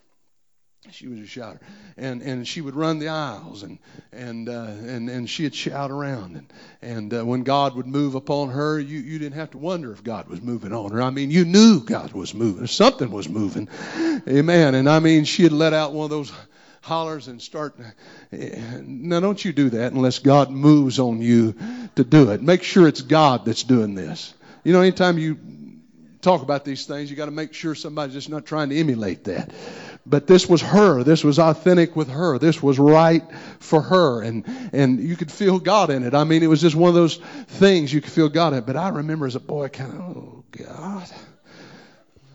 She 0.93 1.09
was 1.09 1.19
a 1.19 1.27
shouter, 1.27 1.59
and 1.97 2.23
and 2.23 2.47
she 2.47 2.61
would 2.61 2.77
run 2.77 3.01
the 3.01 3.09
aisles, 3.09 3.65
and 3.65 3.79
and 4.13 4.49
uh, 4.49 4.67
and 4.69 5.09
and 5.11 5.29
she'd 5.29 5.53
shout 5.53 5.91
around, 5.91 6.37
and 6.37 6.53
and 6.81 7.13
uh, 7.15 7.25
when 7.25 7.43
God 7.43 7.75
would 7.75 7.89
move 7.89 8.15
upon 8.15 8.51
her, 8.51 8.79
you 8.79 9.01
you 9.01 9.19
didn't 9.19 9.35
have 9.35 9.51
to 9.53 9.59
wonder 9.59 9.93
if 9.93 10.05
God 10.05 10.29
was 10.29 10.41
moving 10.41 10.73
on 10.73 10.93
her. 10.93 11.03
I 11.03 11.11
mean, 11.11 11.33
you 11.33 11.45
knew 11.45 11.81
God 11.81 12.13
was 12.13 12.35
moving, 12.35 12.69
something 12.69 13.11
was 13.11 13.29
moving, 13.29 13.69
Amen. 14.29 14.77
And 14.77 14.89
I 14.89 15.01
mean, 15.01 15.25
she'd 15.25 15.51
let 15.51 15.73
out 15.73 15.93
one 15.93 16.05
of 16.05 16.11
those 16.11 16.33
hollers 16.87 17.27
and 17.27 17.43
start. 17.43 17.77
Now, 18.31 19.19
don't 19.19 19.45
you 19.45 19.53
do 19.53 19.71
that 19.71 19.93
unless 19.93 20.21
God 20.21 20.51
moves 20.51 21.01
on 21.01 21.21
you 21.21 21.55
to 21.97 22.05
do 22.05 22.31
it. 22.31 22.41
Make 22.43 22.63
sure 22.63 22.87
it's 22.87 23.03
God 23.03 23.45
that's 23.45 23.65
doing 23.65 23.97
this. 23.97 24.33
You 24.63 24.73
know, 24.73 24.81
anytime 24.81 25.19
you 25.19 25.37
talk 26.21 26.43
about 26.43 26.65
these 26.65 26.87
things, 26.87 27.11
you 27.11 27.17
got 27.17 27.25
to 27.25 27.33
make 27.33 27.55
sure 27.55 27.75
somebody's 27.75 28.15
just 28.15 28.31
not 28.31 28.47
trying 28.47 28.71
to 28.71 28.77
emulate 28.77 29.25
that. 29.25 29.53
But 30.07 30.29
this 30.29 30.49
was 30.49 30.63
her. 30.63 31.03
This 31.03 31.25
was 31.25 31.41
authentic 31.41 31.97
with 31.97 32.09
her. 32.09 32.39
This 32.39 32.63
was 32.63 32.79
right 32.79 33.25
for 33.59 33.83
her. 33.83 34.23
And, 34.23 34.45
and 34.73 35.01
you 35.01 35.17
could 35.17 35.33
feel 35.33 35.59
God 35.59 35.91
in 35.91 36.05
it. 36.05 36.15
I 36.15 36.23
mean, 36.23 36.45
it 36.45 36.47
was 36.47 36.61
just 36.61 36.77
one 36.77 36.89
of 36.89 36.95
those 36.95 37.17
things 37.17 37.93
you 37.93 38.01
could 38.01 38.13
feel 38.13 38.29
God 38.29 38.55
in. 38.55 38.63
But 38.63 38.77
I 38.77 38.91
remember 38.91 39.27
as 39.27 39.35
a 39.35 39.41
boy, 39.41 39.69
kind 39.69 39.93
of, 39.93 40.01
oh, 40.01 40.45
God. 40.53 41.11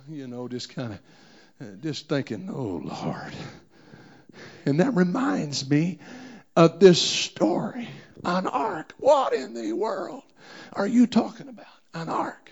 You 0.09 0.27
know, 0.27 0.49
just 0.49 0.75
kind 0.75 0.99
of, 1.59 1.81
just 1.81 2.09
thinking, 2.09 2.49
oh, 2.51 2.81
Lord. 2.83 3.33
And 4.65 4.79
that 4.79 4.95
reminds 4.95 5.69
me 5.69 5.99
of 6.55 6.79
this 6.79 7.01
story 7.01 7.87
an 8.23 8.47
ark. 8.47 8.93
What 8.99 9.33
in 9.33 9.53
the 9.53 9.73
world 9.73 10.23
are 10.73 10.87
you 10.87 11.07
talking 11.07 11.49
about? 11.49 11.65
An 11.93 12.09
ark. 12.09 12.51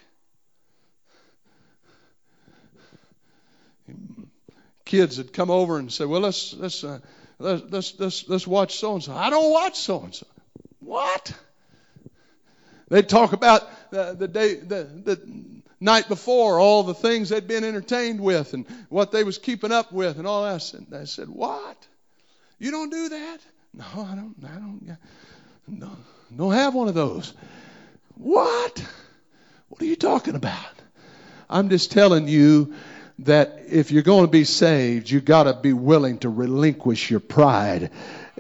Kids 4.86 5.18
had 5.18 5.34
come 5.34 5.52
over 5.52 5.78
and 5.78 5.92
said, 5.92 6.08
"Well, 6.08 6.22
let's 6.22 6.54
let's 6.54 6.84
uh, 6.84 7.00
let's, 7.38 7.64
let's 7.72 8.00
let's 8.00 8.30
let's 8.30 8.48
watch 8.48 8.78
so 8.78 8.96
and 8.96 9.04
so." 9.04 9.14
I 9.14 9.30
don't 9.30 9.52
watch 9.52 9.78
so 9.78 10.02
and 10.02 10.14
so. 10.14 10.26
What? 10.80 11.34
They'd 12.90 13.08
talk 13.08 13.34
about 13.34 13.70
the, 13.92 14.16
the 14.18 14.28
day 14.28 14.56
the, 14.56 14.84
the 14.84 15.59
night 15.80 16.08
before, 16.08 16.60
all 16.60 16.84
the 16.84 16.94
things 16.94 17.30
they'd 17.30 17.48
been 17.48 17.64
entertained 17.64 18.20
with 18.20 18.54
and 18.54 18.66
what 18.90 19.12
they 19.12 19.24
was 19.24 19.38
keeping 19.38 19.72
up 19.72 19.92
with 19.92 20.18
and 20.18 20.28
all 20.28 20.44
that. 20.44 20.74
And 20.74 20.94
I 20.94 21.06
said, 21.06 21.30
What? 21.30 21.88
You 22.58 22.72
don't 22.72 22.90
do 22.90 23.10
that? 23.10 23.40
No, 23.74 23.86
I 23.96 24.16
don't. 24.16 24.36
I 24.44 24.56
don't. 24.56 24.98
No, 25.68 25.92
don't 26.36 26.54
have 26.54 26.74
one 26.74 26.88
of 26.88 26.96
those. 26.96 27.34
What? 28.16 28.84
What 29.70 29.82
are 29.82 29.86
you 29.86 29.96
talking 29.96 30.36
about? 30.36 30.58
I'm 31.50 31.70
just 31.70 31.92
telling 31.92 32.28
you 32.28 32.74
that 33.20 33.59
if 33.72 33.92
you're 33.92 34.04
going 34.04 34.26
to 34.26 34.32
be 34.32 34.44
saved, 34.44 35.10
you 35.10 35.22
got 35.22 35.44
to 35.44 35.54
be 35.54 35.74
willing 35.74 36.20
to 36.20 36.30
relinquish 36.30 37.10
your 37.10 37.20
pride 37.20 37.92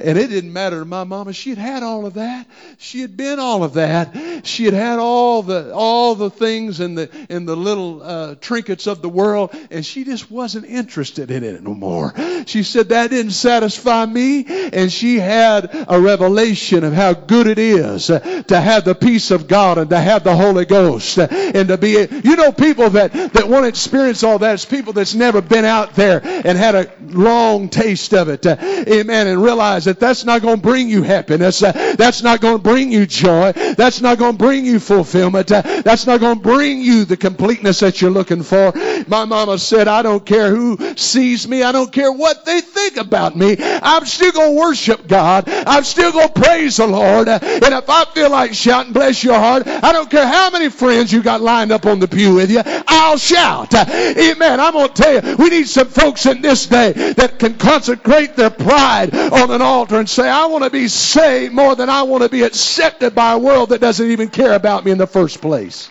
and 0.02 0.18
it 0.18 0.30
didn't 0.30 0.54
matter 0.54 0.80
to 0.80 0.86
my 0.86 1.04
mama. 1.04 1.34
She 1.34 1.50
had 1.50 1.60
had 1.60 1.84
all 1.84 2.06
of 2.06 2.16
that. 2.16 2.48
She 2.78 3.02
had 3.02 3.18
been 3.18 3.40
all 3.40 3.64
of 3.64 3.74
that. 3.74 4.46
She 4.46 4.66
had 4.66 4.74
had 4.74 5.00
all 5.00 5.44
the 5.44 5.74
all 5.74 6.16
the 6.16 6.30
things 6.30 6.80
and 6.80 6.98
the 6.98 7.10
and 7.30 7.48
the 7.48 7.56
little 7.56 8.02
uh, 8.02 8.36
trinkets 8.36 8.88
of 8.88 9.02
the 9.02 9.10
world, 9.10 9.56
and 9.72 9.86
she 9.86 10.04
just 10.04 10.32
wasn't 10.32 10.66
interested 10.66 11.32
in 11.32 11.44
it 11.44 11.62
no 11.62 11.74
more. 11.74 12.14
She 12.46 12.64
said 12.64 12.90
that 12.90 13.10
didn't 13.10 13.32
satisfy 13.32 14.06
me, 14.06 14.46
and 14.48 14.92
she 14.92 15.20
had 15.20 15.70
a 15.88 16.00
revelation 16.00 16.84
of 16.84 16.94
how 16.94 17.14
good 17.14 17.48
it 17.48 17.60
is 17.60 18.08
to 18.08 18.44
have 18.50 18.86
the 18.86 18.96
peace 18.96 19.32
of 19.32 19.48
God 19.48 19.78
and 19.78 19.90
to 19.90 20.00
have 20.00 20.24
the 20.24 20.36
Holy 20.36 20.66
Ghost 20.66 21.18
and 21.18 21.68
to 21.68 21.78
be. 21.78 21.90
You 21.90 22.36
know, 22.36 22.52
people 22.52 22.92
that 22.92 23.14
that 23.34 23.48
want 23.48 23.64
to 23.64 23.68
experience 23.68 24.24
all 24.24 24.40
that 24.40 24.54
is 24.56 24.66
people 24.66 24.94
that's 24.94 25.16
never 25.20 25.42
been 25.42 25.66
out 25.66 25.94
there 25.94 26.22
and 26.24 26.58
had 26.58 26.76
a 26.76 26.92
long 27.02 27.70
taste 27.70 28.14
of 28.14 28.30
it. 28.30 28.46
Amen. 28.46 29.28
And 29.28 29.44
realize 29.44 29.86
that 29.86 30.00
that's 30.00 30.26
not 30.26 30.42
going 30.42 30.56
to 30.56 30.62
bring 30.62 30.90
you 30.90 31.04
happiness. 31.04 31.62
Uh, 31.62 31.94
that's 31.98 32.24
not 32.24 32.42
going 32.42 32.58
to 32.58 32.64
bring 32.64 32.92
you 32.92 33.06
joy. 33.06 33.52
That's 33.52 34.02
not 34.02 34.18
going 34.18 34.34
to 34.34 34.38
bring 34.38 34.66
you 34.66 34.80
fulfillment. 34.80 35.52
Uh, 35.52 35.62
that's 35.84 36.08
not 36.08 36.20
going 36.20 36.38
to 36.38 36.42
bring 36.42 36.82
you 36.82 37.06
the 37.06 37.18
completeness 37.18 37.82
that 37.82 38.02
you're 38.02 38.12
looking 38.12 38.44
for. 38.44 38.72
My 39.08 39.26
mama 39.26 39.58
said, 39.58 39.88
I 39.88 40.02
don't 40.02 40.26
care 40.26 40.50
who 40.56 40.96
sees 40.96 41.48
me. 41.48 41.64
I 41.64 41.72
don't 41.72 41.92
care 41.92 42.12
what 42.12 42.46
they 42.46 42.62
think 42.62 42.98
about 42.98 43.36
me. 43.36 43.58
I'm 43.60 44.06
still 44.06 44.32
going 44.32 44.56
to 44.56 44.60
worship 44.60 45.08
God. 45.08 45.50
I'm 45.50 45.84
still 45.84 46.12
going 46.12 46.30
to 46.30 46.42
praise 46.42 46.78
the 46.78 46.88
Lord. 46.88 47.28
Uh, 47.28 47.40
and 47.42 47.74
if 47.74 47.90
I 47.90 48.06
feel 48.06 48.32
like 48.32 48.54
shouting, 48.54 48.94
bless 48.94 49.24
your 49.24 49.36
heart, 49.36 49.68
I 49.68 49.92
don't 49.92 50.10
care 50.10 50.28
how 50.28 50.50
many 50.50 50.70
friends 50.70 51.12
you 51.12 51.22
got 51.22 51.42
lined 51.42 51.72
up 51.72 51.86
on 51.86 52.00
the 52.00 52.08
pew 52.08 52.36
with 52.36 52.52
you, 52.52 52.62
I'll 52.66 53.18
shout. 53.18 53.74
Amen. 53.74 54.60
I'm 54.60 54.74
going 54.74 54.88
to 54.88 54.94
tell 54.94 55.09
we 55.38 55.50
need 55.50 55.68
some 55.68 55.88
folks 55.88 56.26
in 56.26 56.42
this 56.42 56.68
day 56.68 56.92
that 57.14 57.40
can 57.40 57.56
consecrate 57.56 58.36
their 58.36 58.50
pride 58.50 59.16
on 59.16 59.52
an 59.52 59.62
altar 59.62 59.98
and 60.00 60.10
say, 60.10 60.30
I 60.30 60.46
want 60.46 60.64
to 60.64 60.70
be 60.70 60.88
saved 60.88 61.54
more 61.54 61.76
than 61.76 61.90
I 61.90 62.04
want 62.04 62.24
to 62.24 62.30
be 62.30 62.44
accepted 62.44 63.16
by 63.16 63.34
a 63.34 63.40
world 63.40 63.70
that 63.70 63.82
doesn't 63.82 64.10
even 64.10 64.30
care 64.30 64.54
about 64.54 64.86
me 64.86 64.92
in 64.92 64.98
the 64.98 65.08
first 65.08 65.42
place. 65.42 65.90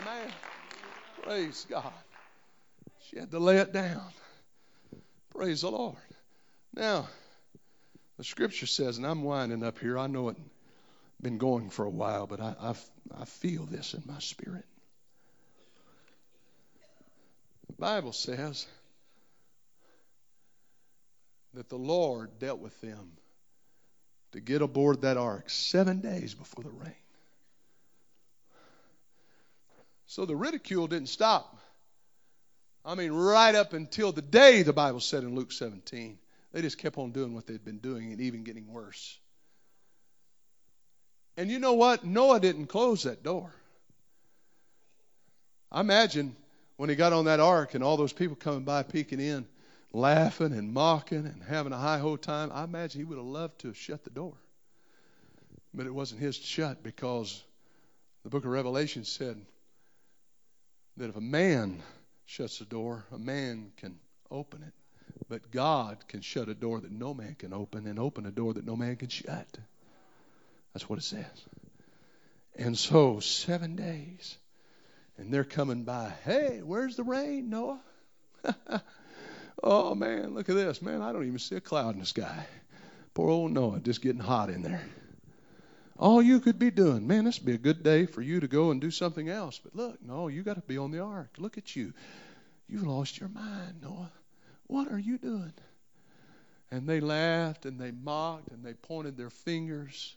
Amen. 0.00 0.32
Praise 1.22 1.66
God. 1.68 1.92
She 3.08 3.18
had 3.18 3.30
to 3.30 3.38
lay 3.38 3.58
it 3.58 3.72
down. 3.72 4.02
Praise 5.30 5.62
the 5.62 5.70
Lord. 5.70 5.96
Now, 6.74 7.08
the 8.18 8.24
scripture 8.24 8.66
says, 8.66 8.98
and 8.98 9.06
I'm 9.06 9.22
winding 9.22 9.62
up 9.64 9.78
here. 9.78 9.98
I 9.98 10.06
know 10.06 10.28
it's 10.28 10.40
been 11.20 11.38
going 11.38 11.70
for 11.70 11.84
a 11.84 11.90
while, 11.90 12.26
but 12.26 12.40
I, 12.40 12.54
I, 12.60 12.74
I 13.20 13.24
feel 13.24 13.64
this 13.64 13.94
in 13.94 14.02
my 14.06 14.18
spirit. 14.18 14.64
The 17.68 17.71
Bible 17.82 18.12
says, 18.12 18.64
that 21.54 21.68
the 21.68 21.76
Lord 21.76 22.38
dealt 22.38 22.60
with 22.60 22.80
them 22.80 23.10
to 24.30 24.40
get 24.40 24.62
aboard 24.62 25.02
that 25.02 25.16
ark 25.16 25.50
seven 25.50 26.00
days 26.00 26.32
before 26.32 26.62
the 26.62 26.70
rain. 26.70 26.94
So 30.06 30.24
the 30.26 30.36
ridicule 30.36 30.86
didn't 30.86 31.08
stop. 31.08 31.58
I 32.84 32.94
mean, 32.94 33.10
right 33.10 33.56
up 33.56 33.72
until 33.72 34.12
the 34.12 34.22
day, 34.22 34.62
the 34.62 34.72
Bible 34.72 35.00
said 35.00 35.24
in 35.24 35.34
Luke 35.34 35.50
17, 35.50 36.16
they 36.52 36.62
just 36.62 36.78
kept 36.78 36.98
on 36.98 37.10
doing 37.10 37.34
what 37.34 37.48
they'd 37.48 37.64
been 37.64 37.78
doing 37.78 38.12
and 38.12 38.20
even 38.20 38.44
getting 38.44 38.72
worse. 38.72 39.18
And 41.36 41.50
you 41.50 41.58
know 41.58 41.72
what? 41.72 42.04
Noah 42.04 42.38
didn't 42.38 42.68
close 42.68 43.02
that 43.02 43.24
door. 43.24 43.52
I 45.72 45.80
imagine 45.80 46.36
when 46.76 46.88
he 46.88 46.96
got 46.96 47.12
on 47.12 47.26
that 47.26 47.40
ark 47.40 47.74
and 47.74 47.84
all 47.84 47.96
those 47.96 48.12
people 48.12 48.36
coming 48.36 48.64
by 48.64 48.82
peeking 48.82 49.20
in, 49.20 49.46
laughing 49.92 50.52
and 50.52 50.72
mocking 50.72 51.26
and 51.26 51.42
having 51.42 51.72
a 51.72 51.78
high 51.78 51.98
ho 51.98 52.16
time, 52.16 52.50
I 52.52 52.64
imagine 52.64 53.00
he 53.00 53.04
would 53.04 53.18
have 53.18 53.26
loved 53.26 53.60
to 53.60 53.68
have 53.68 53.76
shut 53.76 54.04
the 54.04 54.10
door. 54.10 54.34
But 55.74 55.86
it 55.86 55.94
wasn't 55.94 56.20
his 56.20 56.38
to 56.38 56.46
shut 56.46 56.82
because 56.82 57.42
the 58.24 58.30
book 58.30 58.44
of 58.44 58.50
Revelation 58.50 59.04
said 59.04 59.40
that 60.96 61.08
if 61.08 61.16
a 61.16 61.20
man 61.20 61.82
shuts 62.26 62.58
the 62.58 62.64
door, 62.64 63.04
a 63.12 63.18
man 63.18 63.72
can 63.78 63.98
open 64.30 64.62
it. 64.62 64.72
But 65.28 65.50
God 65.50 65.98
can 66.08 66.20
shut 66.20 66.48
a 66.48 66.54
door 66.54 66.80
that 66.80 66.92
no 66.92 67.14
man 67.14 67.36
can 67.38 67.52
open 67.52 67.86
and 67.86 67.98
open 67.98 68.26
a 68.26 68.30
door 68.30 68.54
that 68.54 68.66
no 68.66 68.76
man 68.76 68.96
can 68.96 69.08
shut. 69.08 69.46
That's 70.72 70.88
what 70.88 70.98
it 70.98 71.04
says. 71.04 71.24
And 72.56 72.76
so, 72.76 73.20
seven 73.20 73.76
days. 73.76 74.36
And 75.22 75.32
they're 75.32 75.44
coming 75.44 75.84
by. 75.84 76.12
Hey, 76.24 76.60
where's 76.64 76.96
the 76.96 77.04
rain, 77.04 77.48
Noah? 77.48 77.80
Oh 79.62 79.94
man, 79.94 80.34
look 80.34 80.48
at 80.48 80.56
this. 80.56 80.82
Man, 80.82 81.02
I 81.02 81.12
don't 81.12 81.24
even 81.24 81.38
see 81.38 81.54
a 81.54 81.60
cloud 81.60 81.94
in 81.94 82.00
the 82.00 82.06
sky. 82.06 82.46
Poor 83.14 83.30
old 83.30 83.52
Noah 83.52 83.78
just 83.78 84.02
getting 84.02 84.20
hot 84.20 84.50
in 84.50 84.62
there. 84.62 84.82
All 85.98 86.20
you 86.20 86.40
could 86.40 86.58
be 86.58 86.72
doing, 86.72 87.06
man, 87.06 87.24
this 87.24 87.38
would 87.38 87.46
be 87.46 87.54
a 87.54 87.58
good 87.58 87.84
day 87.84 88.06
for 88.06 88.22
you 88.22 88.40
to 88.40 88.48
go 88.48 88.72
and 88.72 88.80
do 88.80 88.90
something 88.90 89.28
else. 89.28 89.60
But 89.62 89.76
look, 89.76 90.02
no, 90.02 90.26
you 90.26 90.42
got 90.42 90.54
to 90.54 90.62
be 90.62 90.78
on 90.78 90.90
the 90.90 90.98
ark. 90.98 91.36
Look 91.38 91.58
at 91.58 91.76
you. 91.76 91.92
You've 92.68 92.86
lost 92.86 93.20
your 93.20 93.28
mind, 93.28 93.82
Noah. 93.82 94.10
What 94.66 94.90
are 94.90 94.98
you 94.98 95.16
doing? 95.16 95.52
And 96.72 96.88
they 96.88 96.98
laughed 96.98 97.64
and 97.64 97.78
they 97.78 97.92
mocked 97.92 98.48
and 98.48 98.64
they 98.64 98.74
pointed 98.74 99.16
their 99.16 99.30
fingers. 99.30 100.16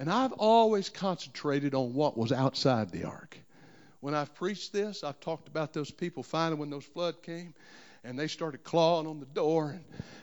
And 0.00 0.10
I've 0.10 0.32
always 0.32 0.88
concentrated 0.88 1.74
on 1.74 1.92
what 1.92 2.16
was 2.16 2.32
outside 2.32 2.90
the 2.90 3.04
ark. 3.04 3.36
When 4.00 4.14
I've 4.14 4.34
preached 4.34 4.72
this, 4.72 5.04
I've 5.04 5.20
talked 5.20 5.46
about 5.46 5.74
those 5.74 5.90
people 5.90 6.22
finally 6.22 6.58
when 6.58 6.70
those 6.70 6.86
flood 6.86 7.22
came 7.22 7.52
and 8.02 8.18
they 8.18 8.26
started 8.26 8.64
clawing 8.64 9.06
on 9.06 9.20
the 9.20 9.26
door 9.26 9.78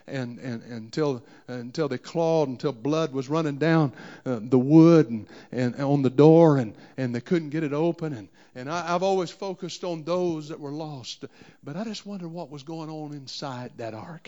and, 0.07 0.39
and, 0.39 0.39
and, 0.39 0.63
and 0.63 0.73
until 0.73 1.23
until 1.47 1.88
they 1.88 1.99
clawed 1.99 2.49
until 2.49 2.71
blood 2.71 3.13
was 3.13 3.30
running 3.30 3.57
down 3.57 3.93
uh, 4.25 4.39
the 4.41 4.57
wood 4.57 5.11
and, 5.11 5.28
and 5.51 5.80
on 5.80 6.01
the 6.01 6.09
door 6.09 6.57
and, 6.57 6.73
and 6.97 7.13
they 7.13 7.21
couldn't 7.21 7.51
get 7.51 7.63
it 7.63 7.71
open 7.71 8.13
and, 8.13 8.30
and 8.55 8.71
I, 8.71 8.95
I've 8.95 9.03
always 9.03 9.30
focused 9.30 9.84
on 9.84 10.03
those 10.03 10.49
that 10.49 10.59
were 10.59 10.71
lost 10.71 11.25
but 11.63 11.75
I 11.75 11.84
just 11.84 12.03
wondered 12.03 12.30
what 12.30 12.49
was 12.49 12.63
going 12.63 12.89
on 12.89 13.13
inside 13.13 13.73
that 13.78 13.93
ark 13.93 14.28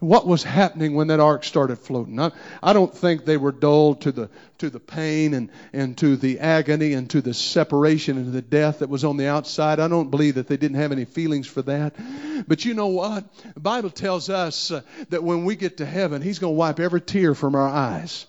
what 0.00 0.26
was 0.26 0.42
happening 0.42 0.94
when 0.94 1.08
that 1.08 1.20
ark 1.20 1.44
started 1.44 1.76
floating. 1.76 2.20
I, 2.20 2.30
I 2.62 2.72
don't 2.72 2.94
think 2.94 3.24
they 3.24 3.36
were 3.36 3.52
dull 3.52 3.96
to 3.96 4.12
the 4.12 4.30
to 4.58 4.70
the 4.70 4.80
pain 4.80 5.34
and, 5.34 5.50
and 5.72 5.96
to 5.98 6.16
the 6.16 6.40
agony 6.40 6.92
and 6.94 7.08
to 7.10 7.20
the 7.20 7.32
separation 7.32 8.16
and 8.16 8.26
to 8.26 8.30
the 8.32 8.42
death 8.42 8.80
that 8.80 8.88
was 8.88 9.04
on 9.04 9.16
the 9.16 9.28
outside. 9.28 9.78
I 9.78 9.86
don't 9.86 10.10
believe 10.10 10.34
that 10.34 10.48
they 10.48 10.56
didn't 10.56 10.78
have 10.78 10.90
any 10.90 11.04
feelings 11.04 11.46
for 11.46 11.62
that. 11.62 11.94
But 12.46 12.64
you 12.64 12.74
know 12.74 12.88
what? 12.88 13.24
The 13.54 13.60
Bible 13.60 13.90
tells 13.90 14.30
us 14.30 14.72
uh, 14.72 14.82
that 15.10 15.22
when 15.22 15.44
we 15.44 15.54
get 15.54 15.76
to 15.76 15.86
heaven, 15.86 16.22
He's 16.22 16.40
going 16.40 16.54
to 16.54 16.58
wipe 16.58 16.80
every 16.80 17.00
tear 17.00 17.34
from 17.34 17.54
our 17.54 17.68
eyes. 17.68 18.26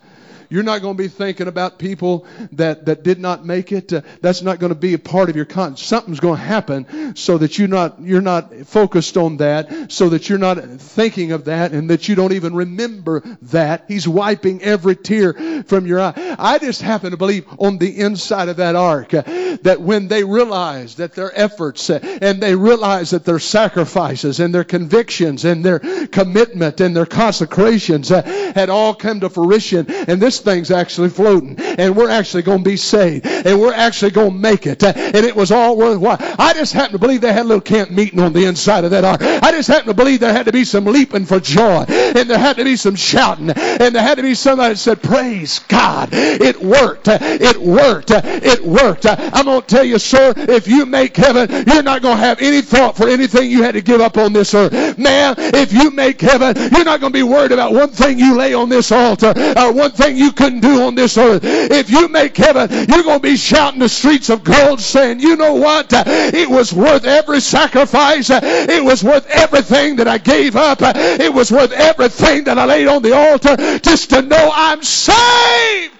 You're 0.49 0.63
not 0.63 0.81
going 0.81 0.97
to 0.97 1.03
be 1.03 1.07
thinking 1.07 1.47
about 1.47 1.77
people 1.77 2.25
that, 2.53 2.85
that 2.85 3.03
did 3.03 3.19
not 3.19 3.45
make 3.45 3.71
it. 3.71 3.93
Uh, 3.93 4.01
that's 4.21 4.41
not 4.41 4.59
going 4.59 4.71
to 4.71 4.79
be 4.79 4.95
a 4.95 4.99
part 4.99 5.29
of 5.29 5.35
your 5.35 5.45
conscience. 5.45 5.87
Something's 5.87 6.19
going 6.19 6.37
to 6.37 6.43
happen 6.43 7.15
so 7.15 7.37
that 7.37 7.57
you're 7.57 7.67
not, 7.67 8.01
you're 8.01 8.21
not 8.21 8.53
focused 8.65 9.15
on 9.15 9.37
that, 9.37 9.91
so 9.91 10.09
that 10.09 10.27
you're 10.27 10.39
not 10.39 10.57
thinking 10.57 11.31
of 11.31 11.45
that, 11.45 11.71
and 11.71 11.89
that 11.91 12.09
you 12.09 12.15
don't 12.15 12.33
even 12.33 12.55
remember 12.55 13.21
that. 13.43 13.85
He's 13.87 14.07
wiping 14.07 14.63
every 14.63 14.95
tear 14.95 15.63
from 15.63 15.85
your 15.85 15.99
eye. 15.99 16.35
I 16.39 16.57
just 16.57 16.81
happen 16.81 17.11
to 17.11 17.17
believe 17.17 17.45
on 17.59 17.77
the 17.77 17.99
inside 17.99 18.49
of 18.49 18.57
that 18.57 18.75
ark 18.75 19.13
uh, 19.13 19.23
that 19.63 19.81
when 19.81 20.07
they 20.07 20.23
realized 20.23 20.97
that 20.97 21.13
their 21.13 21.31
efforts 21.37 21.89
uh, 21.89 21.99
and 22.21 22.41
they 22.41 22.55
realized 22.55 23.13
that 23.13 23.25
their 23.25 23.39
sacrifices 23.39 24.39
and 24.39 24.53
their 24.53 24.63
convictions 24.63 25.45
and 25.45 25.63
their 25.63 25.79
commitment 26.07 26.81
and 26.81 26.95
their 26.95 27.05
consecrations 27.05 28.11
uh, 28.11 28.21
had 28.55 28.69
all 28.69 28.93
come 28.93 29.19
to 29.19 29.29
fruition, 29.29 29.89
and 29.89 30.21
this 30.21 30.39
thing's 30.39 30.71
actually 30.71 31.09
floating. 31.09 31.59
And 31.59 31.95
we're 31.95 32.09
actually 32.09 32.43
going 32.43 32.59
to 32.59 32.69
be 32.69 32.77
saved. 32.77 33.25
And 33.25 33.59
we're 33.59 33.73
actually 33.73 34.11
going 34.11 34.31
to 34.31 34.37
make 34.37 34.65
it. 34.65 34.83
And 34.83 35.25
it 35.25 35.35
was 35.35 35.51
all 35.51 35.77
worthwhile. 35.77 36.17
I 36.19 36.53
just 36.53 36.73
happen 36.73 36.93
to 36.93 36.99
believe 36.99 37.21
they 37.21 37.33
had 37.33 37.45
a 37.45 37.47
little 37.47 37.61
camp 37.61 37.91
meeting 37.91 38.19
on 38.19 38.33
the 38.33 38.45
inside 38.45 38.83
of 38.83 38.91
that 38.91 39.05
ark. 39.05 39.21
I 39.21 39.51
just 39.51 39.67
happen 39.67 39.87
to 39.87 39.93
believe 39.93 40.19
there 40.19 40.33
had 40.33 40.45
to 40.45 40.51
be 40.51 40.65
some 40.65 40.85
leaping 40.85 41.25
for 41.25 41.39
joy. 41.39 41.85
And 41.87 42.29
there 42.29 42.37
had 42.37 42.57
to 42.57 42.63
be 42.63 42.75
some 42.75 42.95
shouting. 42.95 43.49
And 43.49 43.95
there 43.95 44.01
had 44.01 44.15
to 44.15 44.23
be 44.23 44.35
somebody 44.35 44.73
that 44.73 44.79
said, 44.79 45.01
Praise 45.01 45.59
God. 45.59 46.09
It 46.11 46.61
worked. 46.61 47.07
It 47.07 47.57
worked. 47.57 48.11
It 48.11 48.63
worked. 48.63 49.05
I'm 49.39 49.45
going 49.45 49.61
to 49.61 49.67
tell 49.67 49.85
you, 49.85 49.97
sir, 49.99 50.33
if 50.35 50.67
you 50.67 50.85
make 50.85 51.15
heaven, 51.15 51.49
you're 51.65 51.81
not 51.81 52.01
going 52.01 52.17
to 52.17 52.23
have 52.23 52.41
any 52.41 52.61
thought 52.61 52.97
for 52.97 53.07
anything 53.07 53.49
you 53.49 53.63
had 53.63 53.75
to 53.75 53.81
give 53.81 54.01
up 54.01 54.17
on 54.17 54.33
this 54.33 54.53
earth. 54.53 54.97
Man, 54.97 55.35
if 55.37 55.71
you 55.71 55.91
make 55.91 56.19
heaven, 56.19 56.57
you're 56.57 56.83
not 56.83 56.99
going 56.99 57.13
to 57.13 57.17
be 57.17 57.23
worried 57.23 57.53
about 57.53 57.71
one 57.71 57.87
thing 57.87 58.19
you 58.19 58.35
lay 58.35 58.53
on 58.53 58.67
this 58.67 58.91
altar 58.91 59.33
or 59.57 59.71
one 59.71 59.91
thing 59.91 60.17
you 60.17 60.33
couldn't 60.33 60.59
do 60.59 60.81
on 60.81 60.95
this 60.95 61.17
earth. 61.17 61.41
If 61.45 61.89
you 61.89 62.09
make 62.09 62.35
heaven, 62.35 62.69
you're 62.69 63.03
going 63.03 63.19
to 63.19 63.23
be 63.23 63.37
shouting 63.37 63.79
the 63.79 63.87
streets 63.87 64.29
of 64.29 64.43
gold 64.43 64.81
saying, 64.81 65.21
you 65.21 65.37
know 65.37 65.53
what? 65.53 65.87
It 65.89 66.49
was 66.49 66.73
worth 66.73 67.05
every 67.05 67.39
sacrifice. 67.39 68.29
It 68.29 68.83
was 68.83 69.05
worth 69.05 69.25
everything 69.27 69.95
that 69.97 70.07
I 70.09 70.17
gave 70.17 70.57
up. 70.57 70.79
It 70.81 71.33
was 71.33 71.49
worth 71.49 71.71
everything 71.71 72.43
that 72.43 72.59
I 72.59 72.65
laid 72.65 72.89
on 72.89 73.03
the 73.03 73.13
altar 73.15 73.55
just 73.79 74.09
to 74.09 74.21
know 74.21 74.51
I'm 74.53 74.83
saved. 74.83 75.98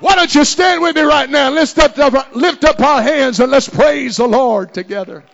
Why 0.00 0.16
don't 0.16 0.34
you 0.34 0.44
stand 0.44 0.82
with 0.82 0.96
me 0.96 1.02
right 1.02 1.28
now? 1.28 1.50
Let's 1.50 1.76
lift 1.76 1.98
up, 1.98 2.34
lift 2.34 2.64
up 2.64 2.80
our 2.80 3.02
hands 3.02 3.38
and 3.38 3.52
let's 3.52 3.68
praise 3.68 4.16
the 4.16 4.26
Lord 4.26 4.72
together. 4.72 5.24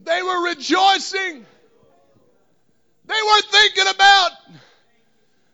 They 0.00 0.22
were 0.22 0.48
rejoicing. 0.48 1.46
They 3.06 3.14
weren't 3.24 3.44
thinking 3.44 3.86
about 3.94 4.30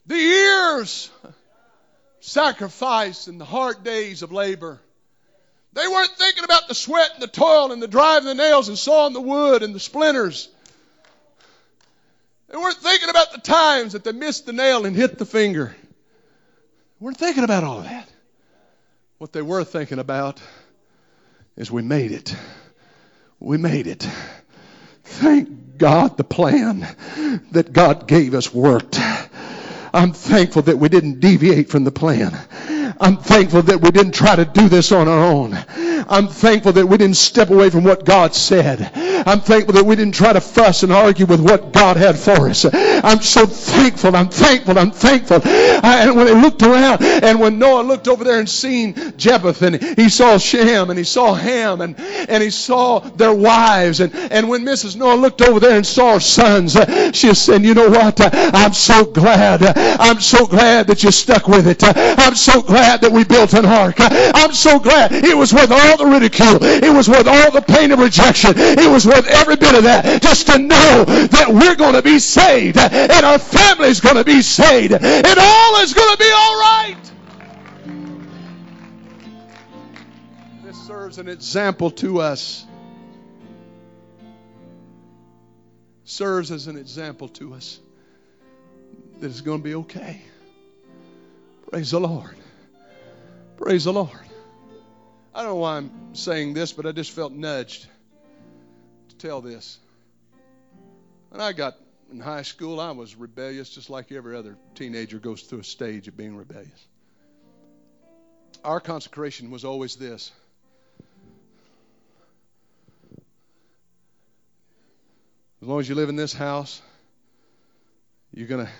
the 0.07 0.17
years 0.17 1.11
sacrifice 2.21 3.27
and 3.27 3.41
the 3.41 3.45
hard 3.45 3.85
days 3.85 4.23
of 4.23 4.33
labor. 4.33 4.81
They 5.75 5.87
weren't 5.87 6.13
thinking 6.13 6.45
about 6.45 6.69
the 6.69 6.75
sweat 6.75 7.11
and 7.15 7.23
the 7.23 7.29
toil 7.29 7.73
and 7.73 7.83
the 7.83 7.89
driving 7.89 8.27
the 8.29 8.35
nails 8.35 8.69
and 8.69 8.79
sawing 8.79 9.13
the 9.13 9.21
wood 9.21 9.63
and 9.63 9.75
the 9.75 9.81
splinters. 9.81 10.49
They 12.53 12.59
weren't 12.59 12.77
thinking 12.77 13.09
about 13.09 13.33
the 13.33 13.41
times 13.41 13.95
that 13.95 14.05
they 14.05 14.13
missed 14.13 14.45
the 14.45 14.53
nail 14.53 14.85
and 14.85 14.95
hit 14.95 15.19
the 15.19 15.25
finger. 15.25 15.75
They 17.01 17.05
weren't 17.05 17.17
thinking 17.17 17.45
about 17.45 17.65
all 17.65 17.81
that. 17.81 18.07
What 19.17 19.33
they 19.33 19.41
were 19.41 19.65
thinking 19.65 19.99
about 19.99 20.41
is 21.57 21.71
we 21.71 21.81
made 21.81 22.13
it. 22.13 22.37
We 23.41 23.57
made 23.57 23.87
it. 23.87 24.07
Thank 25.03 25.79
God 25.79 26.19
the 26.19 26.25
plan 26.25 26.87
that 27.53 27.73
God 27.73 28.07
gave 28.07 28.35
us 28.35 28.53
worked. 28.53 28.99
I'm 29.95 30.13
thankful 30.13 30.63
that 30.63 30.79
we 30.79 30.91
didn't 30.91 31.21
deviate 31.21 31.71
from 31.71 31.85
the 31.85 31.91
plan. 31.91 32.39
I'm 33.01 33.17
thankful 33.17 33.63
that 33.63 33.81
we 33.81 33.91
didn't 33.91 34.13
try 34.13 34.37
to 34.37 34.45
do 34.45 34.69
this 34.69 34.93
on 34.93 35.09
our 35.09 35.25
own. 35.25 35.55
I'm 36.09 36.29
thankful 36.29 36.73
that 36.73 36.87
we 36.87 36.97
didn't 36.97 37.17
step 37.17 37.51
away 37.51 37.71
from 37.71 37.85
what 37.85 38.05
God 38.05 38.35
said. 38.35 38.91
I'm 39.27 39.41
thankful 39.41 39.75
that 39.75 39.85
we 39.85 39.97
didn't 39.97 40.15
try 40.15 40.33
to 40.33 40.41
fuss 40.41 40.83
and 40.83 40.93
argue 40.93 41.27
with 41.27 41.41
what 41.41 41.73
God 41.73 41.97
had 41.97 42.19
for 42.19 42.49
us. 42.49 42.65
I'm 42.73 43.21
so 43.21 43.47
thankful. 43.47 44.17
I'm 44.17 44.29
thankful. 44.29 44.79
I'm 44.79 44.91
thankful. 44.91 45.41
And 45.83 46.17
when 46.17 46.29
I 46.29 46.41
looked 46.41 46.63
around 46.63 47.03
and 47.03 47.41
when 47.41 47.59
Noah 47.59 47.83
looked 47.83 48.09
over 48.09 48.25
there 48.25 48.39
and 48.39 48.49
seen 48.49 48.95
Japheth 49.17 49.63
and 49.63 49.83
he 49.99 50.09
saw 50.09 50.39
Shem 50.39 50.91
and 50.91 50.99
he 50.99 51.05
saw 51.05 51.35
Ham 51.35 51.81
and, 51.81 51.99
and 51.99 52.43
he 52.43 52.51
saw 52.51 53.01
their 53.01 53.35
wives 53.35 54.01
and, 54.01 54.15
and 54.15 54.49
when 54.49 54.65
Mrs. 54.65 54.97
Noah 54.97 55.17
looked 55.17 55.43
over 55.43 55.61
there 55.61 55.77
and 55.77 55.87
saw 55.87 56.15
her 56.15 56.21
sons, 56.21 56.77
uh, 56.77 57.13
she 57.13 57.35
said, 57.35 57.63
you 57.63 57.75
know 57.75 57.89
what? 57.89 58.21
Uh, 58.21 58.31
I'm 58.33 58.73
so 58.73 59.05
glad. 59.05 59.63
Uh, 59.63 59.73
I'm 59.99 60.21
so 60.21 60.47
glad 60.47 60.87
that 60.87 61.03
you 61.03 61.11
stuck 61.11 61.49
with 61.49 61.67
it. 61.67 61.83
I'm 61.85 62.35
so 62.35 62.63
glad 62.63 63.01
that 63.03 63.13
we 63.13 63.25
built 63.25 63.55
an 63.55 63.67
ark. 63.67 63.97
I'm 63.99 64.53
so 64.53 64.79
glad 64.79 65.13
it 65.13 65.37
was 65.37 65.53
worth 65.53 65.71
all 65.71 65.97
the 65.97 66.07
ridicule. 66.07 66.59
It 66.63 66.93
was 66.93 67.09
worth 67.09 67.27
all 67.27 67.51
the 67.51 67.63
pain 67.63 67.91
of 67.93 67.99
rejection. 67.99 68.55
It 68.57 68.91
was 68.91 69.07
worth 69.07 69.27
every 69.27 69.57
bit 69.57 69.75
of 69.75 69.85
that 69.85 70.23
just 70.23 70.47
to 70.49 70.59
know 70.59 71.05
that 71.05 71.49
we're 71.49 71.77
going 71.77 71.95
to 71.95 72.03
be 72.03 72.19
saved 72.19 72.79
and 72.79 73.27
our 73.27 73.39
family's 73.39 74.01
going 74.01 74.17
to 74.17 74.25
be 74.25 74.43
saved 74.43 74.93
and 74.93 75.39
all 75.39 75.72
is 75.77 75.95
going 75.95 76.13
to 76.13 76.19
be 76.19 76.31
all 76.31 76.59
right. 76.59 77.13
This 80.65 80.77
serves 80.87 81.19
an 81.19 81.29
example 81.29 81.91
to 81.93 82.21
us. 82.21 82.65
Serves 86.05 86.51
as 86.51 86.67
an 86.67 86.77
example 86.77 87.29
to 87.29 87.55
us 87.55 87.81
that 89.21 89.27
it's 89.27 89.41
going 89.41 89.59
to 89.59 89.65
be 89.65 89.75
okay. 89.77 90.21
Praise 91.71 91.91
the 91.91 92.01
Lord. 92.01 92.37
Praise 93.57 93.85
the 93.85 93.93
Lord. 93.93 94.11
I 95.35 95.43
don't 95.43 95.53
know 95.53 95.57
why 95.57 95.79
I'm 95.79 96.15
saying 96.15 96.55
this, 96.55 96.73
but 96.73 96.87
I 96.87 96.93
just 96.93 97.13
felt 97.13 97.33
nudged 97.33 97.87
to 99.09 99.17
tell 99.17 99.41
this. 99.41 99.79
And 101.33 101.41
I 101.41 101.53
got 101.53 101.77
in 102.13 102.21
high 102.21 102.43
school, 102.43 102.81
I 102.81 102.91
was 102.93 103.17
rebellious, 103.17 103.71
just 103.71 103.91
like 103.91 104.13
every 104.13 104.37
other 104.37 104.57
teenager 104.75 105.19
goes 105.19 105.43
through 105.43 105.61
a 105.61 105.65
stage 105.65 106.09
of 106.09 106.17
being 106.17 106.37
rebellious. 106.37 106.87
Our 108.65 108.81
consecration 108.81 109.51
was 109.51 109.65
always 109.65 109.97
this 109.97 110.31
as 115.63 115.69
long 115.69 115.79
as 115.81 115.89
you 115.89 115.95
live 115.95 116.09
in 116.09 116.17
this 116.17 116.33
house, 116.33 116.83
you're 118.35 118.49
going 118.49 118.67
to 118.67 118.73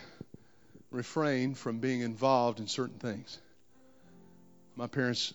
refrain 0.91 1.55
from 1.55 1.79
being 1.79 2.01
involved 2.01 2.59
in 2.59 2.67
certain 2.67 2.99
things. 2.99 3.39
My 4.75 4.89
parents 4.89 5.33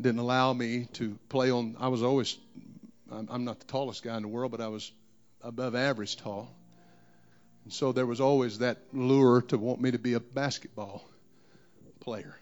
didn't 0.00 0.20
allow 0.20 0.52
me 0.52 0.88
to 0.94 1.18
play 1.28 1.50
on. 1.50 1.76
I 1.78 1.88
was 1.88 2.02
always, 2.02 2.38
I'm 3.10 3.44
not 3.44 3.60
the 3.60 3.66
tallest 3.66 4.02
guy 4.02 4.16
in 4.16 4.22
the 4.22 4.28
world, 4.28 4.50
but 4.52 4.60
I 4.60 4.68
was 4.68 4.90
above 5.42 5.74
average 5.74 6.16
tall. 6.16 6.50
And 7.64 7.72
so 7.72 7.92
there 7.92 8.06
was 8.06 8.20
always 8.20 8.58
that 8.58 8.78
lure 8.92 9.42
to 9.42 9.58
want 9.58 9.80
me 9.80 9.90
to 9.90 9.98
be 9.98 10.14
a 10.14 10.20
basketball 10.20 11.02
player. 12.00 12.36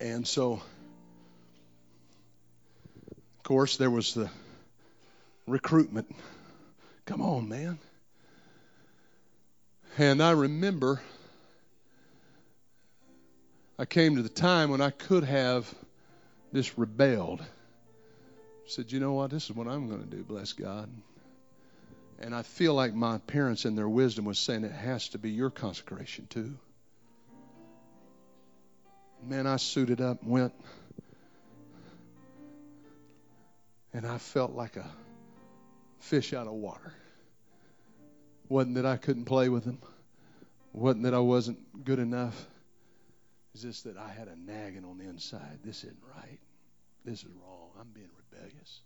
And 0.00 0.26
so, 0.26 0.62
of 3.10 3.42
course, 3.42 3.76
there 3.76 3.90
was 3.90 4.14
the 4.14 4.30
recruitment. 5.46 6.14
Come 7.04 7.20
on, 7.20 7.48
man. 7.48 7.78
And 9.98 10.22
I 10.22 10.30
remember 10.30 11.02
I 13.78 13.84
came 13.86 14.16
to 14.16 14.22
the 14.22 14.28
time 14.28 14.70
when 14.70 14.80
I 14.80 14.90
could 14.90 15.24
have 15.24 15.74
just 16.54 16.78
rebelled. 16.78 17.42
Said, 18.66 18.92
you 18.92 19.00
know 19.00 19.14
what? 19.14 19.30
This 19.30 19.50
is 19.50 19.56
what 19.56 19.66
I'm 19.66 19.88
going 19.88 20.02
to 20.02 20.16
do, 20.16 20.22
bless 20.22 20.52
God. 20.52 20.88
And 22.20 22.34
I 22.34 22.42
feel 22.42 22.74
like 22.74 22.92
my 22.92 23.18
parents, 23.18 23.64
in 23.64 23.76
their 23.76 23.88
wisdom, 23.88 24.26
was 24.26 24.38
saying 24.38 24.64
it 24.64 24.72
has 24.72 25.08
to 25.10 25.18
be 25.18 25.30
your 25.30 25.50
consecration 25.50 26.26
too. 26.28 26.58
Man, 29.26 29.46
I 29.46 29.56
suited 29.56 30.00
up, 30.00 30.22
and 30.22 30.30
went, 30.30 30.52
and 33.92 34.06
I 34.06 34.18
felt 34.18 34.52
like 34.52 34.76
a 34.76 34.86
fish 36.00 36.34
out 36.34 36.46
of 36.46 36.52
water. 36.52 36.92
Wasn't 38.48 38.74
that 38.74 38.86
I 38.86 38.96
couldn't 38.96 39.24
play 39.24 39.48
with 39.48 39.64
them. 39.64 39.78
Wasn't 40.72 41.04
that 41.04 41.14
I 41.14 41.18
wasn't 41.18 41.84
good 41.84 41.98
enough. 41.98 42.46
It's 43.54 43.62
just 43.62 43.84
that 43.84 43.96
I 43.96 44.08
had 44.10 44.28
a 44.28 44.36
nagging 44.36 44.84
on 44.84 44.98
the 44.98 45.04
inside. 45.04 45.60
This 45.64 45.84
isn't 45.84 46.02
right. 46.16 46.38
This 47.04 47.20
is 47.20 47.30
wrong. 47.42 47.70
I'm 47.80 47.88
being 47.94 48.10
rebellious. 48.30 48.80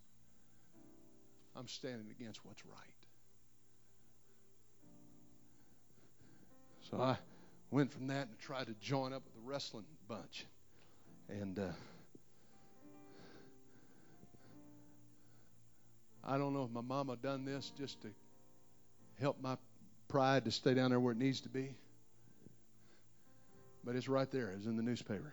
I'm 1.57 1.69
standing 1.69 2.07
against 2.19 2.45
what's 2.45 2.65
right. 2.67 2.94
So 6.91 7.01
I 7.01 7.17
went 7.71 7.93
from 7.93 8.09
that 8.09 8.29
and 8.29 8.39
tried 8.39 8.67
to 8.67 8.75
join 8.81 9.13
up 9.13 9.23
with 9.25 9.35
the 9.35 9.51
wrestling 9.51 9.85
bunch. 10.09 10.47
And 11.29 11.59
uh, 11.59 11.73
I 16.23 16.37
don't 16.39 16.53
know 16.53 16.65
if 16.65 16.71
my 16.71 16.83
mama 16.83 17.17
done 17.17 17.45
this 17.45 17.73
just 17.79 18.01
to 18.03 18.09
help 19.21 19.41
my 19.41 19.57
pride 20.09 20.45
to 20.45 20.51
stay 20.51 20.75
down 20.75 20.91
there 20.91 21.01
where 21.01 21.13
it 21.13 21.19
needs 21.19 21.41
to 21.43 21.49
be. 21.49 21.75
But 23.85 23.97
it's 23.97 24.09
right 24.09 24.31
there. 24.31 24.51
It's 24.57 24.67
in 24.67 24.77
the 24.77 24.83
newspaper. 24.83 25.33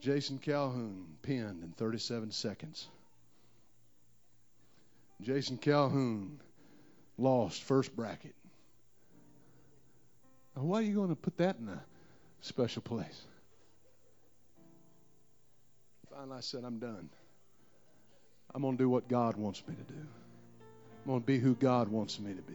Jason 0.00 0.38
Calhoun 0.38 1.06
pinned 1.22 1.62
in 1.62 1.72
37 1.76 2.30
seconds. 2.30 2.86
Jason 5.22 5.56
Calhoun 5.56 6.38
lost 7.18 7.62
first 7.62 7.94
bracket. 7.96 8.34
Why 10.64 10.78
are 10.78 10.82
you 10.82 10.94
going 10.94 11.10
to 11.10 11.16
put 11.16 11.36
that 11.36 11.56
in 11.58 11.68
a 11.68 11.82
special 12.40 12.80
place? 12.82 13.22
Finally, 16.10 16.38
I 16.38 16.40
said, 16.40 16.64
I'm 16.64 16.78
done. 16.78 17.10
I'm 18.54 18.62
going 18.62 18.76
to 18.76 18.82
do 18.82 18.88
what 18.88 19.06
God 19.06 19.36
wants 19.36 19.62
me 19.68 19.74
to 19.74 19.92
do. 19.92 20.00
I'm 20.00 21.10
going 21.10 21.20
to 21.20 21.26
be 21.26 21.38
who 21.38 21.54
God 21.54 21.88
wants 21.88 22.18
me 22.18 22.32
to 22.32 22.42
be. 22.42 22.54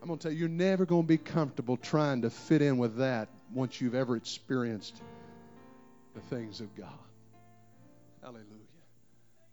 I'm 0.00 0.06
going 0.06 0.18
to 0.18 0.22
tell 0.22 0.32
you, 0.32 0.38
you're 0.38 0.48
never 0.48 0.86
going 0.86 1.02
to 1.02 1.08
be 1.08 1.18
comfortable 1.18 1.76
trying 1.76 2.22
to 2.22 2.30
fit 2.30 2.62
in 2.62 2.78
with 2.78 2.98
that 2.98 3.28
once 3.52 3.80
you've 3.80 3.96
ever 3.96 4.14
experienced 4.14 5.02
the 6.14 6.20
things 6.20 6.60
of 6.60 6.74
God. 6.76 6.88
Hallelujah. 8.22 8.44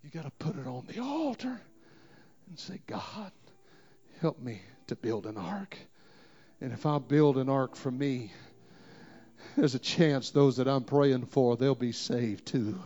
You 0.04 0.12
got 0.12 0.26
to 0.26 0.32
put 0.38 0.56
it 0.58 0.68
on 0.68 0.86
the 0.88 1.02
altar 1.02 1.60
and 2.48 2.60
say, 2.60 2.80
God, 2.86 3.32
help 4.22 4.40
me 4.40 4.62
to 4.88 4.96
build 4.96 5.26
an 5.26 5.38
ark. 5.38 5.78
And 6.64 6.74
if 6.74 6.88
I 6.88 6.97
build 6.97 7.38
an 7.38 7.49
ark 7.49 7.76
for 7.76 7.91
me, 7.91 8.32
there's 9.55 9.76
a 9.76 9.80
chance 9.80 10.32
those 10.32 10.57
that 10.57 10.68
I'm 10.68 10.84
praying 10.84 11.28
for, 11.28 11.55
they'll 11.55 11.76
be 11.76 11.91
saved 11.91 12.47
too. 12.47 12.80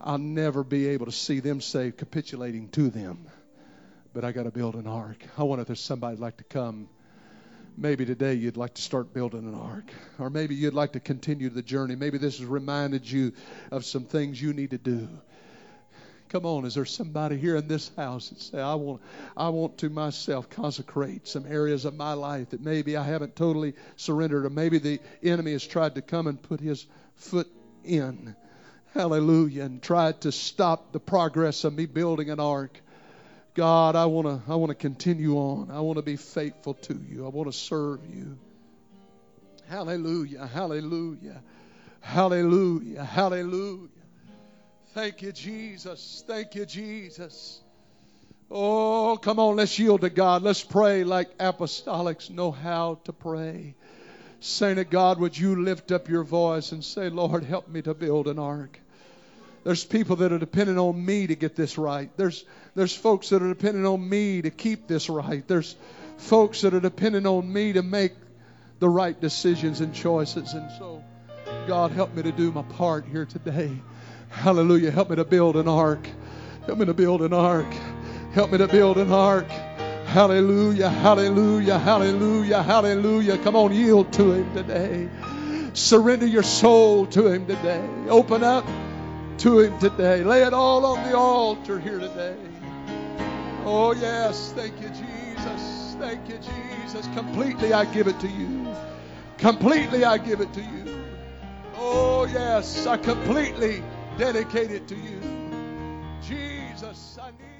I'll 0.00 0.18
never 0.18 0.64
be 0.64 0.88
able 0.88 1.06
to 1.06 1.12
see 1.12 1.38
them 1.38 1.60
saved 1.60 1.98
capitulating 1.98 2.70
to 2.70 2.90
them 2.90 3.28
but 4.14 4.24
I 4.24 4.30
got 4.30 4.44
to 4.44 4.50
build 4.50 4.76
an 4.76 4.86
ark. 4.86 5.22
I 5.36 5.42
wonder 5.42 5.62
if 5.62 5.66
there's 5.66 5.80
somebody 5.80 6.16
like 6.16 6.36
to 6.36 6.44
come. 6.44 6.88
Maybe 7.76 8.06
today 8.06 8.34
you'd 8.34 8.56
like 8.56 8.74
to 8.74 8.82
start 8.82 9.12
building 9.12 9.40
an 9.40 9.54
ark, 9.54 9.92
or 10.20 10.30
maybe 10.30 10.54
you'd 10.54 10.74
like 10.74 10.92
to 10.92 11.00
continue 11.00 11.50
the 11.50 11.62
journey. 11.62 11.96
Maybe 11.96 12.18
this 12.18 12.38
has 12.38 12.46
reminded 12.46 13.10
you 13.10 13.32
of 13.72 13.84
some 13.84 14.04
things 14.04 14.40
you 14.40 14.52
need 14.52 14.70
to 14.70 14.78
do. 14.78 15.08
Come 16.34 16.46
on, 16.46 16.64
is 16.64 16.74
there 16.74 16.84
somebody 16.84 17.36
here 17.36 17.54
in 17.54 17.68
this 17.68 17.92
house 17.96 18.30
that 18.30 18.40
say, 18.40 18.60
I 18.60 18.74
want, 18.74 19.00
I 19.36 19.50
want 19.50 19.78
to 19.78 19.88
myself 19.88 20.50
consecrate 20.50 21.28
some 21.28 21.46
areas 21.46 21.84
of 21.84 21.94
my 21.94 22.14
life 22.14 22.50
that 22.50 22.60
maybe 22.60 22.96
I 22.96 23.04
haven't 23.04 23.36
totally 23.36 23.74
surrendered, 23.94 24.44
or 24.44 24.50
maybe 24.50 24.78
the 24.78 24.98
enemy 25.22 25.52
has 25.52 25.64
tried 25.64 25.94
to 25.94 26.02
come 26.02 26.26
and 26.26 26.42
put 26.42 26.58
his 26.58 26.88
foot 27.14 27.46
in. 27.84 28.34
Hallelujah. 28.94 29.62
And 29.62 29.80
tried 29.80 30.22
to 30.22 30.32
stop 30.32 30.90
the 30.90 30.98
progress 30.98 31.62
of 31.62 31.72
me 31.72 31.86
building 31.86 32.30
an 32.30 32.40
ark. 32.40 32.80
God, 33.54 33.94
I 33.94 34.06
want 34.06 34.26
to 34.26 34.52
I 34.52 34.56
want 34.56 34.70
to 34.70 34.74
continue 34.74 35.36
on. 35.36 35.70
I 35.70 35.78
want 35.82 35.98
to 35.98 36.02
be 36.02 36.16
faithful 36.16 36.74
to 36.74 37.00
you. 37.08 37.26
I 37.26 37.28
want 37.28 37.46
to 37.48 37.56
serve 37.56 38.00
you. 38.12 38.36
Hallelujah. 39.68 40.48
Hallelujah. 40.48 41.40
Hallelujah. 42.00 43.04
Hallelujah. 43.04 43.88
Thank 44.94 45.22
you, 45.22 45.32
Jesus. 45.32 46.22
Thank 46.24 46.54
you, 46.54 46.64
Jesus. 46.64 47.60
Oh, 48.48 49.18
come 49.20 49.40
on, 49.40 49.56
let's 49.56 49.76
yield 49.76 50.02
to 50.02 50.10
God. 50.10 50.42
Let's 50.42 50.62
pray 50.62 51.02
like 51.02 51.36
apostolics 51.38 52.30
know 52.30 52.52
how 52.52 53.00
to 53.02 53.12
pray. 53.12 53.74
Saying 54.38 54.76
to 54.76 54.84
God, 54.84 55.18
would 55.18 55.36
you 55.36 55.60
lift 55.64 55.90
up 55.90 56.08
your 56.08 56.22
voice 56.22 56.70
and 56.70 56.84
say, 56.84 57.08
Lord, 57.08 57.42
help 57.42 57.66
me 57.66 57.82
to 57.82 57.92
build 57.92 58.28
an 58.28 58.38
ark. 58.38 58.78
There's 59.64 59.82
people 59.82 60.14
that 60.16 60.30
are 60.30 60.38
depending 60.38 60.78
on 60.78 61.04
me 61.04 61.26
to 61.26 61.34
get 61.34 61.56
this 61.56 61.76
right. 61.76 62.08
There's 62.16 62.44
there's 62.76 62.94
folks 62.94 63.30
that 63.30 63.42
are 63.42 63.48
depending 63.48 63.86
on 63.86 64.08
me 64.08 64.42
to 64.42 64.50
keep 64.50 64.86
this 64.86 65.08
right. 65.08 65.42
There's 65.48 65.74
folks 66.18 66.60
that 66.60 66.72
are 66.72 66.80
depending 66.80 67.26
on 67.26 67.52
me 67.52 67.72
to 67.72 67.82
make 67.82 68.12
the 68.78 68.88
right 68.88 69.20
decisions 69.20 69.80
and 69.80 69.92
choices. 69.92 70.52
And 70.52 70.70
so, 70.78 71.02
God, 71.66 71.90
help 71.90 72.14
me 72.14 72.22
to 72.22 72.32
do 72.32 72.52
my 72.52 72.62
part 72.62 73.06
here 73.06 73.26
today. 73.26 73.72
Hallelujah. 74.34 74.90
Help 74.90 75.10
me 75.10 75.16
to 75.16 75.24
build 75.24 75.56
an 75.56 75.68
ark. 75.68 76.06
Help 76.66 76.78
me 76.78 76.86
to 76.86 76.94
build 76.94 77.22
an 77.22 77.32
ark. 77.32 77.72
Help 78.32 78.50
me 78.50 78.58
to 78.58 78.68
build 78.68 78.98
an 78.98 79.10
ark. 79.10 79.48
Hallelujah, 80.06 80.90
hallelujah, 80.90 81.78
hallelujah, 81.78 82.62
hallelujah. 82.62 83.38
Come 83.38 83.56
on, 83.56 83.72
yield 83.72 84.12
to 84.12 84.32
Him 84.32 84.54
today. 84.54 85.08
Surrender 85.72 86.26
your 86.26 86.42
soul 86.42 87.06
to 87.06 87.26
Him 87.26 87.46
today. 87.46 87.84
Open 88.08 88.44
up 88.44 88.64
to 89.38 89.60
Him 89.60 89.78
today. 89.78 90.22
Lay 90.22 90.42
it 90.42 90.52
all 90.52 90.84
on 90.84 91.02
the 91.08 91.16
altar 91.16 91.80
here 91.80 91.98
today. 91.98 92.36
Oh, 93.64 93.92
yes. 93.92 94.52
Thank 94.52 94.80
you, 94.80 94.88
Jesus. 94.88 95.96
Thank 95.98 96.28
you, 96.28 96.38
Jesus. 96.38 97.08
Completely 97.14 97.72
I 97.72 97.84
give 97.86 98.08
it 98.08 98.20
to 98.20 98.28
you. 98.28 98.72
Completely 99.38 100.04
I 100.04 100.18
give 100.18 100.40
it 100.40 100.52
to 100.52 100.60
you. 100.60 101.04
Oh, 101.76 102.26
yes. 102.26 102.86
I 102.86 102.96
completely 102.98 103.82
dedicate 104.16 104.70
it 104.70 104.86
to 104.88 104.94
you. 104.94 105.20
Jesus, 106.22 107.18
I 107.20 107.30
need. 107.32 107.53